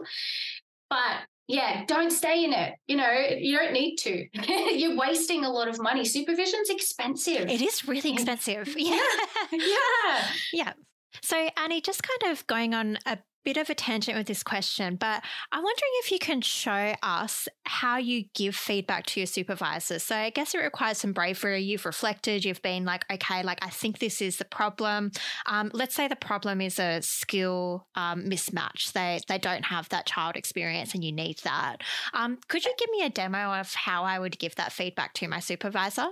But 0.89 1.21
yeah, 1.51 1.83
don't 1.85 2.11
stay 2.11 2.45
in 2.45 2.53
it. 2.53 2.75
You 2.87 2.95
know, 2.95 3.11
you 3.37 3.57
don't 3.57 3.73
need 3.73 3.97
to. 3.97 4.25
You're 4.73 4.97
wasting 4.97 5.43
a 5.43 5.49
lot 5.49 5.67
of 5.67 5.81
money. 5.81 6.05
Supervision's 6.05 6.69
expensive. 6.69 7.49
It 7.49 7.61
is 7.61 7.87
really 7.87 8.13
expensive. 8.13 8.73
Yeah. 8.77 8.99
yeah. 9.51 10.27
yeah. 10.53 10.73
So, 11.21 11.49
Annie, 11.57 11.81
just 11.81 12.01
kind 12.03 12.31
of 12.31 12.47
going 12.47 12.73
on 12.73 12.97
a 13.05 13.17
bit 13.43 13.57
of 13.57 13.69
a 13.69 13.75
tangent 13.75 14.17
with 14.17 14.27
this 14.27 14.43
question, 14.43 14.95
but 14.95 15.23
I'm 15.51 15.63
wondering 15.63 15.91
if 16.03 16.11
you 16.11 16.19
can 16.19 16.41
show 16.41 16.93
us 17.01 17.47
how 17.65 17.97
you 17.97 18.25
give 18.35 18.55
feedback 18.55 19.05
to 19.07 19.19
your 19.19 19.27
supervisors. 19.27 20.03
So 20.03 20.15
I 20.15 20.29
guess 20.29 20.53
it 20.53 20.59
requires 20.59 20.99
some 20.99 21.13
bravery. 21.13 21.61
You've 21.61 21.85
reflected, 21.85 22.45
you've 22.45 22.61
been 22.61 22.85
like, 22.85 23.05
okay, 23.11 23.43
like 23.43 23.59
I 23.61 23.69
think 23.69 23.99
this 23.99 24.21
is 24.21 24.37
the 24.37 24.45
problem. 24.45 25.11
Um, 25.45 25.71
let's 25.73 25.95
say 25.95 26.07
the 26.07 26.15
problem 26.15 26.61
is 26.61 26.79
a 26.79 27.01
skill 27.01 27.87
um, 27.95 28.23
mismatch. 28.23 28.93
They 28.93 29.19
they 29.27 29.37
don't 29.37 29.65
have 29.65 29.89
that 29.89 30.05
child 30.05 30.35
experience, 30.35 30.93
and 30.93 31.03
you 31.03 31.11
need 31.11 31.39
that. 31.43 31.77
Um, 32.13 32.37
could 32.47 32.65
you 32.65 32.73
give 32.77 32.89
me 32.91 33.03
a 33.03 33.09
demo 33.09 33.53
of 33.59 33.73
how 33.73 34.03
I 34.03 34.19
would 34.19 34.39
give 34.39 34.55
that 34.55 34.71
feedback 34.71 35.13
to 35.15 35.27
my 35.27 35.39
supervisor? 35.39 36.07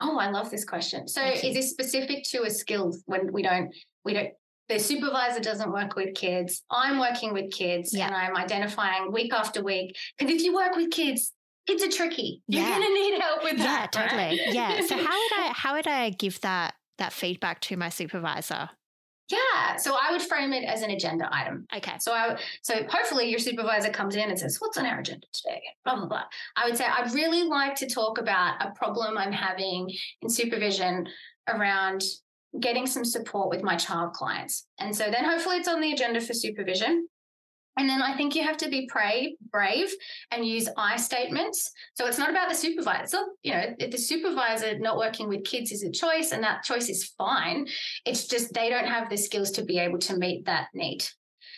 Oh, 0.00 0.18
I 0.18 0.30
love 0.30 0.50
this 0.50 0.64
question. 0.64 1.08
So, 1.08 1.22
is 1.24 1.54
this 1.54 1.70
specific 1.70 2.24
to 2.30 2.42
a 2.42 2.50
skill 2.50 2.94
when 3.06 3.32
we 3.32 3.42
don't 3.42 3.74
we 4.04 4.14
don't 4.14 4.30
the 4.70 4.78
supervisor 4.78 5.40
doesn't 5.40 5.72
work 5.72 5.96
with 5.96 6.14
kids. 6.14 6.62
I'm 6.70 6.98
working 6.98 7.32
with 7.34 7.50
kids 7.50 7.92
yeah. 7.92 8.06
and 8.06 8.14
I'm 8.14 8.36
identifying 8.36 9.12
week 9.12 9.34
after 9.34 9.62
week. 9.62 9.96
Because 10.16 10.32
if 10.32 10.42
you 10.42 10.54
work 10.54 10.76
with 10.76 10.90
kids, 10.92 11.32
kids 11.66 11.82
are 11.82 11.90
tricky. 11.90 12.42
You're 12.46 12.62
yeah. 12.62 12.78
gonna 12.78 12.94
need 12.94 13.20
help 13.20 13.42
with 13.42 13.58
that. 13.58 13.90
Yeah, 13.94 14.02
totally. 14.02 14.22
Right? 14.22 14.52
Yeah. 14.52 14.80
So 14.86 14.96
how 14.96 15.02
would 15.02 15.32
I 15.32 15.52
how 15.54 15.74
would 15.74 15.88
I 15.88 16.10
give 16.10 16.40
that 16.42 16.74
that 16.98 17.12
feedback 17.12 17.60
to 17.62 17.76
my 17.76 17.88
supervisor? 17.88 18.70
Yeah. 19.28 19.76
So 19.76 19.96
I 20.00 20.10
would 20.12 20.22
frame 20.22 20.52
it 20.52 20.64
as 20.64 20.82
an 20.82 20.90
agenda 20.90 21.28
item. 21.32 21.66
Okay. 21.76 21.94
So 22.00 22.12
I 22.12 22.38
so 22.62 22.74
hopefully 22.88 23.28
your 23.28 23.38
supervisor 23.40 23.90
comes 23.90 24.14
in 24.14 24.28
and 24.30 24.38
says, 24.38 24.56
What's 24.60 24.78
on 24.78 24.86
our 24.86 25.00
agenda 25.00 25.26
today? 25.32 25.62
Blah 25.84 25.96
blah 25.96 26.06
blah. 26.06 26.24
I 26.56 26.66
would 26.66 26.76
say 26.76 26.84
I'd 26.84 27.12
really 27.12 27.42
like 27.42 27.74
to 27.76 27.88
talk 27.88 28.18
about 28.18 28.64
a 28.64 28.70
problem 28.70 29.18
I'm 29.18 29.32
having 29.32 29.90
in 30.22 30.30
supervision 30.30 31.08
around 31.48 32.04
getting 32.58 32.86
some 32.86 33.04
support 33.04 33.48
with 33.48 33.62
my 33.62 33.76
child 33.76 34.12
clients. 34.12 34.66
And 34.78 34.94
so 34.94 35.10
then 35.10 35.24
hopefully 35.24 35.56
it's 35.56 35.68
on 35.68 35.80
the 35.80 35.92
agenda 35.92 36.20
for 36.20 36.34
supervision. 36.34 37.06
And 37.76 37.88
then 37.88 38.02
I 38.02 38.16
think 38.16 38.34
you 38.34 38.42
have 38.42 38.56
to 38.58 38.68
be 38.68 38.88
brave, 38.92 39.30
brave 39.50 39.88
and 40.32 40.46
use 40.46 40.68
I 40.76 40.96
statements. 40.96 41.70
So 41.94 42.06
it's 42.06 42.18
not 42.18 42.28
about 42.28 42.48
the 42.48 42.54
supervisor. 42.54 43.20
you 43.42 43.52
know, 43.52 43.74
the 43.78 43.96
supervisor 43.96 44.78
not 44.78 44.98
working 44.98 45.28
with 45.28 45.44
kids 45.44 45.70
is 45.70 45.84
a 45.84 45.90
choice 45.90 46.32
and 46.32 46.42
that 46.42 46.64
choice 46.64 46.88
is 46.88 47.12
fine. 47.16 47.68
It's 48.04 48.26
just 48.26 48.52
they 48.52 48.68
don't 48.68 48.86
have 48.86 49.08
the 49.08 49.16
skills 49.16 49.52
to 49.52 49.64
be 49.64 49.78
able 49.78 49.98
to 50.00 50.16
meet 50.16 50.44
that 50.46 50.68
need. 50.74 51.06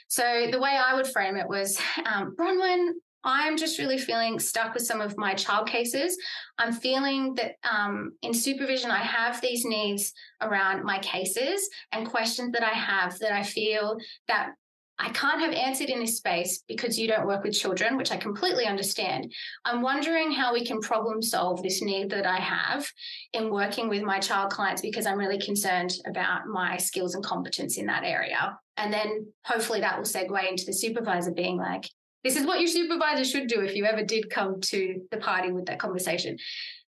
So 0.08 0.48
the 0.52 0.60
way 0.60 0.70
I 0.70 0.94
would 0.94 1.06
frame 1.06 1.36
it 1.36 1.48
was, 1.48 1.80
um, 2.04 2.36
Bronwyn, 2.38 2.90
I'm 3.24 3.56
just 3.56 3.78
really 3.78 3.98
feeling 3.98 4.38
stuck 4.38 4.74
with 4.74 4.84
some 4.84 5.00
of 5.00 5.16
my 5.16 5.34
child 5.34 5.68
cases. 5.68 6.16
I'm 6.58 6.72
feeling 6.72 7.34
that 7.36 7.52
um, 7.70 8.12
in 8.22 8.34
supervision, 8.34 8.90
I 8.90 8.98
have 8.98 9.40
these 9.40 9.64
needs 9.64 10.12
around 10.40 10.84
my 10.84 10.98
cases 10.98 11.68
and 11.92 12.08
questions 12.08 12.52
that 12.52 12.64
I 12.64 12.74
have 12.74 13.18
that 13.20 13.32
I 13.32 13.42
feel 13.42 13.96
that 14.28 14.52
I 14.98 15.08
can't 15.08 15.40
have 15.40 15.52
answered 15.52 15.88
in 15.88 15.98
this 15.98 16.18
space 16.18 16.62
because 16.68 16.98
you 16.98 17.08
don't 17.08 17.26
work 17.26 17.42
with 17.42 17.54
children, 17.54 17.96
which 17.96 18.12
I 18.12 18.16
completely 18.16 18.66
understand. 18.66 19.32
I'm 19.64 19.82
wondering 19.82 20.30
how 20.30 20.52
we 20.52 20.64
can 20.64 20.80
problem 20.80 21.22
solve 21.22 21.62
this 21.62 21.82
need 21.82 22.10
that 22.10 22.26
I 22.26 22.36
have 22.36 22.86
in 23.32 23.50
working 23.50 23.88
with 23.88 24.02
my 24.02 24.20
child 24.20 24.52
clients 24.52 24.80
because 24.80 25.06
I'm 25.06 25.18
really 25.18 25.40
concerned 25.40 25.92
about 26.06 26.46
my 26.46 26.76
skills 26.76 27.14
and 27.14 27.24
competence 27.24 27.78
in 27.78 27.86
that 27.86 28.04
area. 28.04 28.56
And 28.76 28.92
then 28.92 29.26
hopefully 29.44 29.80
that 29.80 29.96
will 29.96 30.04
segue 30.04 30.48
into 30.48 30.66
the 30.66 30.72
supervisor 30.72 31.32
being 31.32 31.56
like, 31.56 31.88
This 32.24 32.36
is 32.36 32.46
what 32.46 32.60
your 32.60 32.68
supervisor 32.68 33.24
should 33.24 33.48
do 33.48 33.60
if 33.60 33.74
you 33.74 33.84
ever 33.84 34.04
did 34.04 34.30
come 34.30 34.60
to 34.60 35.00
the 35.10 35.16
party 35.16 35.50
with 35.50 35.66
that 35.66 35.78
conversation. 35.78 36.38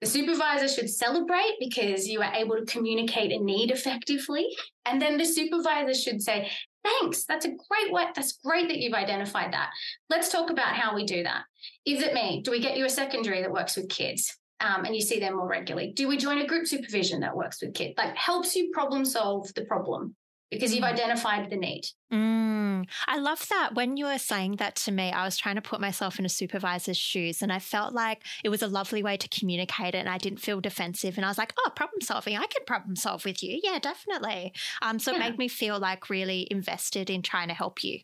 The 0.01 0.07
supervisor 0.07 0.67
should 0.67 0.89
celebrate 0.89 1.55
because 1.61 2.09
you 2.09 2.21
are 2.21 2.33
able 2.33 2.57
to 2.57 2.65
communicate 2.65 3.31
a 3.31 3.41
need 3.41 3.71
effectively. 3.71 4.49
And 4.85 5.01
then 5.01 5.17
the 5.17 5.25
supervisor 5.25 5.93
should 5.93 6.21
say, 6.21 6.51
Thanks, 6.83 7.23
that's 7.23 7.45
a 7.45 7.49
great 7.69 7.93
way. 7.93 8.07
That's 8.13 8.33
great 8.43 8.67
that 8.67 8.79
you've 8.79 8.93
identified 8.93 9.53
that. 9.53 9.69
Let's 10.09 10.29
talk 10.29 10.49
about 10.49 10.75
how 10.75 10.93
we 10.93 11.05
do 11.05 11.23
that. 11.23 11.43
Is 11.85 12.03
it 12.03 12.13
me? 12.13 12.41
Do 12.43 12.51
we 12.51 12.59
get 12.59 12.75
you 12.75 12.83
a 12.83 12.89
secondary 12.89 13.41
that 13.41 13.53
works 13.53 13.77
with 13.77 13.87
kids? 13.87 14.37
Um, 14.59 14.83
and 14.83 14.93
you 14.93 15.01
see 15.01 15.19
them 15.19 15.37
more 15.37 15.47
regularly? 15.47 15.93
Do 15.95 16.09
we 16.09 16.17
join 16.17 16.39
a 16.39 16.47
group 16.47 16.67
supervision 16.67 17.21
that 17.21 17.37
works 17.37 17.61
with 17.61 17.73
kids? 17.73 17.93
Like 17.97 18.17
helps 18.17 18.57
you 18.57 18.71
problem 18.73 19.05
solve 19.05 19.53
the 19.53 19.63
problem 19.63 20.15
because 20.53 20.73
you've 20.73 20.83
mm. 20.83 20.93
identified 20.93 21.49
the 21.49 21.55
need. 21.55 21.83
Mm, 22.11 22.87
I 23.07 23.17
love 23.17 23.47
that. 23.49 23.73
When 23.73 23.97
you 23.97 24.05
were 24.05 24.17
saying 24.17 24.57
that 24.57 24.75
to 24.77 24.91
me, 24.91 25.11
I 25.11 25.25
was 25.25 25.37
trying 25.37 25.55
to 25.55 25.61
put 25.61 25.81
myself 25.81 26.19
in 26.19 26.25
a 26.25 26.29
supervisor's 26.29 26.97
shoes 26.97 27.41
and 27.41 27.51
I 27.51 27.59
felt 27.59 27.93
like 27.93 28.23
it 28.43 28.49
was 28.49 28.61
a 28.61 28.67
lovely 28.67 29.03
way 29.03 29.17
to 29.17 29.27
communicate 29.27 29.95
it 29.95 29.99
and 29.99 30.09
I 30.09 30.17
didn't 30.17 30.39
feel 30.39 30.61
defensive. 30.61 31.17
And 31.17 31.25
I 31.25 31.29
was 31.29 31.37
like, 31.37 31.53
oh, 31.59 31.71
problem 31.75 32.01
solving. 32.01 32.37
I 32.37 32.45
can 32.45 32.63
problem 32.65 32.95
solve 32.95 33.25
with 33.25 33.41
you. 33.43 33.59
Yeah, 33.63 33.79
definitely. 33.79 34.53
Um, 34.81 34.99
so 34.99 35.11
yeah. 35.11 35.17
it 35.17 35.19
made 35.19 35.37
me 35.37 35.47
feel 35.47 35.79
like 35.79 36.09
really 36.09 36.47
invested 36.51 37.09
in 37.09 37.21
trying 37.21 37.47
to 37.47 37.53
help 37.53 37.83
you. 37.83 37.99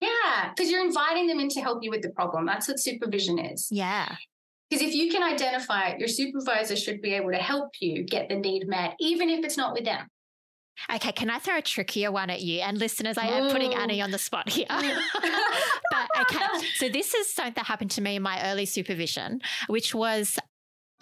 Yeah, 0.00 0.50
because 0.54 0.70
you're 0.70 0.84
inviting 0.84 1.26
them 1.26 1.40
in 1.40 1.48
to 1.50 1.60
help 1.60 1.82
you 1.82 1.90
with 1.90 2.02
the 2.02 2.10
problem. 2.10 2.46
That's 2.46 2.68
what 2.68 2.78
supervision 2.78 3.38
is. 3.38 3.68
Yeah. 3.70 4.16
Because 4.70 4.86
if 4.86 4.94
you 4.94 5.10
can 5.10 5.22
identify 5.22 5.88
it, 5.88 5.98
your 5.98 6.08
supervisor 6.08 6.76
should 6.76 7.02
be 7.02 7.14
able 7.14 7.32
to 7.32 7.38
help 7.38 7.70
you 7.80 8.04
get 8.04 8.28
the 8.28 8.36
need 8.36 8.68
met, 8.68 8.94
even 9.00 9.28
if 9.28 9.44
it's 9.44 9.56
not 9.56 9.74
with 9.74 9.84
them. 9.84 10.06
Okay, 10.94 11.12
can 11.12 11.30
I 11.30 11.38
throw 11.38 11.58
a 11.58 11.62
trickier 11.62 12.10
one 12.10 12.30
at 12.30 12.40
you? 12.40 12.60
And 12.60 12.78
listeners, 12.78 13.18
I 13.18 13.26
am 13.26 13.50
putting 13.50 13.74
Annie 13.74 14.00
on 14.00 14.10
the 14.10 14.18
spot 14.18 14.48
here. 14.48 14.66
but 14.70 16.08
okay, 16.20 16.44
so 16.74 16.88
this 16.88 17.14
is 17.14 17.32
something 17.32 17.54
that 17.56 17.66
happened 17.66 17.90
to 17.92 18.00
me 18.00 18.16
in 18.16 18.22
my 18.22 18.50
early 18.50 18.66
supervision, 18.66 19.40
which 19.68 19.94
was 19.94 20.38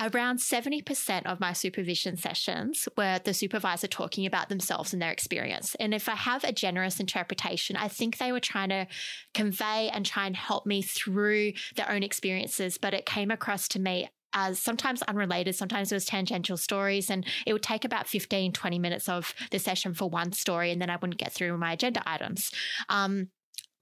around 0.00 0.38
70% 0.38 1.26
of 1.26 1.40
my 1.40 1.52
supervision 1.52 2.16
sessions 2.16 2.88
were 2.96 3.18
the 3.24 3.34
supervisor 3.34 3.88
talking 3.88 4.26
about 4.26 4.48
themselves 4.48 4.92
and 4.92 5.02
their 5.02 5.10
experience. 5.10 5.74
And 5.80 5.92
if 5.92 6.08
I 6.08 6.14
have 6.14 6.44
a 6.44 6.52
generous 6.52 7.00
interpretation, 7.00 7.76
I 7.76 7.88
think 7.88 8.18
they 8.18 8.30
were 8.30 8.40
trying 8.40 8.68
to 8.68 8.86
convey 9.34 9.90
and 9.92 10.06
try 10.06 10.26
and 10.26 10.36
help 10.36 10.66
me 10.66 10.82
through 10.82 11.52
their 11.74 11.90
own 11.90 12.02
experiences, 12.02 12.78
but 12.78 12.94
it 12.94 13.06
came 13.06 13.30
across 13.30 13.66
to 13.68 13.80
me 13.80 14.08
as 14.32 14.58
sometimes 14.58 15.02
unrelated, 15.02 15.54
sometimes 15.54 15.92
it 15.92 15.96
was 15.96 16.04
tangential 16.04 16.56
stories. 16.56 17.10
And 17.10 17.26
it 17.46 17.52
would 17.52 17.62
take 17.62 17.84
about 17.84 18.06
15, 18.06 18.52
20 18.52 18.78
minutes 18.78 19.08
of 19.08 19.34
the 19.50 19.58
session 19.58 19.94
for 19.94 20.08
one 20.08 20.32
story, 20.32 20.70
and 20.70 20.80
then 20.80 20.90
I 20.90 20.96
wouldn't 20.96 21.18
get 21.18 21.32
through 21.32 21.56
my 21.58 21.72
agenda 21.72 22.02
items. 22.06 22.50
Um, 22.88 23.28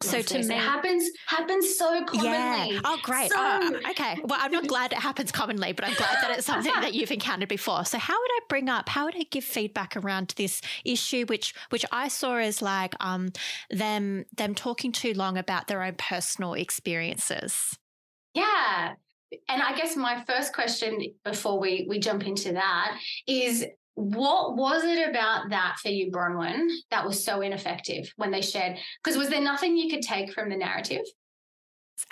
so 0.02 0.20
to 0.20 0.38
me, 0.38 0.54
it 0.54 0.60
happens 0.60 1.08
happens 1.26 1.78
so 1.78 2.04
commonly. 2.04 2.74
Yeah. 2.74 2.80
Oh, 2.84 2.98
great. 3.02 3.30
So... 3.30 3.36
Oh, 3.38 3.80
okay. 3.90 4.18
Well, 4.24 4.38
I'm 4.42 4.52
not 4.52 4.66
glad 4.66 4.92
it 4.92 4.98
happens 4.98 5.32
commonly, 5.32 5.72
but 5.72 5.86
I'm 5.86 5.94
glad 5.94 6.18
that 6.20 6.36
it's 6.36 6.46
something 6.52 6.72
that 6.82 6.92
you've 6.92 7.10
encountered 7.10 7.48
before. 7.48 7.86
So, 7.86 7.96
how 7.96 8.12
would 8.12 8.30
I 8.30 8.40
bring 8.48 8.68
up? 8.68 8.90
How 8.90 9.06
would 9.06 9.16
I 9.16 9.24
give 9.30 9.42
feedback 9.42 9.96
around 9.96 10.34
this 10.36 10.60
issue, 10.84 11.24
which 11.26 11.54
which 11.70 11.86
I 11.92 12.08
saw 12.08 12.36
as 12.36 12.60
like 12.60 12.94
um 13.00 13.30
them 13.70 14.26
them 14.36 14.54
talking 14.54 14.92
too 14.92 15.14
long 15.14 15.38
about 15.38 15.66
their 15.66 15.82
own 15.82 15.94
personal 15.94 16.52
experiences? 16.52 17.78
Yeah, 18.34 18.96
and 19.48 19.62
I 19.62 19.76
guess 19.76 19.96
my 19.96 20.22
first 20.24 20.52
question 20.52 21.00
before 21.24 21.58
we 21.58 21.86
we 21.88 21.98
jump 21.98 22.26
into 22.26 22.52
that 22.52 22.98
is 23.26 23.64
what 23.94 24.56
was 24.56 24.84
it 24.84 25.08
about 25.08 25.48
that 25.50 25.76
for 25.82 25.88
you, 25.88 26.10
Bronwyn, 26.10 26.68
that 26.90 27.06
was 27.06 27.24
so 27.24 27.40
ineffective 27.40 28.12
when 28.16 28.30
they 28.30 28.42
shared? 28.42 28.76
Because 29.02 29.18
was 29.18 29.30
there 29.30 29.40
nothing 29.40 29.76
you 29.76 29.88
could 29.90 30.02
take 30.02 30.32
from 30.32 30.50
the 30.50 30.56
narrative? 30.56 31.02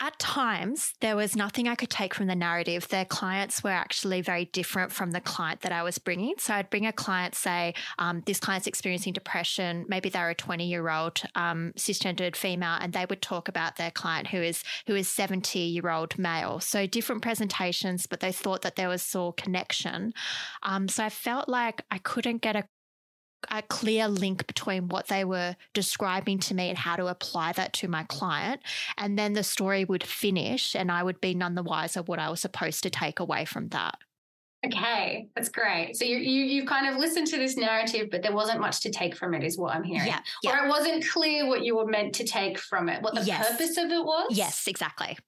At 0.01 0.19
times, 0.19 0.95
there 1.01 1.15
was 1.15 1.37
nothing 1.37 1.69
I 1.69 1.75
could 1.75 1.91
take 1.91 2.15
from 2.15 2.27
the 2.27 2.35
narrative. 2.35 2.89
Their 2.89 3.05
clients 3.05 3.63
were 3.63 3.71
actually 3.71 4.23
very 4.23 4.47
different 4.47 4.93
from 4.93 5.11
the 5.11 5.21
client 5.21 5.61
that 5.61 5.73
I 5.73 5.83
was 5.83 5.99
bringing. 5.99 6.35
So 6.39 6.55
I'd 6.55 6.71
bring 6.71 6.87
a 6.87 6.93
client, 6.93 7.35
say, 7.35 7.75
um, 7.99 8.23
this 8.25 8.41
client's 8.41 8.67
experiencing 8.67 9.13
depression. 9.13 9.85
Maybe 9.89 10.09
they're 10.09 10.31
a 10.31 10.35
20 10.35 10.67
year 10.67 10.89
old 10.89 11.23
um, 11.35 11.73
cisgendered 11.77 12.35
female, 12.35 12.79
and 12.81 12.93
they 12.93 13.07
would 13.09 13.23
talk 13.23 13.49
about 13.49 13.77
their 13.77 13.91
client 13.91 14.29
who 14.29 14.39
is 14.39 14.65
who 14.87 14.95
is 14.95 15.09
70 15.09 15.59
year 15.59 15.91
old 15.91 16.19
male. 16.19 16.61
So 16.61 16.87
different 16.87 17.23
presentations, 17.23 18.07
but 18.07 18.21
they 18.21 18.33
thought 18.33 18.63
that 18.63 18.77
there 18.77 18.89
was 18.89 19.03
still 19.03 19.33
connection. 19.33 20.13
Um, 20.63 20.89
so 20.89 21.05
I 21.05 21.11
felt 21.11 21.49
like 21.49 21.83
I 21.91 21.99
couldn't 21.99 22.41
get 22.41 22.57
a 22.57 22.65
a 23.51 23.63
clear 23.63 24.09
link 24.09 24.47
between 24.47 24.89
what 24.89 25.09
they 25.09 25.25
were 25.25 25.57
describing 25.73 26.39
to 26.41 26.55
me 26.55 26.69
and 26.69 26.79
how 26.79 26.97
to 26.97 27.07
apply 27.07 27.53
that 27.53 27.73
to 27.75 27.89
my 27.89 28.05
client. 28.05 28.61
And 28.99 29.19
then 29.19 29.33
the 29.33 29.45
story 29.45 29.85
would 29.85 30.05
finish 30.05 30.75
and 30.75 30.91
I 30.91 31.03
would 31.03 31.21
be 31.21 31.35
none 31.35 31.55
the 31.55 31.63
wiser 31.63 32.03
what 32.03 32.19
I 32.19 32.31
was 32.31 32.41
supposed 32.41 32.83
to 32.83 32.91
take 32.91 33.21
away 33.21 33.45
from 33.45 33.69
that. 33.69 33.97
Okay, 34.67 35.29
that's 35.37 35.51
great. 35.51 35.95
So 35.97 36.07
you 36.07 36.17
you 36.17 36.45
you've 36.45 36.67
kind 36.67 36.89
of 36.89 36.97
listened 36.97 37.27
to 37.29 37.37
this 37.37 37.57
narrative, 37.57 38.09
but 38.11 38.23
there 38.23 38.33
wasn't 38.33 38.61
much 38.61 38.81
to 38.81 38.91
take 38.91 39.15
from 39.15 39.35
it, 39.35 39.45
is 39.45 39.59
what 39.59 39.75
I'm 39.75 39.83
hearing. 39.83 40.07
Yeah, 40.07 40.21
yeah. 40.43 40.63
Or 40.63 40.65
it 40.65 40.69
wasn't 40.71 41.07
clear 41.07 41.47
what 41.47 41.65
you 41.65 41.77
were 41.77 41.87
meant 41.87 42.15
to 42.15 42.25
take 42.25 42.59
from 42.59 42.89
it, 42.89 43.03
what 43.03 43.15
the 43.15 43.23
yes. 43.23 43.47
purpose 43.47 43.77
of 43.77 43.91
it 43.91 44.05
was. 44.05 44.29
Yes, 44.31 44.67
exactly. 44.67 45.19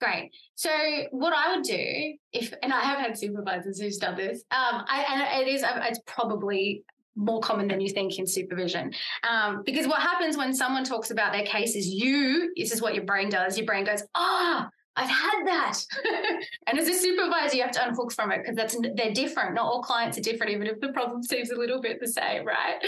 Great. 0.00 0.30
So 0.54 0.70
what 1.10 1.32
I 1.32 1.56
would 1.56 1.64
do 1.64 2.14
if, 2.32 2.54
and 2.62 2.72
I 2.72 2.80
have 2.80 2.98
had 3.00 3.18
supervisors 3.18 3.80
who's 3.80 3.96
done 3.96 4.16
this, 4.16 4.44
um, 4.52 4.84
I, 4.86 5.06
and 5.10 5.48
it 5.48 5.52
is, 5.52 5.64
it's 5.64 6.00
probably 6.06 6.84
more 7.18 7.40
common 7.40 7.68
than 7.68 7.80
you 7.80 7.90
think 7.90 8.18
in 8.18 8.26
supervision. 8.26 8.92
Um, 9.28 9.62
because 9.64 9.86
what 9.86 10.00
happens 10.00 10.36
when 10.36 10.54
someone 10.54 10.84
talks 10.84 11.10
about 11.10 11.32
their 11.32 11.44
case 11.44 11.74
is 11.74 11.88
you, 11.88 12.52
this 12.56 12.72
is 12.72 12.80
what 12.80 12.94
your 12.94 13.04
brain 13.04 13.28
does. 13.28 13.58
Your 13.58 13.66
brain 13.66 13.84
goes, 13.84 14.02
ah, 14.14 14.66
oh, 14.66 14.70
I've 14.96 15.10
had 15.10 15.46
that. 15.46 15.78
and 16.66 16.78
as 16.78 16.88
a 16.88 16.94
supervisor, 16.94 17.56
you 17.56 17.62
have 17.62 17.72
to 17.72 17.86
unhook 17.86 18.12
from 18.12 18.32
it 18.32 18.38
because 18.38 18.56
that's 18.56 18.76
they're 18.96 19.12
different. 19.12 19.54
Not 19.54 19.66
all 19.66 19.82
clients 19.82 20.18
are 20.18 20.22
different, 20.22 20.52
even 20.52 20.66
if 20.66 20.80
the 20.80 20.92
problem 20.92 21.22
seems 21.22 21.50
a 21.50 21.56
little 21.56 21.80
bit 21.80 22.00
the 22.00 22.08
same, 22.08 22.44
right? 22.44 22.84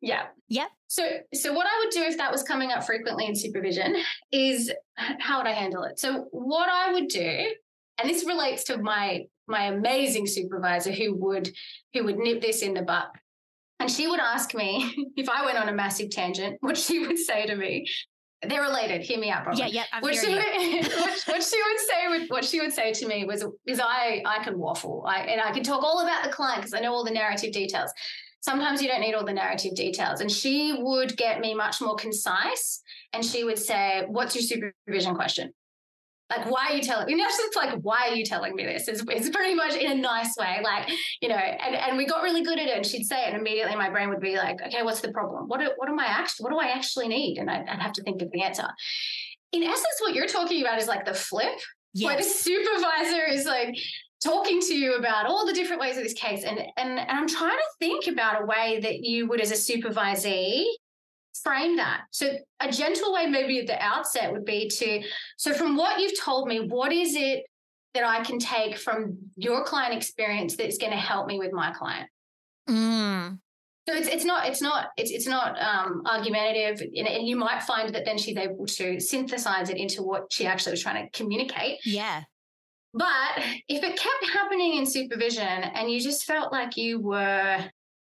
Yeah. 0.00 0.26
Yep. 0.48 0.68
So 0.86 1.02
so 1.34 1.52
what 1.52 1.66
I 1.66 1.82
would 1.82 1.90
do 1.90 2.02
if 2.02 2.16
that 2.18 2.30
was 2.30 2.44
coming 2.44 2.70
up 2.70 2.84
frequently 2.84 3.26
in 3.26 3.34
supervision 3.34 3.96
is 4.30 4.72
how 4.96 5.38
would 5.38 5.48
I 5.48 5.52
handle 5.52 5.82
it? 5.82 5.98
So 5.98 6.26
what 6.30 6.68
I 6.68 6.92
would 6.92 7.08
do, 7.08 7.46
and 7.98 8.08
this 8.08 8.24
relates 8.24 8.64
to 8.64 8.78
my 8.78 9.24
my 9.48 9.64
amazing 9.64 10.28
supervisor 10.28 10.92
who 10.92 11.14
would 11.16 11.50
who 11.92 12.04
would 12.04 12.18
nip 12.18 12.40
this 12.40 12.62
in 12.62 12.74
the 12.74 12.82
butt 12.82 13.10
and 13.80 13.90
she 13.90 14.06
would 14.06 14.20
ask 14.20 14.54
me 14.54 15.10
if 15.16 15.28
I 15.28 15.44
went 15.44 15.58
on 15.58 15.68
a 15.68 15.72
massive 15.72 16.10
tangent, 16.10 16.56
what 16.60 16.76
she 16.76 17.06
would 17.06 17.18
say 17.18 17.46
to 17.46 17.56
me. 17.56 17.86
They're 18.46 18.62
related. 18.62 19.00
Hear 19.00 19.18
me 19.18 19.30
out, 19.30 19.42
bro. 19.42 19.54
Yeah, 19.54 19.66
yeah. 19.66 19.82
I'm 19.92 20.00
what, 20.00 20.14
she 20.14 20.28
would, 20.28 20.38
what, 20.86 21.22
what, 21.26 21.42
she 21.42 21.60
would 21.60 21.80
say, 21.80 22.26
what 22.28 22.44
she 22.44 22.60
would 22.60 22.72
say 22.72 22.92
to 22.92 23.06
me 23.08 23.24
was, 23.24 23.44
"Is 23.66 23.80
I 23.80 24.22
I 24.24 24.44
can 24.44 24.56
waffle, 24.56 25.04
I, 25.08 25.22
and 25.22 25.40
I 25.40 25.50
can 25.50 25.64
talk 25.64 25.82
all 25.82 26.02
about 26.02 26.22
the 26.22 26.30
client 26.30 26.60
because 26.60 26.72
I 26.72 26.78
know 26.78 26.92
all 26.92 27.04
the 27.04 27.10
narrative 27.10 27.50
details. 27.50 27.92
Sometimes 28.40 28.80
you 28.80 28.86
don't 28.86 29.00
need 29.00 29.14
all 29.14 29.24
the 29.24 29.32
narrative 29.32 29.74
details." 29.74 30.20
And 30.20 30.30
she 30.30 30.72
would 30.78 31.16
get 31.16 31.40
me 31.40 31.52
much 31.52 31.80
more 31.80 31.96
concise, 31.96 32.80
and 33.12 33.24
she 33.24 33.42
would 33.42 33.58
say, 33.58 34.04
"What's 34.06 34.36
your 34.36 34.42
supervision 34.42 35.16
question?" 35.16 35.52
Like 36.30 36.50
why 36.50 36.68
are 36.68 36.74
you 36.74 36.82
telling 36.82 37.06
me 37.06 37.14
it's 37.22 37.56
like 37.56 37.78
why 37.80 38.08
are 38.08 38.14
you 38.14 38.24
telling 38.24 38.54
me 38.54 38.64
this? 38.64 38.88
It's, 38.88 39.02
it's 39.08 39.28
pretty 39.30 39.54
much 39.54 39.74
in 39.74 39.90
a 39.90 39.94
nice 39.94 40.36
way 40.36 40.60
like 40.62 40.90
you 41.20 41.28
know 41.28 41.36
and, 41.36 41.74
and 41.74 41.96
we 41.96 42.06
got 42.06 42.22
really 42.22 42.42
good 42.42 42.58
at 42.58 42.68
it 42.68 42.76
and 42.76 42.86
she'd 42.86 43.04
say 43.04 43.24
it 43.24 43.28
and 43.28 43.36
immediately 43.36 43.74
my 43.76 43.88
brain 43.88 44.08
would 44.10 44.20
be 44.20 44.36
like 44.36 44.60
okay 44.66 44.82
what's 44.82 45.00
the 45.00 45.12
problem? 45.12 45.48
What, 45.48 45.60
do, 45.60 45.70
what 45.76 45.88
am 45.88 45.98
i 45.98 46.06
actually 46.06 46.44
what 46.44 46.50
do 46.50 46.58
i 46.58 46.72
actually 46.72 47.08
need? 47.08 47.38
And 47.38 47.50
I'd, 47.50 47.66
I'd 47.68 47.80
have 47.80 47.92
to 47.94 48.02
think 48.02 48.22
of 48.22 48.30
the 48.30 48.42
answer. 48.42 48.68
In 49.52 49.62
essence 49.62 49.86
what 50.00 50.14
you're 50.14 50.26
talking 50.26 50.60
about 50.60 50.78
is 50.78 50.86
like 50.86 51.06
the 51.06 51.14
flip 51.14 51.58
yes. 51.94 52.06
where 52.06 52.16
the 52.16 52.22
supervisor 52.22 53.24
is 53.24 53.46
like 53.46 53.76
talking 54.22 54.60
to 54.60 54.74
you 54.74 54.96
about 54.96 55.26
all 55.26 55.46
the 55.46 55.52
different 55.52 55.80
ways 55.80 55.96
of 55.96 56.02
this 56.02 56.12
case 56.12 56.42
and 56.44 56.58
and, 56.58 56.98
and 56.98 57.10
i'm 57.10 57.28
trying 57.28 57.56
to 57.56 57.64
think 57.78 58.08
about 58.08 58.42
a 58.42 58.44
way 58.44 58.80
that 58.82 59.04
you 59.04 59.28
would 59.28 59.40
as 59.40 59.52
a 59.52 59.54
supervisee 59.54 60.64
frame 61.42 61.76
that. 61.76 62.02
So 62.10 62.32
a 62.60 62.70
gentle 62.70 63.12
way 63.12 63.26
maybe 63.26 63.58
at 63.60 63.66
the 63.66 63.82
outset 63.82 64.32
would 64.32 64.44
be 64.44 64.68
to 64.68 65.02
so 65.36 65.54
from 65.54 65.76
what 65.76 66.00
you've 66.00 66.18
told 66.18 66.48
me, 66.48 66.60
what 66.60 66.92
is 66.92 67.14
it 67.14 67.44
that 67.94 68.04
I 68.04 68.22
can 68.22 68.38
take 68.38 68.76
from 68.76 69.18
your 69.36 69.64
client 69.64 69.94
experience 69.94 70.56
that's 70.56 70.78
going 70.78 70.92
to 70.92 70.98
help 70.98 71.26
me 71.26 71.38
with 71.38 71.52
my 71.52 71.72
client? 71.72 72.08
Mm. 72.68 73.38
So 73.88 73.94
it's 73.94 74.08
it's 74.08 74.24
not 74.24 74.46
it's 74.46 74.60
not 74.60 74.88
it's 74.98 75.10
it's 75.10 75.26
not 75.26 75.58
um, 75.62 76.02
argumentative, 76.04 76.82
and 76.82 77.26
you 77.26 77.36
might 77.36 77.62
find 77.62 77.94
that 77.94 78.04
then 78.04 78.18
she's 78.18 78.36
able 78.36 78.66
to 78.66 79.00
synthesize 79.00 79.70
it 79.70 79.78
into 79.78 80.02
what 80.02 80.30
she 80.30 80.46
actually 80.46 80.72
was 80.72 80.82
trying 80.82 81.06
to 81.06 81.10
communicate. 81.10 81.78
Yeah. 81.86 82.24
But 82.92 83.42
if 83.68 83.82
it 83.82 83.96
kept 83.96 84.30
happening 84.32 84.76
in 84.76 84.84
supervision 84.84 85.46
and 85.46 85.90
you 85.90 86.00
just 86.00 86.24
felt 86.24 86.52
like 86.52 86.76
you 86.76 87.00
were 87.00 87.64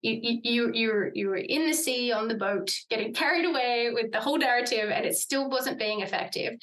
you 0.04 0.40
you 0.44 0.72
you 0.74 1.12
you 1.14 1.28
were 1.30 1.38
in 1.38 1.66
the 1.66 1.74
sea 1.74 2.12
on 2.12 2.28
the 2.28 2.36
boat, 2.36 2.72
getting 2.90 3.14
carried 3.14 3.46
away 3.46 3.92
with 3.94 4.12
the 4.12 4.20
whole 4.20 4.38
narrative, 4.38 4.90
and 4.92 5.06
it 5.06 5.16
still 5.16 5.50
wasn't 5.50 5.80
being 5.80 6.02
effective. 6.02 6.54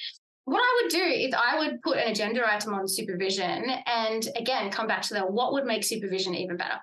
What 0.44 0.60
I 0.60 0.80
would 0.82 0.90
do 0.90 1.02
is 1.02 1.34
I 1.34 1.58
would 1.58 1.82
put 1.82 1.98
an 1.98 2.10
agenda 2.10 2.42
item 2.48 2.74
on 2.74 2.86
supervision, 2.86 3.70
and 3.86 4.28
again 4.36 4.70
come 4.70 4.86
back 4.86 5.02
to 5.02 5.14
the 5.14 5.20
what 5.20 5.52
would 5.54 5.64
make 5.64 5.84
supervision 5.84 6.34
even 6.34 6.56
better. 6.56 6.80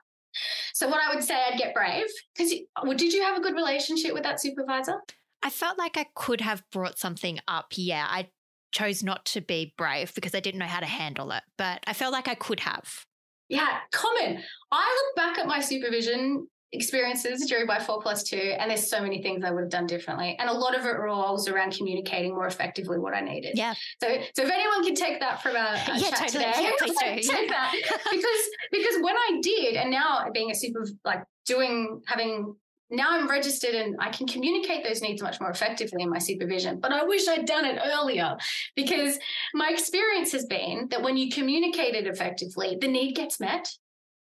So 0.74 0.88
what 0.88 0.99
I 1.01 1.14
would 1.14 1.24
say, 1.24 1.36
I'd 1.36 1.58
get 1.58 1.74
brave 1.74 2.05
because 2.36 2.53
did 2.97 3.14
you 3.14 3.24
have 3.24 3.38
a 3.38 3.41
good 3.41 3.55
relationship 3.55 4.14
with 4.14 4.24
that 4.24 4.41
supervisor? 4.41 5.01
I 5.43 5.49
felt 5.49 5.78
like 5.78 5.97
I 5.97 6.08
could 6.16 6.41
have 6.41 6.64
brought 6.72 6.99
something 6.99 7.39
up. 7.47 7.68
Yeah, 7.76 8.05
I 8.08 8.30
chose 8.72 9.03
not 9.03 9.26
to 9.26 9.41
be 9.41 9.74
brave 9.78 10.14
because 10.14 10.36
I 10.36 10.39
didn't 10.39 10.60
know 10.60 10.66
how 10.66 10.80
to 10.80 10.86
handle 10.86 11.32
it. 11.32 11.43
But 11.58 11.84
I 11.88 11.93
felt 11.93 12.14
like 12.14 12.28
I 12.28 12.36
could 12.36 12.60
have. 12.60 13.07
Yeah, 13.50 13.78
common. 13.91 14.43
I 14.72 15.04
look 15.06 15.16
back 15.16 15.38
at 15.39 15.48
my 15.48 15.60
supervision 15.60 16.48
experiences 16.74 17.45
during 17.48 17.66
my 17.66 17.80
four 17.80 18.02
plus 18.02 18.24
two, 18.24 18.36
and 18.60 18.70
there's 18.70 18.89
so 18.89 19.02
many 19.02 19.22
things 19.22 19.43
I 19.45 19.52
would 19.52 19.62
have 19.62 19.70
done 19.70 19.86
differently. 19.88 20.36
And 20.38 20.50
a 20.50 20.54
lot 20.54 20.78
of 20.78 20.86
it 20.86 20.98
revolves 21.00 21.48
around 21.48 21.72
communicating 21.74 22.32
more 22.36 22.45
effectively 22.48 23.00
what 23.00 23.16
I 23.16 23.22
needed. 23.22 23.54
Yeah. 23.58 23.74
So, 24.04 24.10
so 24.36 24.43
if 24.43 24.52
anyone 24.52 24.84
can 24.84 24.95
take 24.95 25.20
that 25.22 25.41
from 25.41 25.56
a, 25.56 25.60
a 25.88 25.98
yeah, 25.98 26.10
chat 26.10 26.28
totally. 26.28 26.43
today, 26.45 26.54
Yeah, 26.58 26.72
please 26.78 26.98
do. 27.28 27.34
take 27.36 27.50
that 27.50 27.74
because 28.12 28.50
because 28.72 28.95
when 29.02 29.16
I 29.16 29.39
did, 29.41 29.76
and 29.76 29.89
now 29.91 30.26
being 30.34 30.52
a 30.52 30.56
super 30.56 30.86
like 31.06 31.24
doing 31.45 32.02
having 32.06 32.54
now 32.90 33.08
I'm 33.12 33.28
registered 33.28 33.76
and 33.76 33.96
I 34.00 34.10
can 34.10 34.28
communicate 34.28 34.84
those 34.84 35.02
needs 35.02 35.22
much 35.22 35.40
more 35.42 35.50
effectively 35.50 36.04
in 36.04 36.10
my 36.10 36.20
supervision. 36.20 36.80
But 36.80 36.94
I 36.94 37.04
wish 37.04 37.28
I'd 37.28 37.46
done 37.46 37.66
it 37.66 37.80
earlier 37.84 38.38
because 38.76 39.20
my 39.54 39.70
experience 39.72 40.32
has 40.32 40.46
been 40.46 40.88
that 40.92 41.02
when 41.02 41.18
you 41.18 41.30
communicate 41.30 41.96
it 41.96 42.08
effectively, 42.08 42.78
the 42.80 42.88
need 42.88 43.14
gets 43.16 43.40
met. 43.40 43.70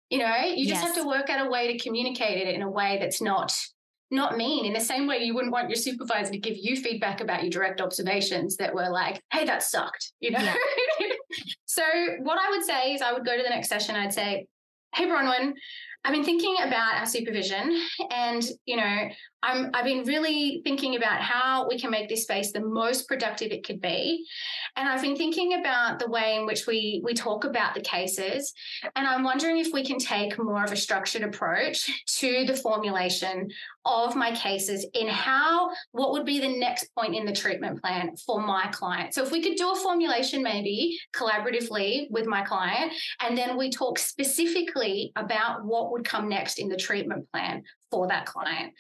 You 0.09 0.19
know, 0.19 0.35
you 0.37 0.67
just 0.67 0.81
Yes. 0.81 0.95
have 0.95 0.95
to 0.95 1.07
work 1.07 1.29
out 1.29 1.45
a 1.45 1.49
way 1.49 1.71
to 1.71 1.83
communicate 1.83 2.45
it 2.45 2.53
in 2.53 2.61
a 2.61 2.69
way 2.69 2.97
that's 2.99 3.21
not 3.21 3.53
not 4.09 4.37
mean 4.37 4.65
in 4.65 4.71
the 4.71 4.79
same 4.79 5.05
way 5.05 5.17
you 5.21 5.33
wouldn't 5.35 5.51
want 5.51 5.67
your 5.67 5.75
supervisor 5.75 6.31
to 6.31 6.37
give 6.37 6.55
you 6.57 6.77
feedback 6.77 7.19
about 7.19 7.41
your 7.43 7.49
direct 7.49 7.81
observations 7.81 8.55
that 8.55 8.73
were 8.73 8.89
like 8.89 9.21
hey 9.33 9.43
that 9.43 9.61
sucked 9.61 10.13
you 10.21 10.31
know 10.31 10.39
Yeah. 10.39 11.07
so 11.65 11.83
what 12.21 12.39
i 12.39 12.49
would 12.49 12.63
say 12.63 12.93
is 12.93 13.01
i 13.01 13.11
would 13.11 13.25
go 13.25 13.35
to 13.35 13.43
the 13.43 13.49
next 13.49 13.67
session 13.67 13.97
i'd 13.97 14.13
say 14.13 14.47
hey 14.95 15.07
bronwyn 15.07 15.51
i've 16.03 16.13
been 16.13 16.23
thinking 16.23 16.55
about 16.63 16.95
our 16.95 17.05
supervision 17.05 17.79
and 18.11 18.43
you 18.65 18.75
know 18.77 19.09
I'm, 19.43 19.69
I've 19.73 19.85
been 19.85 20.03
really 20.03 20.61
thinking 20.63 20.95
about 20.95 21.21
how 21.21 21.67
we 21.67 21.79
can 21.79 21.91
make 21.91 22.09
this 22.09 22.23
space 22.23 22.51
the 22.51 22.59
most 22.59 23.07
productive 23.07 23.51
it 23.51 23.65
could 23.65 23.79
be. 23.79 24.25
And 24.75 24.89
I've 24.89 25.01
been 25.01 25.15
thinking 25.15 25.53
about 25.59 25.99
the 25.99 26.09
way 26.09 26.35
in 26.35 26.45
which 26.45 26.65
we, 26.65 27.01
we 27.03 27.13
talk 27.13 27.43
about 27.43 27.75
the 27.75 27.81
cases. 27.81 28.53
And 28.95 29.07
I'm 29.07 29.23
wondering 29.23 29.59
if 29.59 29.71
we 29.71 29.85
can 29.85 29.99
take 29.99 30.37
more 30.37 30.63
of 30.63 30.71
a 30.71 30.75
structured 30.75 31.23
approach 31.23 31.89
to 32.17 32.45
the 32.45 32.55
formulation 32.55 33.49
of 33.85 34.15
my 34.15 34.31
cases 34.31 34.85
in 34.93 35.07
how, 35.07 35.69
what 35.91 36.11
would 36.11 36.25
be 36.25 36.39
the 36.39 36.57
next 36.57 36.93
point 36.95 37.15
in 37.15 37.25
the 37.25 37.31
treatment 37.31 37.81
plan 37.81 38.15
for 38.17 38.41
my 38.41 38.67
client. 38.71 39.13
So 39.13 39.23
if 39.23 39.31
we 39.31 39.41
could 39.41 39.55
do 39.55 39.71
a 39.71 39.75
formulation 39.75 40.43
maybe 40.43 40.99
collaboratively 41.15 42.07
with 42.09 42.25
my 42.25 42.43
client, 42.43 42.91
and 43.21 43.37
then 43.37 43.55
we 43.55 43.69
talk 43.69 43.97
specifically 43.99 45.11
about 45.15 45.63
what 45.63 45.91
would 45.91 46.03
come 46.03 46.27
next 46.27 46.59
in 46.59 46.69
the 46.69 46.75
treatment 46.75 47.31
plan 47.31 47.63
for 47.91 48.07
that 48.07 48.25
client. 48.25 48.73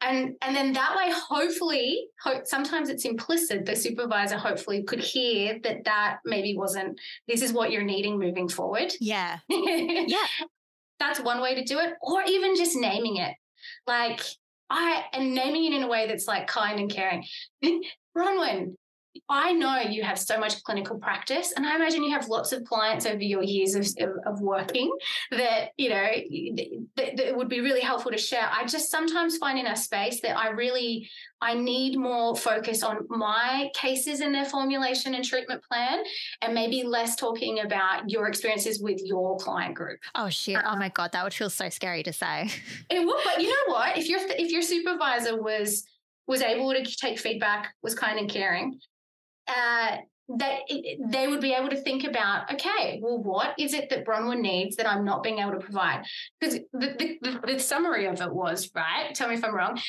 And 0.00 0.34
and 0.42 0.54
then 0.54 0.72
that 0.72 0.96
way 0.96 1.12
hopefully 1.12 2.06
hope 2.22 2.46
sometimes 2.46 2.88
it's 2.88 3.04
implicit 3.04 3.64
the 3.64 3.76
supervisor 3.76 4.36
hopefully 4.36 4.82
could 4.82 5.00
hear 5.00 5.58
that 5.62 5.84
that 5.84 6.18
maybe 6.24 6.56
wasn't 6.56 7.00
this 7.28 7.42
is 7.42 7.52
what 7.52 7.70
you're 7.70 7.82
needing 7.82 8.18
moving 8.18 8.48
forward. 8.48 8.92
Yeah. 9.00 9.38
Yeah. 9.50 10.26
that's 10.98 11.20
one 11.20 11.40
way 11.40 11.54
to 11.54 11.64
do 11.64 11.78
it 11.78 11.94
or 12.02 12.22
even 12.22 12.56
just 12.56 12.76
naming 12.76 13.16
it. 13.16 13.34
Like 13.86 14.20
i 14.70 15.04
and 15.12 15.34
naming 15.34 15.64
it 15.64 15.76
in 15.76 15.82
a 15.82 15.88
way 15.88 16.06
that's 16.06 16.26
like 16.26 16.46
kind 16.46 16.78
and 16.78 16.90
caring. 16.90 17.24
Bronwyn 18.16 18.74
I 19.28 19.52
know 19.52 19.78
you 19.80 20.02
have 20.02 20.18
so 20.18 20.38
much 20.38 20.62
clinical 20.62 20.98
practice, 20.98 21.52
and 21.56 21.66
I 21.66 21.76
imagine 21.76 22.02
you 22.02 22.12
have 22.12 22.28
lots 22.28 22.52
of 22.52 22.64
clients 22.64 23.06
over 23.06 23.22
your 23.22 23.42
years 23.42 23.74
of, 23.74 23.86
of, 24.26 24.40
working 24.40 24.90
that 25.30 25.70
you 25.76 25.90
know 25.90 26.08
that, 26.96 27.16
that 27.16 27.36
would 27.36 27.48
be 27.48 27.60
really 27.60 27.80
helpful 27.80 28.10
to 28.10 28.18
share. 28.18 28.48
I 28.50 28.64
just 28.66 28.90
sometimes 28.90 29.36
find 29.36 29.58
in 29.58 29.66
our 29.66 29.76
space 29.76 30.20
that 30.22 30.36
I 30.36 30.50
really 30.50 31.08
I 31.40 31.54
need 31.54 31.98
more 31.98 32.36
focus 32.36 32.82
on 32.82 33.06
my 33.08 33.70
cases 33.74 34.20
and 34.20 34.34
their 34.34 34.44
formulation 34.44 35.14
and 35.14 35.24
treatment 35.24 35.62
plan, 35.64 36.02
and 36.42 36.54
maybe 36.54 36.82
less 36.82 37.16
talking 37.16 37.60
about 37.60 38.08
your 38.08 38.28
experiences 38.28 38.80
with 38.80 39.00
your 39.04 39.36
client 39.38 39.74
group. 39.74 40.00
Oh 40.14 40.28
shit. 40.28 40.58
Oh 40.64 40.76
my 40.76 40.88
god, 40.88 41.12
that 41.12 41.24
would 41.24 41.34
feel 41.34 41.50
so 41.50 41.68
scary 41.68 42.02
to 42.02 42.12
say. 42.12 42.50
It 42.88 43.04
would, 43.04 43.20
but 43.24 43.40
you 43.40 43.48
know 43.48 43.74
what? 43.74 43.98
If 43.98 44.08
your 44.08 44.20
if 44.22 44.50
your 44.50 44.62
supervisor 44.62 45.40
was 45.40 45.84
was 46.26 46.42
able 46.42 46.72
to 46.72 46.84
take 46.84 47.18
feedback, 47.18 47.74
was 47.82 47.94
kind 47.94 48.18
and 48.18 48.30
caring, 48.30 48.78
uh, 49.50 49.96
that 50.36 50.60
they 51.08 51.26
would 51.26 51.40
be 51.40 51.52
able 51.52 51.68
to 51.70 51.76
think 51.76 52.04
about, 52.04 52.52
okay, 52.52 53.00
well, 53.02 53.18
what 53.18 53.54
is 53.58 53.74
it 53.74 53.90
that 53.90 54.06
Bronwyn 54.06 54.40
needs 54.40 54.76
that 54.76 54.88
I'm 54.88 55.04
not 55.04 55.22
being 55.22 55.38
able 55.38 55.52
to 55.52 55.58
provide? 55.58 56.04
Because 56.38 56.60
the, 56.72 56.94
the, 56.98 57.18
the, 57.20 57.52
the 57.54 57.58
summary 57.58 58.06
of 58.06 58.20
it 58.20 58.32
was 58.32 58.70
right. 58.74 59.12
Tell 59.14 59.28
me 59.28 59.34
if 59.34 59.44
I'm 59.44 59.54
wrong. 59.54 59.80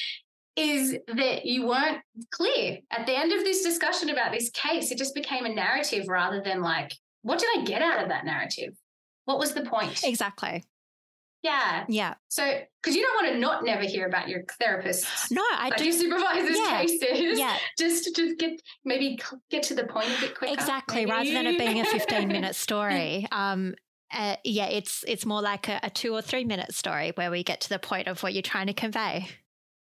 Is 0.55 0.97
that 1.07 1.45
you 1.45 1.67
weren't 1.67 2.01
clear 2.31 2.79
at 2.91 3.05
the 3.05 3.17
end 3.17 3.31
of 3.31 3.43
this 3.43 3.63
discussion 3.63 4.09
about 4.09 4.31
this 4.31 4.49
case? 4.49 4.91
It 4.91 4.97
just 4.97 5.15
became 5.15 5.45
a 5.45 5.53
narrative 5.53 6.07
rather 6.07 6.41
than 6.41 6.61
like, 6.61 6.91
what 7.21 7.39
did 7.39 7.49
I 7.57 7.63
get 7.63 7.81
out 7.81 8.01
of 8.01 8.09
that 8.09 8.25
narrative? 8.25 8.73
What 9.25 9.39
was 9.39 9.53
the 9.53 9.61
point? 9.61 10.03
Exactly. 10.03 10.63
Yeah. 11.43 11.85
Yeah. 11.89 12.13
So, 12.27 12.43
because 12.81 12.95
you 12.95 13.01
don't 13.01 13.23
want 13.23 13.33
to 13.33 13.39
not 13.39 13.63
never 13.65 13.83
hear 13.83 14.07
about 14.07 14.29
your 14.29 14.43
therapist, 14.59 15.05
No, 15.31 15.41
I 15.53 15.69
like 15.69 15.77
do. 15.77 15.85
your 15.85 15.93
supervisor's 15.93 16.57
Yeah. 16.57 16.81
cases. 16.81 17.39
Yeah. 17.39 17.57
Just 17.79 18.03
to 18.05 18.11
just 18.13 18.37
get 18.39 18.61
maybe 18.85 19.19
get 19.49 19.63
to 19.63 19.73
the 19.73 19.85
point 19.85 20.07
a 20.17 20.21
bit 20.21 20.37
quicker. 20.37 20.53
Exactly. 20.53 20.97
maybe. 21.05 21.11
Rather 21.11 21.31
than 21.33 21.47
it 21.47 21.57
being 21.57 21.79
a 21.81 21.85
15 21.85 22.27
minute 22.27 22.55
story. 22.55 23.27
Um, 23.31 23.73
uh, 24.13 24.35
yeah, 24.43 24.65
it's 24.67 25.03
it's 25.07 25.25
more 25.25 25.41
like 25.41 25.67
a, 25.69 25.79
a 25.83 25.89
two 25.89 26.13
or 26.13 26.21
three 26.21 26.43
minute 26.43 26.73
story 26.75 27.11
where 27.15 27.31
we 27.31 27.43
get 27.43 27.61
to 27.61 27.69
the 27.69 27.79
point 27.79 28.07
of 28.07 28.21
what 28.23 28.33
you're 28.33 28.41
trying 28.41 28.67
to 28.67 28.73
convey. 28.73 29.27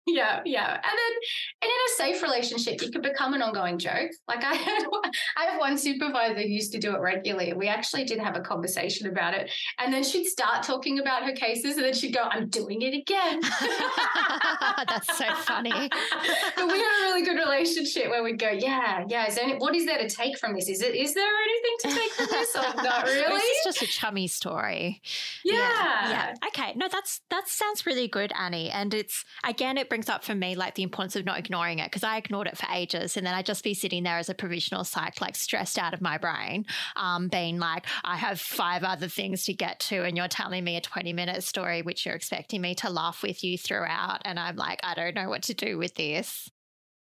Yeah, 0.08 0.42
yeah. 0.46 0.72
And 0.72 0.84
then 0.84 1.14
and 1.64 1.70
in 1.70 1.78
a 1.88 1.96
safe 1.96 2.22
relationship, 2.22 2.82
you 2.82 2.92
could 2.92 3.02
become 3.02 3.34
an 3.34 3.42
ongoing 3.42 3.80
joke. 3.80 4.12
Like 4.28 4.44
I 4.44 4.54
had 4.54 4.86
I 5.38 5.46
have 5.46 5.60
one 5.60 5.78
supervisor 5.78 6.42
who 6.42 6.48
used 6.48 6.72
to 6.74 6.80
do 6.80 6.96
it 6.96 7.00
regularly. 7.00 7.50
and 7.50 7.60
We 7.60 7.68
actually 7.68 8.06
did 8.06 8.20
have 8.20 8.36
a 8.36 8.42
conversation 8.42 9.08
about 9.08 9.34
it. 9.34 9.50
And 9.80 9.92
then 9.92 10.04
she'd 10.04 10.26
start 10.26 10.64
talking 10.64 11.00
about 11.00 11.24
her 11.24 11.32
cases 11.34 11.78
and 11.78 11.86
then 11.86 11.94
she'd 11.94 12.14
go, 12.14 12.22
I'm 12.22 12.50
doing 12.50 12.84
it 12.84 12.94
again. 12.94 13.42
That's 14.88 15.18
so 15.18 15.26
funny. 15.38 15.72
but 16.56 16.68
we 16.68 16.78
had 16.78 17.00
a 17.00 17.04
really 17.04 17.24
good 17.24 17.38
relationship 17.38 18.10
where 18.10 18.24
we'd 18.24 18.40
go, 18.40 18.52
yeah, 18.52 19.04
yeah. 19.08 19.28
Is 19.28 19.36
there 19.36 19.46
any, 19.46 19.56
what 19.56 19.76
is 19.76 19.86
there 19.86 19.98
to 19.98 20.10
take 20.10 20.38
from 20.38 20.54
this? 20.54 20.70
Is 20.70 20.82
it 20.82 20.94
is 20.96 21.16
there 21.16 21.26
anything 21.44 21.76
to 21.82 22.00
take 22.00 22.12
from 22.12 22.28
this? 22.28 22.56
Or 22.56 22.84
not 22.84 23.06
really? 23.06 23.42
It's 23.42 23.64
just 23.64 23.82
a 23.82 23.88
chummy 23.88 24.28
story. 24.28 25.02
yeah. 25.44 26.10
Yeah. 26.10 26.34
Okay. 26.48 26.74
No, 26.76 26.88
that's 26.92 27.22
that 27.32 27.48
sounds 27.48 27.86
really 27.86 28.08
good, 28.08 28.32
Annie. 28.38 28.70
And 28.70 28.94
it's 28.94 29.26
again, 29.44 29.78
it 29.78 29.90
brings 29.96 30.10
up 30.10 30.26
for 30.26 30.36
me 30.36 30.56
like 30.56 30.76
the 30.76 30.84
importance 30.84 31.16
of 31.16 31.24
not 31.24 31.40
ignoring 31.40 31.80
it 31.80 31.86
because 31.86 32.04
I 32.04 32.18
ignored 32.18 32.48
it 32.48 32.58
for 32.58 32.68
ages, 32.70 33.16
and 33.16 33.26
then 33.26 33.34
I'd 33.34 33.46
just 33.46 33.64
be 33.64 33.74
sitting 33.74 34.04
there 34.04 34.18
as 34.18 34.28
a 34.28 34.34
provisional 34.34 34.84
psych, 34.84 35.22
like 35.22 35.38
stressed 35.38 35.80
out 35.80 35.94
of 35.94 36.02
my 36.02 36.18
brain, 36.18 36.66
um, 36.98 37.30
being 37.30 37.60
like, 37.60 37.86
I 38.04 38.18
have 38.18 38.42
five 38.42 38.84
other 38.84 39.08
things 39.08 39.46
to 39.46 39.54
get 39.54 39.80
to, 39.92 40.04
and 40.04 40.18
you're 40.18 40.28
telling 40.28 40.66
me 40.66 40.76
a 40.76 40.82
20 40.82 41.14
minute 41.14 41.46
story 41.46 41.82
which 41.82 42.06
you're 42.06 42.14
expecting 42.14 42.60
me 42.60 42.76
to 42.76 42.90
laugh 42.90 43.24
with 43.24 43.42
you 43.42 43.58
throughout, 43.58 44.22
and 44.26 44.38
I'm 44.38 44.58
like, 44.58 44.82
I 44.84 44.96
don't 44.96 45.16
know 45.16 45.30
what 45.30 45.44
to 45.44 45.54
do 45.54 45.78
with 45.78 45.96
this. 45.96 46.50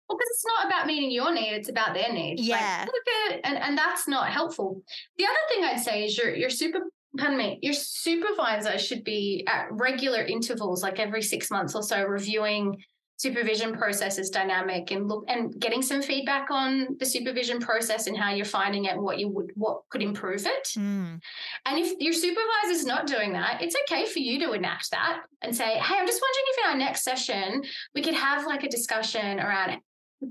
Well, 0.07 0.19
because 0.19 0.29
it's 0.31 0.45
not 0.45 0.67
about 0.67 0.87
meeting 0.87 1.11
your 1.11 1.33
need, 1.33 1.55
it's 1.55 1.71
about 1.71 1.95
their 1.95 2.13
need. 2.13 2.41
Yeah. 2.41 2.85
at, 3.31 3.41
and, 3.43 3.57
and 3.57 3.79
that's 3.79 4.07
not 4.07 4.29
helpful. 4.29 4.83
The 5.17 5.25
other 5.25 5.35
thing 5.49 5.65
I'd 5.65 5.81
say 5.81 6.05
is 6.05 6.19
you're, 6.19 6.35
you're 6.35 6.51
super 6.51 6.81
pardon 7.19 7.39
me, 7.39 7.59
your 7.63 7.75
supervisor 7.75 8.79
should 8.79 9.05
be 9.05 9.45
at 9.47 9.67
regular 9.71 10.23
intervals, 10.23 10.83
like 10.83 10.99
every 10.99 11.23
six 11.23 11.51
months 11.51 11.75
or 11.75 11.83
so, 11.83 12.03
reviewing 12.05 12.83
supervision 13.23 13.73
processes 13.73 14.31
dynamic 14.31 14.91
and 14.91 15.09
look 15.09 15.25
and 15.29 15.59
getting 15.61 15.81
some 15.81 16.03
feedback 16.03 16.51
on 16.51 16.97
the 16.99 17.07
supervision 17.07 17.61
process 17.61 18.09
and 18.09 18.17
how 18.17 18.33
you're 18.33 18.45
finding 18.45 18.87
it 18.87 19.01
what 19.01 19.17
you 19.17 19.29
would 19.29 19.53
what 19.55 19.83
could 19.91 20.03
improve 20.03 20.45
it. 20.45 20.69
Mm. 20.77 21.21
And 21.67 21.79
if 21.79 21.93
your 22.01 22.13
supervisor's 22.13 22.85
not 22.85 23.07
doing 23.07 23.33
that, 23.35 23.63
it's 23.63 23.77
okay 23.85 24.07
for 24.07 24.19
you 24.19 24.41
to 24.41 24.53
enact 24.55 24.91
that 24.91 25.23
and 25.41 25.55
say, 25.55 25.79
hey, 25.79 25.95
I'm 25.99 26.07
just 26.07 26.21
wondering 26.21 26.47
if 26.49 26.59
in 26.65 26.71
our 26.73 26.79
next 26.79 27.05
session 27.05 27.63
we 27.95 28.03
could 28.03 28.15
have 28.15 28.45
like 28.45 28.65
a 28.65 28.69
discussion 28.69 29.39
around 29.39 29.81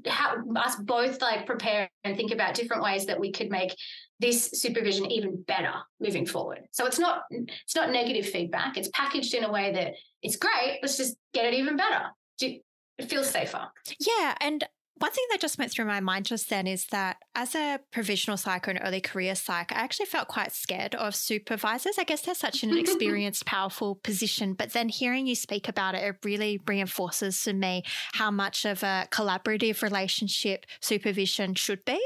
how 0.07 0.35
us 0.57 0.75
both 0.75 1.21
like 1.21 1.45
prepare 1.45 1.89
and 2.03 2.15
think 2.15 2.31
about 2.31 2.55
different 2.55 2.83
ways 2.83 3.05
that 3.05 3.19
we 3.19 3.31
could 3.31 3.49
make 3.49 3.75
this 4.21 4.51
supervision 4.51 5.11
even 5.11 5.41
better 5.41 5.73
moving 5.99 6.25
forward. 6.25 6.59
So 6.71 6.85
it's 6.85 6.99
not 6.99 7.23
it's 7.31 7.75
not 7.75 7.91
negative 7.91 8.27
feedback. 8.27 8.77
It's 8.77 8.89
packaged 8.93 9.33
in 9.33 9.43
a 9.43 9.51
way 9.51 9.73
that 9.73 9.93
it's 10.21 10.35
great. 10.35 10.79
Let's 10.81 10.95
just 10.95 11.17
get 11.33 11.45
it 11.45 11.55
even 11.55 11.75
better. 11.75 12.05
It 12.39 12.61
feels 13.09 13.29
safer. 13.29 13.67
Yeah. 13.99 14.35
And 14.39 14.63
one 15.01 15.11
thing 15.11 15.25
that 15.31 15.41
just 15.41 15.57
went 15.57 15.71
through 15.71 15.85
my 15.85 15.99
mind 15.99 16.27
just 16.27 16.49
then 16.51 16.67
is 16.67 16.85
that 16.87 17.17
as 17.33 17.55
a 17.55 17.79
provisional 17.91 18.37
psych 18.37 18.67
or 18.67 18.71
an 18.71 18.77
early 18.77 19.01
career 19.01 19.33
psych, 19.33 19.71
I 19.71 19.79
actually 19.79 20.05
felt 20.05 20.27
quite 20.27 20.51
scared 20.51 20.93
of 20.93 21.15
supervisors. 21.15 21.97
I 21.97 22.03
guess 22.03 22.21
they're 22.21 22.35
such 22.35 22.61
an 22.61 22.77
experienced, 22.77 23.47
powerful 23.47 23.95
position. 23.95 24.53
But 24.53 24.73
then 24.73 24.89
hearing 24.89 25.25
you 25.25 25.33
speak 25.33 25.67
about 25.67 25.95
it, 25.95 26.03
it 26.03 26.17
really 26.23 26.61
reinforces 26.67 27.43
to 27.45 27.53
me 27.53 27.83
how 28.13 28.29
much 28.29 28.63
of 28.63 28.83
a 28.83 29.07
collaborative 29.09 29.81
relationship 29.81 30.67
supervision 30.81 31.55
should 31.55 31.83
be. 31.83 31.99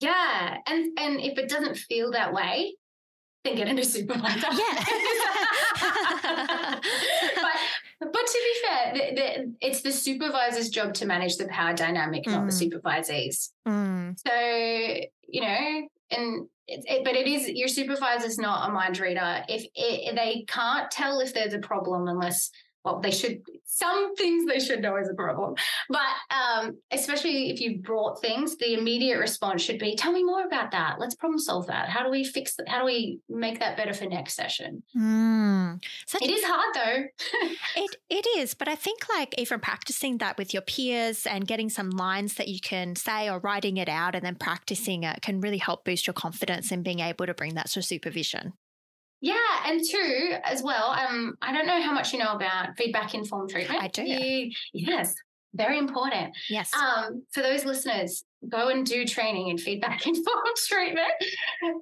Yeah. 0.00 0.56
And 0.66 0.98
and 0.98 1.20
if 1.20 1.38
it 1.38 1.48
doesn't 1.48 1.76
feel 1.76 2.10
that 2.12 2.32
way, 2.32 2.74
then 3.44 3.56
get 3.56 3.68
a 3.68 3.72
new 3.72 3.84
supervisor. 3.84 4.48
Yeah. 4.58 4.84
but, 8.00 8.12
but 8.12 8.26
to 8.26 8.38
be 8.44 8.54
fair, 8.66 8.92
the, 8.92 9.14
the, 9.14 9.54
it's 9.60 9.82
the 9.82 9.92
supervisor's 9.92 10.68
job 10.68 10.94
to 10.94 11.06
manage 11.06 11.36
the 11.36 11.46
power 11.48 11.72
dynamic, 11.72 12.24
mm. 12.24 12.32
not 12.32 12.46
the 12.46 12.52
mm. 12.52 12.82
supervisees. 12.82 13.50
Mm. 13.66 14.18
So, 14.26 15.06
you 15.28 15.40
know, 15.40 15.88
and 16.10 16.46
it, 16.66 16.84
it, 16.86 17.04
but 17.04 17.14
it 17.14 17.26
is 17.26 17.48
your 17.48 17.68
supervisor's 17.68 18.38
not 18.38 18.68
a 18.68 18.72
mind 18.72 18.98
reader. 18.98 19.42
If 19.48 19.64
it, 19.74 20.14
they 20.16 20.44
can't 20.48 20.90
tell 20.90 21.20
if 21.20 21.34
there's 21.34 21.54
a 21.54 21.58
problem 21.58 22.08
unless 22.08 22.50
well, 22.84 23.00
they 23.00 23.10
should, 23.10 23.42
some 23.64 24.14
things 24.16 24.46
they 24.46 24.58
should 24.58 24.80
know 24.80 24.96
is 24.96 25.08
a 25.08 25.14
problem. 25.14 25.54
But 25.88 26.00
um, 26.30 26.78
especially 26.90 27.50
if 27.50 27.60
you've 27.60 27.82
brought 27.82 28.20
things, 28.20 28.56
the 28.56 28.74
immediate 28.74 29.18
response 29.18 29.62
should 29.62 29.78
be, 29.78 29.96
tell 29.96 30.12
me 30.12 30.24
more 30.24 30.46
about 30.46 30.70
that. 30.70 30.98
Let's 30.98 31.14
problem 31.14 31.38
solve 31.38 31.66
that. 31.66 31.90
How 31.90 32.02
do 32.02 32.10
we 32.10 32.24
fix 32.24 32.56
that? 32.56 32.68
How 32.68 32.78
do 32.80 32.86
we 32.86 33.20
make 33.28 33.60
that 33.60 33.76
better 33.76 33.92
for 33.92 34.06
next 34.06 34.34
session? 34.34 34.82
Mm. 34.96 35.82
It 36.22 36.30
is 36.30 36.44
hard 36.44 36.74
though. 36.74 37.48
it, 37.76 37.96
it 38.08 38.26
is. 38.38 38.54
But 38.54 38.68
I 38.68 38.74
think 38.74 39.08
like 39.08 39.34
even 39.38 39.60
practicing 39.60 40.18
that 40.18 40.38
with 40.38 40.54
your 40.54 40.62
peers 40.62 41.26
and 41.26 41.46
getting 41.46 41.68
some 41.68 41.90
lines 41.90 42.34
that 42.34 42.48
you 42.48 42.60
can 42.60 42.96
say 42.96 43.28
or 43.28 43.40
writing 43.40 43.76
it 43.76 43.88
out 43.88 44.14
and 44.14 44.24
then 44.24 44.36
practicing 44.36 45.04
it 45.04 45.20
can 45.20 45.40
really 45.40 45.58
help 45.58 45.84
boost 45.84 46.06
your 46.06 46.14
confidence 46.14 46.72
in 46.72 46.82
being 46.82 47.00
able 47.00 47.26
to 47.26 47.34
bring 47.34 47.54
that 47.54 47.68
to 47.70 47.82
supervision. 47.82 48.54
Yeah, 49.20 49.34
and 49.66 49.82
two 49.86 50.34
as 50.44 50.62
well. 50.62 50.90
Um, 50.90 51.34
I 51.42 51.52
don't 51.52 51.66
know 51.66 51.82
how 51.82 51.92
much 51.92 52.12
you 52.12 52.18
know 52.18 52.32
about 52.32 52.76
feedback 52.76 53.14
informed 53.14 53.50
treatment. 53.50 53.82
I 53.82 53.88
do. 53.88 54.02
You, 54.02 54.50
yes, 54.72 55.14
very 55.54 55.78
important. 55.78 56.36
Yes. 56.48 56.70
Um, 56.74 57.24
for 57.32 57.42
those 57.42 57.64
listeners, 57.64 58.24
go 58.48 58.68
and 58.68 58.86
do 58.86 59.04
training 59.04 59.48
in 59.50 59.58
feedback 59.58 60.06
informed 60.06 60.56
treatment 60.66 61.12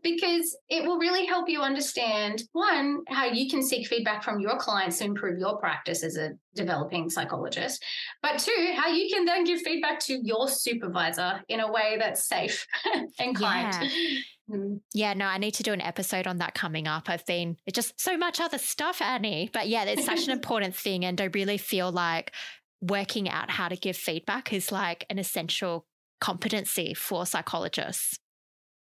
because 0.03 0.57
it 0.69 0.85
will 0.85 0.99
really 0.99 1.25
help 1.27 1.49
you 1.49 1.61
understand 1.61 2.43
one 2.53 3.03
how 3.09 3.27
you 3.27 3.49
can 3.49 3.63
seek 3.63 3.87
feedback 3.87 4.23
from 4.25 4.41
your 4.41 4.59
clients 4.59 4.99
to 4.99 5.05
improve 5.05 5.39
your 5.39 5.57
practice 5.59 6.03
as 6.03 6.17
a 6.17 6.31
developing 6.55 7.09
psychologist 7.09 7.83
but 8.23 8.39
two 8.39 8.73
how 8.75 8.89
you 8.89 9.09
can 9.09 9.25
then 9.25 9.45
give 9.45 9.61
feedback 9.61 10.01
to 10.01 10.19
your 10.25 10.49
supervisor 10.49 11.41
in 11.49 11.61
a 11.61 11.71
way 11.71 11.97
that's 11.99 12.27
safe 12.27 12.67
and 13.21 13.37
kind 13.37 13.77
yeah. 13.81 14.19
Mm. 14.51 14.81
Yeah, 14.95 15.13
no, 15.13 15.27
I 15.27 15.37
need 15.37 15.53
to 15.55 15.63
do 15.63 15.75
an 15.75 15.81
episode 15.83 16.27
on 16.27 16.39
that 16.39 16.55
coming 16.55 16.89
up. 16.89 17.11
I've 17.11 17.27
been 17.27 17.59
it's 17.67 17.75
just 17.75 18.01
so 18.01 18.17
much 18.17 18.41
other 18.41 18.57
stuff, 18.57 19.03
Annie. 19.03 19.51
But 19.53 19.69
yeah, 19.69 19.85
it's 19.85 20.07
such 20.07 20.25
an 20.25 20.31
important 20.31 20.75
thing. 20.75 21.05
And 21.05 21.21
I 21.21 21.25
really 21.25 21.59
feel 21.59 21.93
like 21.93 22.33
working 22.81 23.29
out 23.29 23.51
how 23.51 23.69
to 23.69 23.77
give 23.77 23.97
feedback 23.97 24.53
is 24.53 24.71
like 24.71 25.05
an 25.11 25.19
essential 25.19 25.87
competency 26.21 26.95
for 26.95 27.27
psychologists. 27.27 28.19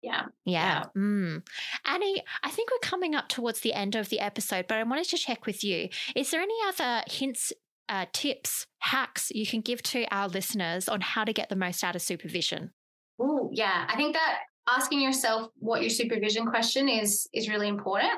Yeah. 0.02 0.26
Yeah. 0.46 0.84
yeah. 0.96 1.02
Mm. 1.02 1.48
Annie, 1.86 2.24
I 2.44 2.50
think 2.50 2.70
we're 2.72 2.88
coming 2.88 3.16
up 3.16 3.30
towards 3.30 3.62
the 3.62 3.74
end 3.74 3.96
of 3.96 4.10
the 4.10 4.20
episode, 4.20 4.66
but 4.68 4.78
I 4.78 4.84
wanted 4.84 5.08
to 5.10 5.18
check 5.18 5.46
with 5.46 5.64
you. 5.64 5.90
Is 6.16 6.32
there 6.32 6.42
any 6.42 6.56
other 6.68 7.04
hints, 7.08 7.52
uh, 7.90 8.06
tips, 8.14 8.68
hacks 8.80 9.32
you 9.32 9.46
can 9.46 9.62
give 9.62 9.82
to 9.84 10.06
our 10.12 10.28
listeners 10.28 10.88
on 10.88 11.02
how 11.02 11.24
to 11.24 11.34
get 11.34 11.50
the 11.50 11.56
most 11.56 11.84
out 11.84 11.96
of 11.96 12.02
supervision? 12.02 12.72
Oh, 13.20 13.50
yeah. 13.52 13.86
I 13.90 13.96
think 13.96 14.14
that 14.14 14.40
asking 14.70 15.02
yourself 15.02 15.50
what 15.58 15.82
your 15.82 15.90
supervision 15.90 16.46
question 16.46 16.88
is 16.88 17.28
is 17.34 17.50
really 17.50 17.68
important. 17.68 18.14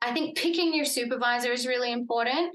I 0.00 0.12
think 0.12 0.36
picking 0.36 0.72
your 0.72 0.84
supervisor 0.84 1.52
is 1.52 1.66
really 1.66 1.92
important 1.92 2.52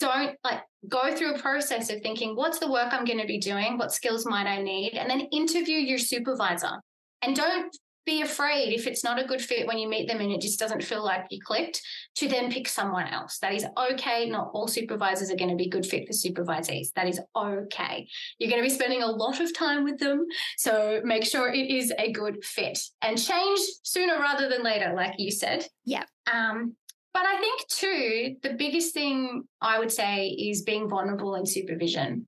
don't 0.00 0.36
like 0.44 0.60
go 0.88 1.14
through 1.14 1.34
a 1.34 1.38
process 1.38 1.90
of 1.90 2.00
thinking 2.02 2.36
what's 2.36 2.58
the 2.58 2.70
work 2.70 2.92
i'm 2.92 3.04
going 3.04 3.20
to 3.20 3.26
be 3.26 3.38
doing? 3.38 3.78
What 3.78 3.92
skills 3.92 4.26
might 4.26 4.46
i 4.46 4.62
need? 4.62 4.94
And 4.94 5.10
then 5.10 5.20
interview 5.32 5.76
your 5.76 5.98
supervisor. 5.98 6.80
And 7.22 7.34
don't 7.34 7.74
be 8.08 8.22
afraid 8.22 8.72
if 8.72 8.86
it's 8.86 9.04
not 9.04 9.22
a 9.22 9.26
good 9.26 9.42
fit 9.42 9.66
when 9.66 9.76
you 9.76 9.86
meet 9.86 10.08
them 10.08 10.18
and 10.20 10.32
it 10.32 10.40
just 10.40 10.58
doesn't 10.58 10.82
feel 10.82 11.04
like 11.04 11.26
you 11.30 11.38
clicked 11.44 11.82
to 12.14 12.26
then 12.26 12.50
pick 12.50 12.66
someone 12.66 13.06
else. 13.06 13.38
That 13.40 13.52
is 13.52 13.66
okay. 13.92 14.26
Not 14.30 14.50
all 14.54 14.66
supervisors 14.66 15.30
are 15.30 15.36
going 15.36 15.50
to 15.50 15.56
be 15.56 15.68
good 15.68 15.84
fit 15.84 16.06
for 16.06 16.14
supervisees. 16.14 16.90
That 16.96 17.06
is 17.06 17.20
okay. 17.36 18.08
You're 18.38 18.48
going 18.48 18.62
to 18.62 18.66
be 18.66 18.74
spending 18.74 19.02
a 19.02 19.06
lot 19.06 19.40
of 19.40 19.54
time 19.54 19.84
with 19.84 19.98
them 19.98 20.24
so 20.56 21.02
make 21.04 21.26
sure 21.26 21.52
it 21.52 21.70
is 21.70 21.92
a 21.98 22.10
good 22.10 22.42
fit. 22.42 22.78
And 23.02 23.22
change 23.22 23.60
sooner 23.82 24.18
rather 24.18 24.48
than 24.48 24.62
later 24.62 24.94
like 24.96 25.16
you 25.18 25.30
said. 25.30 25.66
Yeah. 25.84 26.04
Um, 26.32 26.76
but 27.14 27.24
I 27.26 27.38
think 27.38 27.66
too, 27.68 28.36
the 28.42 28.54
biggest 28.54 28.94
thing 28.94 29.44
I 29.60 29.78
would 29.78 29.92
say 29.92 30.28
is 30.28 30.62
being 30.62 30.88
vulnerable 30.88 31.34
in 31.34 31.46
supervision. 31.46 32.26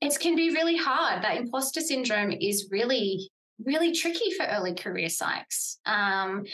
It 0.00 0.18
can 0.20 0.36
be 0.36 0.50
really 0.50 0.76
hard. 0.76 1.22
That 1.22 1.36
imposter 1.36 1.80
syndrome 1.80 2.32
is 2.32 2.68
really, 2.70 3.30
really 3.64 3.94
tricky 3.94 4.30
for 4.32 4.44
early 4.44 4.74
career 4.74 5.08
psychs. 5.08 5.76
Um, 5.86 6.44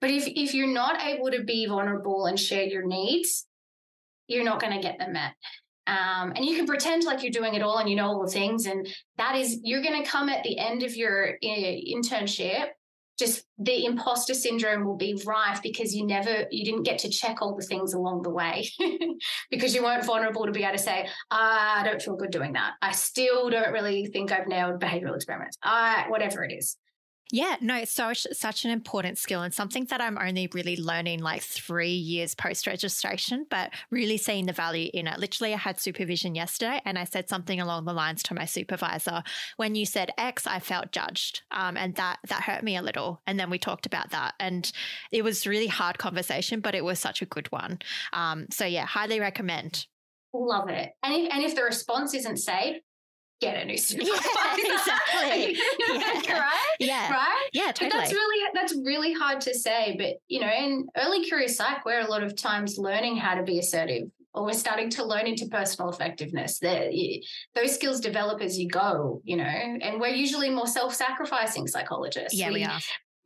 but 0.00 0.10
if 0.10 0.26
if 0.26 0.54
you're 0.54 0.66
not 0.66 1.00
able 1.02 1.30
to 1.30 1.44
be 1.44 1.66
vulnerable 1.66 2.26
and 2.26 2.38
share 2.38 2.64
your 2.64 2.86
needs, 2.86 3.46
you're 4.26 4.44
not 4.44 4.60
going 4.60 4.74
to 4.74 4.82
get 4.82 4.98
them 4.98 5.14
met. 5.14 5.32
Um, 5.86 6.34
and 6.36 6.44
you 6.44 6.54
can 6.54 6.66
pretend 6.66 7.04
like 7.04 7.22
you're 7.22 7.32
doing 7.32 7.54
it 7.54 7.62
all 7.62 7.78
and 7.78 7.88
you 7.88 7.96
know 7.96 8.08
all 8.08 8.22
the 8.22 8.30
things, 8.30 8.66
and 8.66 8.86
that 9.16 9.36
is 9.36 9.60
you're 9.62 9.82
going 9.82 10.02
to 10.02 10.08
come 10.08 10.28
at 10.28 10.42
the 10.42 10.58
end 10.58 10.82
of 10.82 10.94
your 10.94 11.38
uh, 11.42 11.46
internship 11.46 12.66
just 13.18 13.44
the 13.58 13.84
imposter 13.84 14.34
syndrome 14.34 14.84
will 14.84 14.96
be 14.96 15.20
rife 15.26 15.60
because 15.62 15.94
you 15.94 16.06
never 16.06 16.46
you 16.50 16.64
didn't 16.64 16.84
get 16.84 16.98
to 17.00 17.08
check 17.08 17.42
all 17.42 17.56
the 17.56 17.64
things 17.64 17.94
along 17.94 18.22
the 18.22 18.30
way 18.30 18.68
because 19.50 19.74
you 19.74 19.82
weren't 19.82 20.04
vulnerable 20.04 20.46
to 20.46 20.52
be 20.52 20.62
able 20.62 20.76
to 20.76 20.82
say 20.82 21.08
ah, 21.30 21.80
i 21.80 21.84
don't 21.84 22.02
feel 22.02 22.16
good 22.16 22.30
doing 22.30 22.52
that. 22.52 22.74
I 22.80 22.92
still 22.92 23.50
don't 23.50 23.72
really 23.72 24.06
think 24.06 24.32
i've 24.32 24.46
nailed 24.46 24.80
behavioral 24.80 25.16
experiments. 25.16 25.58
I 25.62 26.04
whatever 26.08 26.44
it 26.44 26.52
is 26.52 26.76
yeah, 27.30 27.56
no, 27.60 27.76
it's 27.76 27.92
so 27.92 28.12
such 28.14 28.64
an 28.64 28.70
important 28.70 29.18
skill 29.18 29.42
and 29.42 29.52
something 29.52 29.84
that 29.86 30.00
I'm 30.00 30.16
only 30.16 30.48
really 30.54 30.76
learning 30.76 31.20
like 31.20 31.42
three 31.42 31.92
years 31.92 32.34
post 32.34 32.66
registration, 32.66 33.46
but 33.50 33.70
really 33.90 34.16
seeing 34.16 34.46
the 34.46 34.52
value 34.54 34.90
in 34.94 35.06
it. 35.06 35.18
Literally, 35.18 35.52
I 35.52 35.58
had 35.58 35.78
supervision 35.78 36.34
yesterday, 36.34 36.80
and 36.86 36.98
I 36.98 37.04
said 37.04 37.28
something 37.28 37.60
along 37.60 37.84
the 37.84 37.92
lines 37.92 38.22
to 38.24 38.34
my 38.34 38.46
supervisor. 38.46 39.22
When 39.56 39.74
you 39.74 39.84
said 39.84 40.10
X, 40.16 40.46
I 40.46 40.58
felt 40.58 40.90
judged, 40.90 41.42
um, 41.50 41.76
and 41.76 41.94
that 41.96 42.18
that 42.28 42.44
hurt 42.44 42.62
me 42.62 42.76
a 42.76 42.82
little. 42.82 43.20
And 43.26 43.38
then 43.38 43.50
we 43.50 43.58
talked 43.58 43.84
about 43.84 44.10
that, 44.10 44.34
and 44.40 44.70
it 45.12 45.22
was 45.22 45.46
really 45.46 45.66
hard 45.66 45.98
conversation, 45.98 46.60
but 46.60 46.74
it 46.74 46.84
was 46.84 46.98
such 46.98 47.20
a 47.20 47.26
good 47.26 47.52
one. 47.52 47.80
Um, 48.14 48.46
so 48.50 48.64
yeah, 48.64 48.86
highly 48.86 49.20
recommend. 49.20 49.86
Love 50.32 50.68
it. 50.68 50.92
And 51.02 51.14
if, 51.14 51.32
and 51.32 51.42
if 51.42 51.54
the 51.54 51.62
response 51.62 52.14
isn't 52.14 52.38
safe, 52.38 52.76
get 53.40 53.56
a 53.56 53.64
new 53.64 53.76
supervisor. 53.76 54.22
Yeah, 54.34 54.56
exactly. 54.74 55.58
yeah. 55.88 56.38
right? 56.38 56.76
Yeah. 56.78 57.12
Right? 57.12 57.48
Yeah, 57.52 57.72
totally. 57.72 57.90
But 57.90 57.96
that's 57.98 58.12
really 58.12 58.50
that's 58.54 58.76
really 58.84 59.12
hard 59.12 59.40
to 59.42 59.54
say. 59.54 59.96
But 59.98 60.16
you 60.28 60.40
know, 60.40 60.50
in 60.50 60.88
early 60.96 61.28
career 61.28 61.48
psych, 61.48 61.84
we're 61.84 62.00
a 62.00 62.10
lot 62.10 62.22
of 62.22 62.36
times 62.36 62.78
learning 62.78 63.16
how 63.16 63.34
to 63.34 63.42
be 63.42 63.58
assertive. 63.58 64.10
Or 64.34 64.44
we're 64.44 64.52
starting 64.52 64.90
to 64.90 65.04
learn 65.04 65.24
interpersonal 65.24 65.92
effectiveness. 65.92 66.58
those 66.60 67.74
skills 67.74 67.98
develop 67.98 68.42
as 68.42 68.58
you 68.58 68.68
go, 68.68 69.20
you 69.24 69.36
know, 69.36 69.42
and 69.44 69.98
we're 69.98 70.14
usually 70.14 70.50
more 70.50 70.66
self-sacrificing 70.66 71.66
psychologists. 71.66 72.38
Yeah, 72.38 72.48
we, 72.48 72.56
we 72.56 72.64
are 72.64 72.78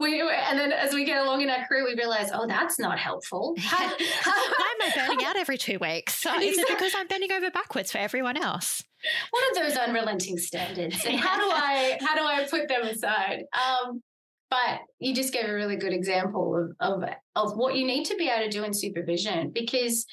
we 0.03 0.21
and 0.21 0.59
then 0.59 0.73
as 0.73 0.93
we 0.93 1.05
get 1.05 1.23
along 1.23 1.41
in 1.41 1.51
our 1.51 1.65
career, 1.67 1.85
we 1.85 1.95
realize, 1.95 2.31
oh, 2.33 2.47
that's 2.47 2.79
not 2.79 2.99
helpful. 2.99 3.55
How, 3.59 3.89
how, 3.89 4.33
Why 4.33 4.75
am 4.81 4.91
I 4.91 4.93
burning 4.95 5.25
out 5.25 5.37
every 5.37 5.57
two 5.57 5.79
weeks? 5.81 6.27
Is 6.27 6.59
it 6.59 6.69
because 6.69 6.93
I'm 6.97 7.07
bending 7.07 7.33
over 7.33 7.51
backwards 7.51 7.93
for 7.93 7.99
everyone 7.99 8.37
else? 8.37 8.83
What 9.31 9.57
are 9.57 9.63
those 9.63 9.77
unrelenting 9.77 10.39
standards, 10.39 11.05
and 11.05 11.19
how 11.19 11.37
do 11.39 11.45
I 11.45 11.99
how 12.03 12.15
do 12.15 12.23
I 12.23 12.47
put 12.49 12.69
them 12.69 12.83
aside? 12.83 13.45
Um, 13.53 14.03
but 14.51 14.81
you 14.99 15.15
just 15.15 15.33
gave 15.33 15.49
a 15.49 15.55
really 15.55 15.77
good 15.77 15.93
example 15.93 16.75
of, 16.81 17.03
of 17.03 17.09
of 17.35 17.57
what 17.57 17.77
you 17.77 17.87
need 17.87 18.05
to 18.07 18.17
be 18.17 18.29
able 18.29 18.45
to 18.45 18.51
do 18.51 18.65
in 18.65 18.75
supervision 18.75 19.51
because 19.51 20.07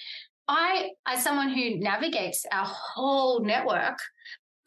I, 0.50 0.90
as 1.06 1.24
someone 1.24 1.50
who 1.50 1.78
navigates 1.78 2.44
our 2.52 2.66
whole 2.66 3.42
network, 3.42 4.00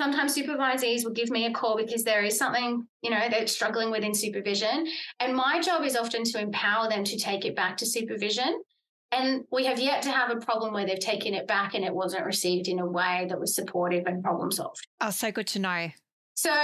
sometimes 0.03 0.37
supervisees 0.37 1.05
will 1.05 1.13
give 1.13 1.31
me 1.31 1.47
a 1.47 1.53
call 1.53 1.77
because 1.77 2.03
there 2.03 2.23
is 2.23 2.37
something 2.37 2.87
you 3.03 3.11
know 3.11 3.29
they're 3.31 3.47
struggling 3.47 3.91
with 3.91 4.03
in 4.03 4.15
supervision. 4.15 4.87
And 5.21 5.37
my 5.37 5.61
job 5.61 5.85
is 5.85 5.97
often 5.97 6.25
to 6.25 6.41
empower 6.41 6.89
them 6.89 7.05
to 7.05 7.17
take 7.17 7.45
it 7.45 7.55
back 7.55 7.77
to 7.79 7.87
supervision. 7.87 8.63
And 9.13 9.45
we 9.53 9.67
have 9.67 9.79
yet 9.79 10.03
to 10.03 10.11
have 10.11 10.31
a 10.31 10.41
problem 10.41 10.73
where 10.73 10.87
they've 10.87 10.99
taken 10.99 11.35
it 11.35 11.47
back 11.47 11.75
and 11.75 11.85
it 11.85 11.95
wasn't 11.95 12.25
received 12.25 12.67
in 12.67 12.79
a 12.79 12.87
way 12.87 13.27
that 13.29 13.39
was 13.39 13.55
supportive 13.55 14.07
and 14.07 14.25
problem 14.25 14.51
solved. 14.51 14.87
Oh 15.01 15.11
so 15.11 15.31
good 15.31 15.47
to 15.49 15.59
know. 15.59 15.91
So 16.35 16.55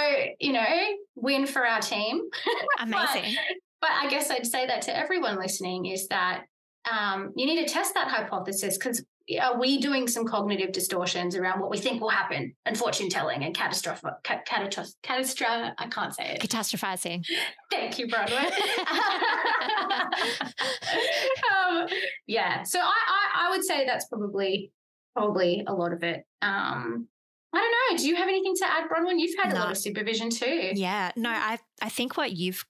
you 0.41 0.53
know 0.53 0.67
win 1.15 1.47
for 1.47 1.65
our 1.67 1.81
team. 1.81 2.23
Amazing. 2.81 3.37
but, 3.81 3.89
but 3.89 3.91
i 3.93 4.09
guess 4.09 4.31
i'd 4.31 4.47
say 4.47 4.67
that 4.67 4.83
to 4.83 4.97
everyone 4.97 5.39
listening 5.39 5.87
is 5.87 6.09
that 6.09 6.45
um, 6.91 7.33
you 7.37 7.45
need 7.45 7.67
to 7.67 7.73
test 7.73 7.93
that 7.95 8.09
hypothesis 8.09 8.79
because 8.79 9.05
are 9.41 9.59
we 9.59 9.79
doing 9.79 10.07
some 10.09 10.25
cognitive 10.25 10.73
distortions 10.73 11.37
around 11.37 11.61
what 11.61 11.71
we 11.71 11.79
think 11.79 12.01
will 12.01 12.09
happen 12.09 12.55
and 12.65 12.79
fortune 12.79 13.09
telling 13.09 13.45
and 13.45 13.55
catastrophe 13.55 14.09
catastrophe 14.25 14.91
catastrophe 15.03 15.73
I 15.79 15.87
can't 15.89 16.15
say 16.15 16.33
it 16.33 16.41
catastrophizing 16.41 17.25
thank 17.71 17.99
you 17.99 18.09
Bronwyn 18.09 18.51
um, 21.53 21.87
yeah 22.27 22.63
so 22.63 22.81
I, 22.81 22.85
I, 22.85 23.47
I 23.47 23.51
would 23.51 23.65
say 23.65 23.85
that's 23.85 24.07
probably 24.07 24.73
probably 25.15 25.65
a 25.67 25.75
lot 25.75 25.93
of 25.93 26.03
it 26.03 26.25
um 26.43 27.09
I 27.51 27.59
don't 27.59 27.97
know. 27.97 28.03
Do 28.03 28.07
you 28.07 28.15
have 28.17 28.29
anything 28.29 28.55
to 28.57 28.67
add, 28.67 28.91
Bronwyn? 28.91 29.19
You've 29.19 29.35
had 29.43 29.55
no. 29.55 29.59
a 29.59 29.61
lot 29.61 29.71
of 29.71 29.79
supervision 29.79 30.29
too. 30.29 30.73
Yeah. 30.75 31.13
No, 31.17 31.31
I 31.31 31.59
I 31.81 31.89
think 31.89 32.19
what 32.19 32.33
you've 32.33 32.63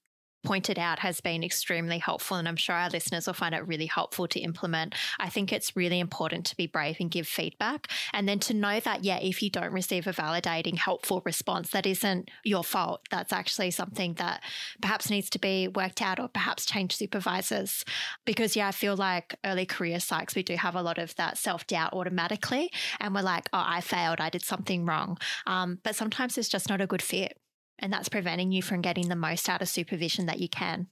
pointed 0.43 0.79
out 0.79 0.99
has 0.99 1.21
been 1.21 1.43
extremely 1.43 1.97
helpful. 1.99 2.37
And 2.37 2.47
I'm 2.47 2.55
sure 2.55 2.75
our 2.75 2.89
listeners 2.89 3.27
will 3.27 3.33
find 3.33 3.53
it 3.53 3.67
really 3.67 3.85
helpful 3.85 4.27
to 4.27 4.39
implement. 4.39 4.95
I 5.19 5.29
think 5.29 5.51
it's 5.51 5.75
really 5.75 5.99
important 5.99 6.45
to 6.47 6.55
be 6.55 6.67
brave 6.67 6.97
and 6.99 7.11
give 7.11 7.27
feedback. 7.27 7.87
And 8.13 8.27
then 8.27 8.39
to 8.39 8.53
know 8.53 8.79
that, 8.79 9.03
yeah, 9.03 9.19
if 9.19 9.41
you 9.41 9.49
don't 9.49 9.73
receive 9.73 10.07
a 10.07 10.13
validating, 10.13 10.77
helpful 10.77 11.21
response, 11.25 11.71
that 11.71 11.85
isn't 11.85 12.29
your 12.43 12.63
fault. 12.63 13.01
That's 13.11 13.33
actually 13.33 13.71
something 13.71 14.13
that 14.15 14.41
perhaps 14.81 15.09
needs 15.09 15.29
to 15.31 15.39
be 15.39 15.67
worked 15.67 16.01
out 16.01 16.19
or 16.19 16.27
perhaps 16.27 16.65
change 16.65 16.95
supervisors. 16.95 17.83
Because, 18.25 18.55
yeah, 18.55 18.67
I 18.67 18.71
feel 18.71 18.95
like 18.95 19.35
early 19.45 19.65
career 19.65 19.97
psychs, 19.97 20.35
we 20.35 20.43
do 20.43 20.55
have 20.55 20.75
a 20.75 20.81
lot 20.81 20.97
of 20.97 21.15
that 21.15 21.37
self 21.37 21.67
doubt 21.67 21.93
automatically. 21.93 22.71
And 22.99 23.13
we're 23.13 23.21
like, 23.21 23.49
oh, 23.53 23.63
I 23.65 23.81
failed. 23.81 24.21
I 24.21 24.29
did 24.29 24.43
something 24.43 24.85
wrong. 24.85 25.17
Um, 25.45 25.79
but 25.83 25.95
sometimes 25.95 26.37
it's 26.37 26.49
just 26.49 26.69
not 26.69 26.81
a 26.81 26.87
good 26.87 27.01
fit. 27.01 27.37
And 27.79 27.91
that's 27.91 28.09
preventing 28.09 28.51
you 28.51 28.61
from 28.61 28.81
getting 28.81 29.09
the 29.09 29.15
most 29.15 29.49
out 29.49 29.61
of 29.61 29.69
supervision 29.69 30.25
that 30.27 30.39
you 30.39 30.49
can. 30.49 30.87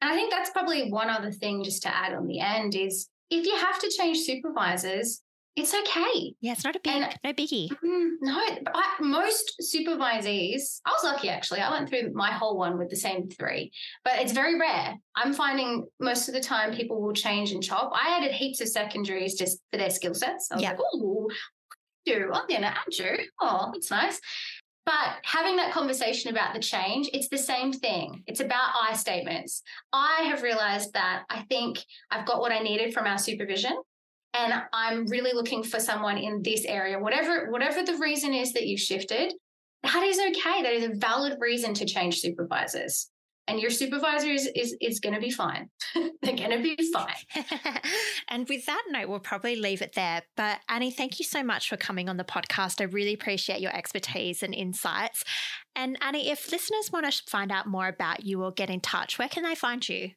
And 0.00 0.10
I 0.10 0.14
think 0.14 0.30
that's 0.30 0.50
probably 0.50 0.90
one 0.90 1.10
other 1.10 1.32
thing 1.32 1.64
just 1.64 1.82
to 1.82 1.94
add 1.94 2.14
on 2.14 2.26
the 2.26 2.40
end 2.40 2.74
is 2.74 3.08
if 3.30 3.46
you 3.46 3.56
have 3.56 3.78
to 3.80 3.90
change 3.90 4.18
supervisors, 4.18 5.20
it's 5.56 5.72
okay. 5.72 6.34
Yeah, 6.40 6.52
it's 6.52 6.64
not 6.64 6.74
a 6.74 6.80
big, 6.82 6.94
and, 6.94 7.18
no 7.22 7.32
biggie. 7.32 7.68
Mm, 7.68 8.10
no, 8.22 8.32
I, 8.34 8.94
most 9.00 9.62
supervisees, 9.62 10.80
I 10.84 10.90
was 10.90 11.04
lucky 11.04 11.28
actually. 11.28 11.60
I 11.60 11.70
went 11.70 11.88
through 11.88 12.12
my 12.12 12.32
whole 12.32 12.58
one 12.58 12.76
with 12.76 12.90
the 12.90 12.96
same 12.96 13.28
three, 13.30 13.70
but 14.04 14.18
it's 14.18 14.32
very 14.32 14.58
rare. 14.58 14.96
I'm 15.14 15.32
finding 15.32 15.86
most 16.00 16.26
of 16.26 16.34
the 16.34 16.40
time 16.40 16.74
people 16.74 17.00
will 17.00 17.12
change 17.12 17.52
and 17.52 17.62
chop. 17.62 17.92
I 17.94 18.16
added 18.18 18.32
heaps 18.32 18.60
of 18.60 18.68
secondaries 18.68 19.34
just 19.34 19.60
for 19.70 19.78
their 19.78 19.90
skill 19.90 20.14
sets. 20.14 20.48
I 20.50 20.56
was 20.56 20.64
like, 20.64 20.78
oh, 20.80 21.28
do. 22.04 22.30
I'm 22.32 22.46
going 22.46 22.62
to 22.62 22.68
add 22.68 22.98
you. 22.98 23.16
Oh, 23.40 23.70
that's 23.72 23.90
nice. 23.90 24.20
But 24.86 25.16
having 25.22 25.56
that 25.56 25.72
conversation 25.72 26.30
about 26.30 26.52
the 26.52 26.60
change, 26.60 27.08
it's 27.14 27.28
the 27.28 27.38
same 27.38 27.72
thing. 27.72 28.22
It's 28.26 28.40
about 28.40 28.74
I 28.80 28.94
statements. 28.94 29.62
I 29.92 30.22
have 30.28 30.42
realized 30.42 30.92
that 30.92 31.24
I 31.30 31.42
think 31.42 31.78
I've 32.10 32.26
got 32.26 32.40
what 32.40 32.52
I 32.52 32.58
needed 32.58 32.92
from 32.92 33.06
our 33.06 33.18
supervision. 33.18 33.76
And 34.34 34.52
I'm 34.72 35.06
really 35.06 35.32
looking 35.32 35.62
for 35.62 35.80
someone 35.80 36.18
in 36.18 36.42
this 36.42 36.64
area, 36.64 36.98
whatever, 36.98 37.50
whatever 37.50 37.82
the 37.82 37.96
reason 37.98 38.34
is 38.34 38.52
that 38.52 38.66
you've 38.66 38.80
shifted, 38.80 39.32
that 39.84 40.02
is 40.02 40.18
okay. 40.18 40.62
That 40.62 40.72
is 40.72 40.84
a 40.84 40.94
valid 40.94 41.36
reason 41.40 41.72
to 41.74 41.84
change 41.86 42.20
supervisors 42.20 43.10
and 43.46 43.60
your 43.60 43.70
supervisor 43.70 44.28
is 44.28 44.48
is, 44.54 44.76
is 44.80 45.00
going 45.00 45.14
to 45.14 45.20
be 45.20 45.30
fine. 45.30 45.68
They're 45.94 46.36
going 46.36 46.50
to 46.50 46.62
be 46.62 46.76
fine. 46.92 47.44
and 48.28 48.48
with 48.48 48.66
that 48.66 48.82
note, 48.90 49.08
we'll 49.08 49.20
probably 49.20 49.56
leave 49.56 49.82
it 49.82 49.94
there. 49.94 50.22
But 50.36 50.60
Annie, 50.68 50.90
thank 50.90 51.18
you 51.18 51.24
so 51.24 51.42
much 51.42 51.68
for 51.68 51.76
coming 51.76 52.08
on 52.08 52.16
the 52.16 52.24
podcast. 52.24 52.80
I 52.80 52.84
really 52.84 53.14
appreciate 53.14 53.60
your 53.60 53.74
expertise 53.74 54.42
and 54.42 54.54
insights. 54.54 55.24
And 55.76 55.98
Annie, 56.00 56.30
if 56.30 56.50
listeners 56.50 56.90
want 56.92 57.10
to 57.10 57.22
find 57.30 57.50
out 57.50 57.66
more 57.66 57.88
about 57.88 58.24
you 58.24 58.42
or 58.42 58.52
get 58.52 58.70
in 58.70 58.80
touch, 58.80 59.18
where 59.18 59.28
can 59.28 59.42
they 59.42 59.54
find 59.54 59.86
you? 59.88 60.10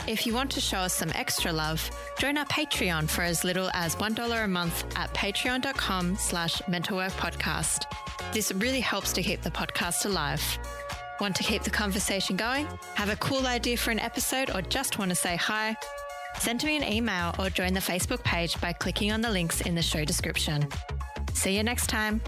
If 0.07 0.27
you 0.27 0.33
want 0.33 0.51
to 0.51 0.61
show 0.61 0.79
us 0.79 0.93
some 0.93 1.11
extra 1.15 1.53
love, 1.53 1.89
join 2.17 2.37
our 2.37 2.45
Patreon 2.45 3.09
for 3.09 3.21
as 3.21 3.43
little 3.43 3.69
as 3.73 3.95
$1 3.95 4.43
a 4.43 4.47
month 4.47 4.85
at 4.97 5.13
patreon.com 5.13 6.17
slash 6.17 6.61
mentalworkpodcast. 6.63 7.85
This 8.33 8.51
really 8.51 8.81
helps 8.81 9.13
to 9.13 9.23
keep 9.23 9.41
the 9.41 9.51
podcast 9.51 10.05
alive. 10.05 10.41
Want 11.21 11.35
to 11.35 11.43
keep 11.43 11.61
the 11.61 11.69
conversation 11.69 12.35
going? 12.35 12.67
Have 12.95 13.09
a 13.09 13.15
cool 13.17 13.45
idea 13.45 13.77
for 13.77 13.91
an 13.91 13.99
episode 13.99 14.49
or 14.55 14.63
just 14.63 14.97
want 14.97 15.09
to 15.09 15.15
say 15.15 15.35
hi? 15.35 15.75
Send 16.39 16.63
me 16.63 16.75
an 16.75 16.83
email 16.83 17.35
or 17.37 17.51
join 17.51 17.73
the 17.73 17.79
Facebook 17.79 18.23
page 18.23 18.59
by 18.59 18.73
clicking 18.73 19.11
on 19.11 19.21
the 19.21 19.29
links 19.29 19.61
in 19.61 19.75
the 19.75 19.83
show 19.83 20.03
description. 20.03 20.67
See 21.33 21.55
you 21.55 21.61
next 21.61 21.91
time. 21.91 22.21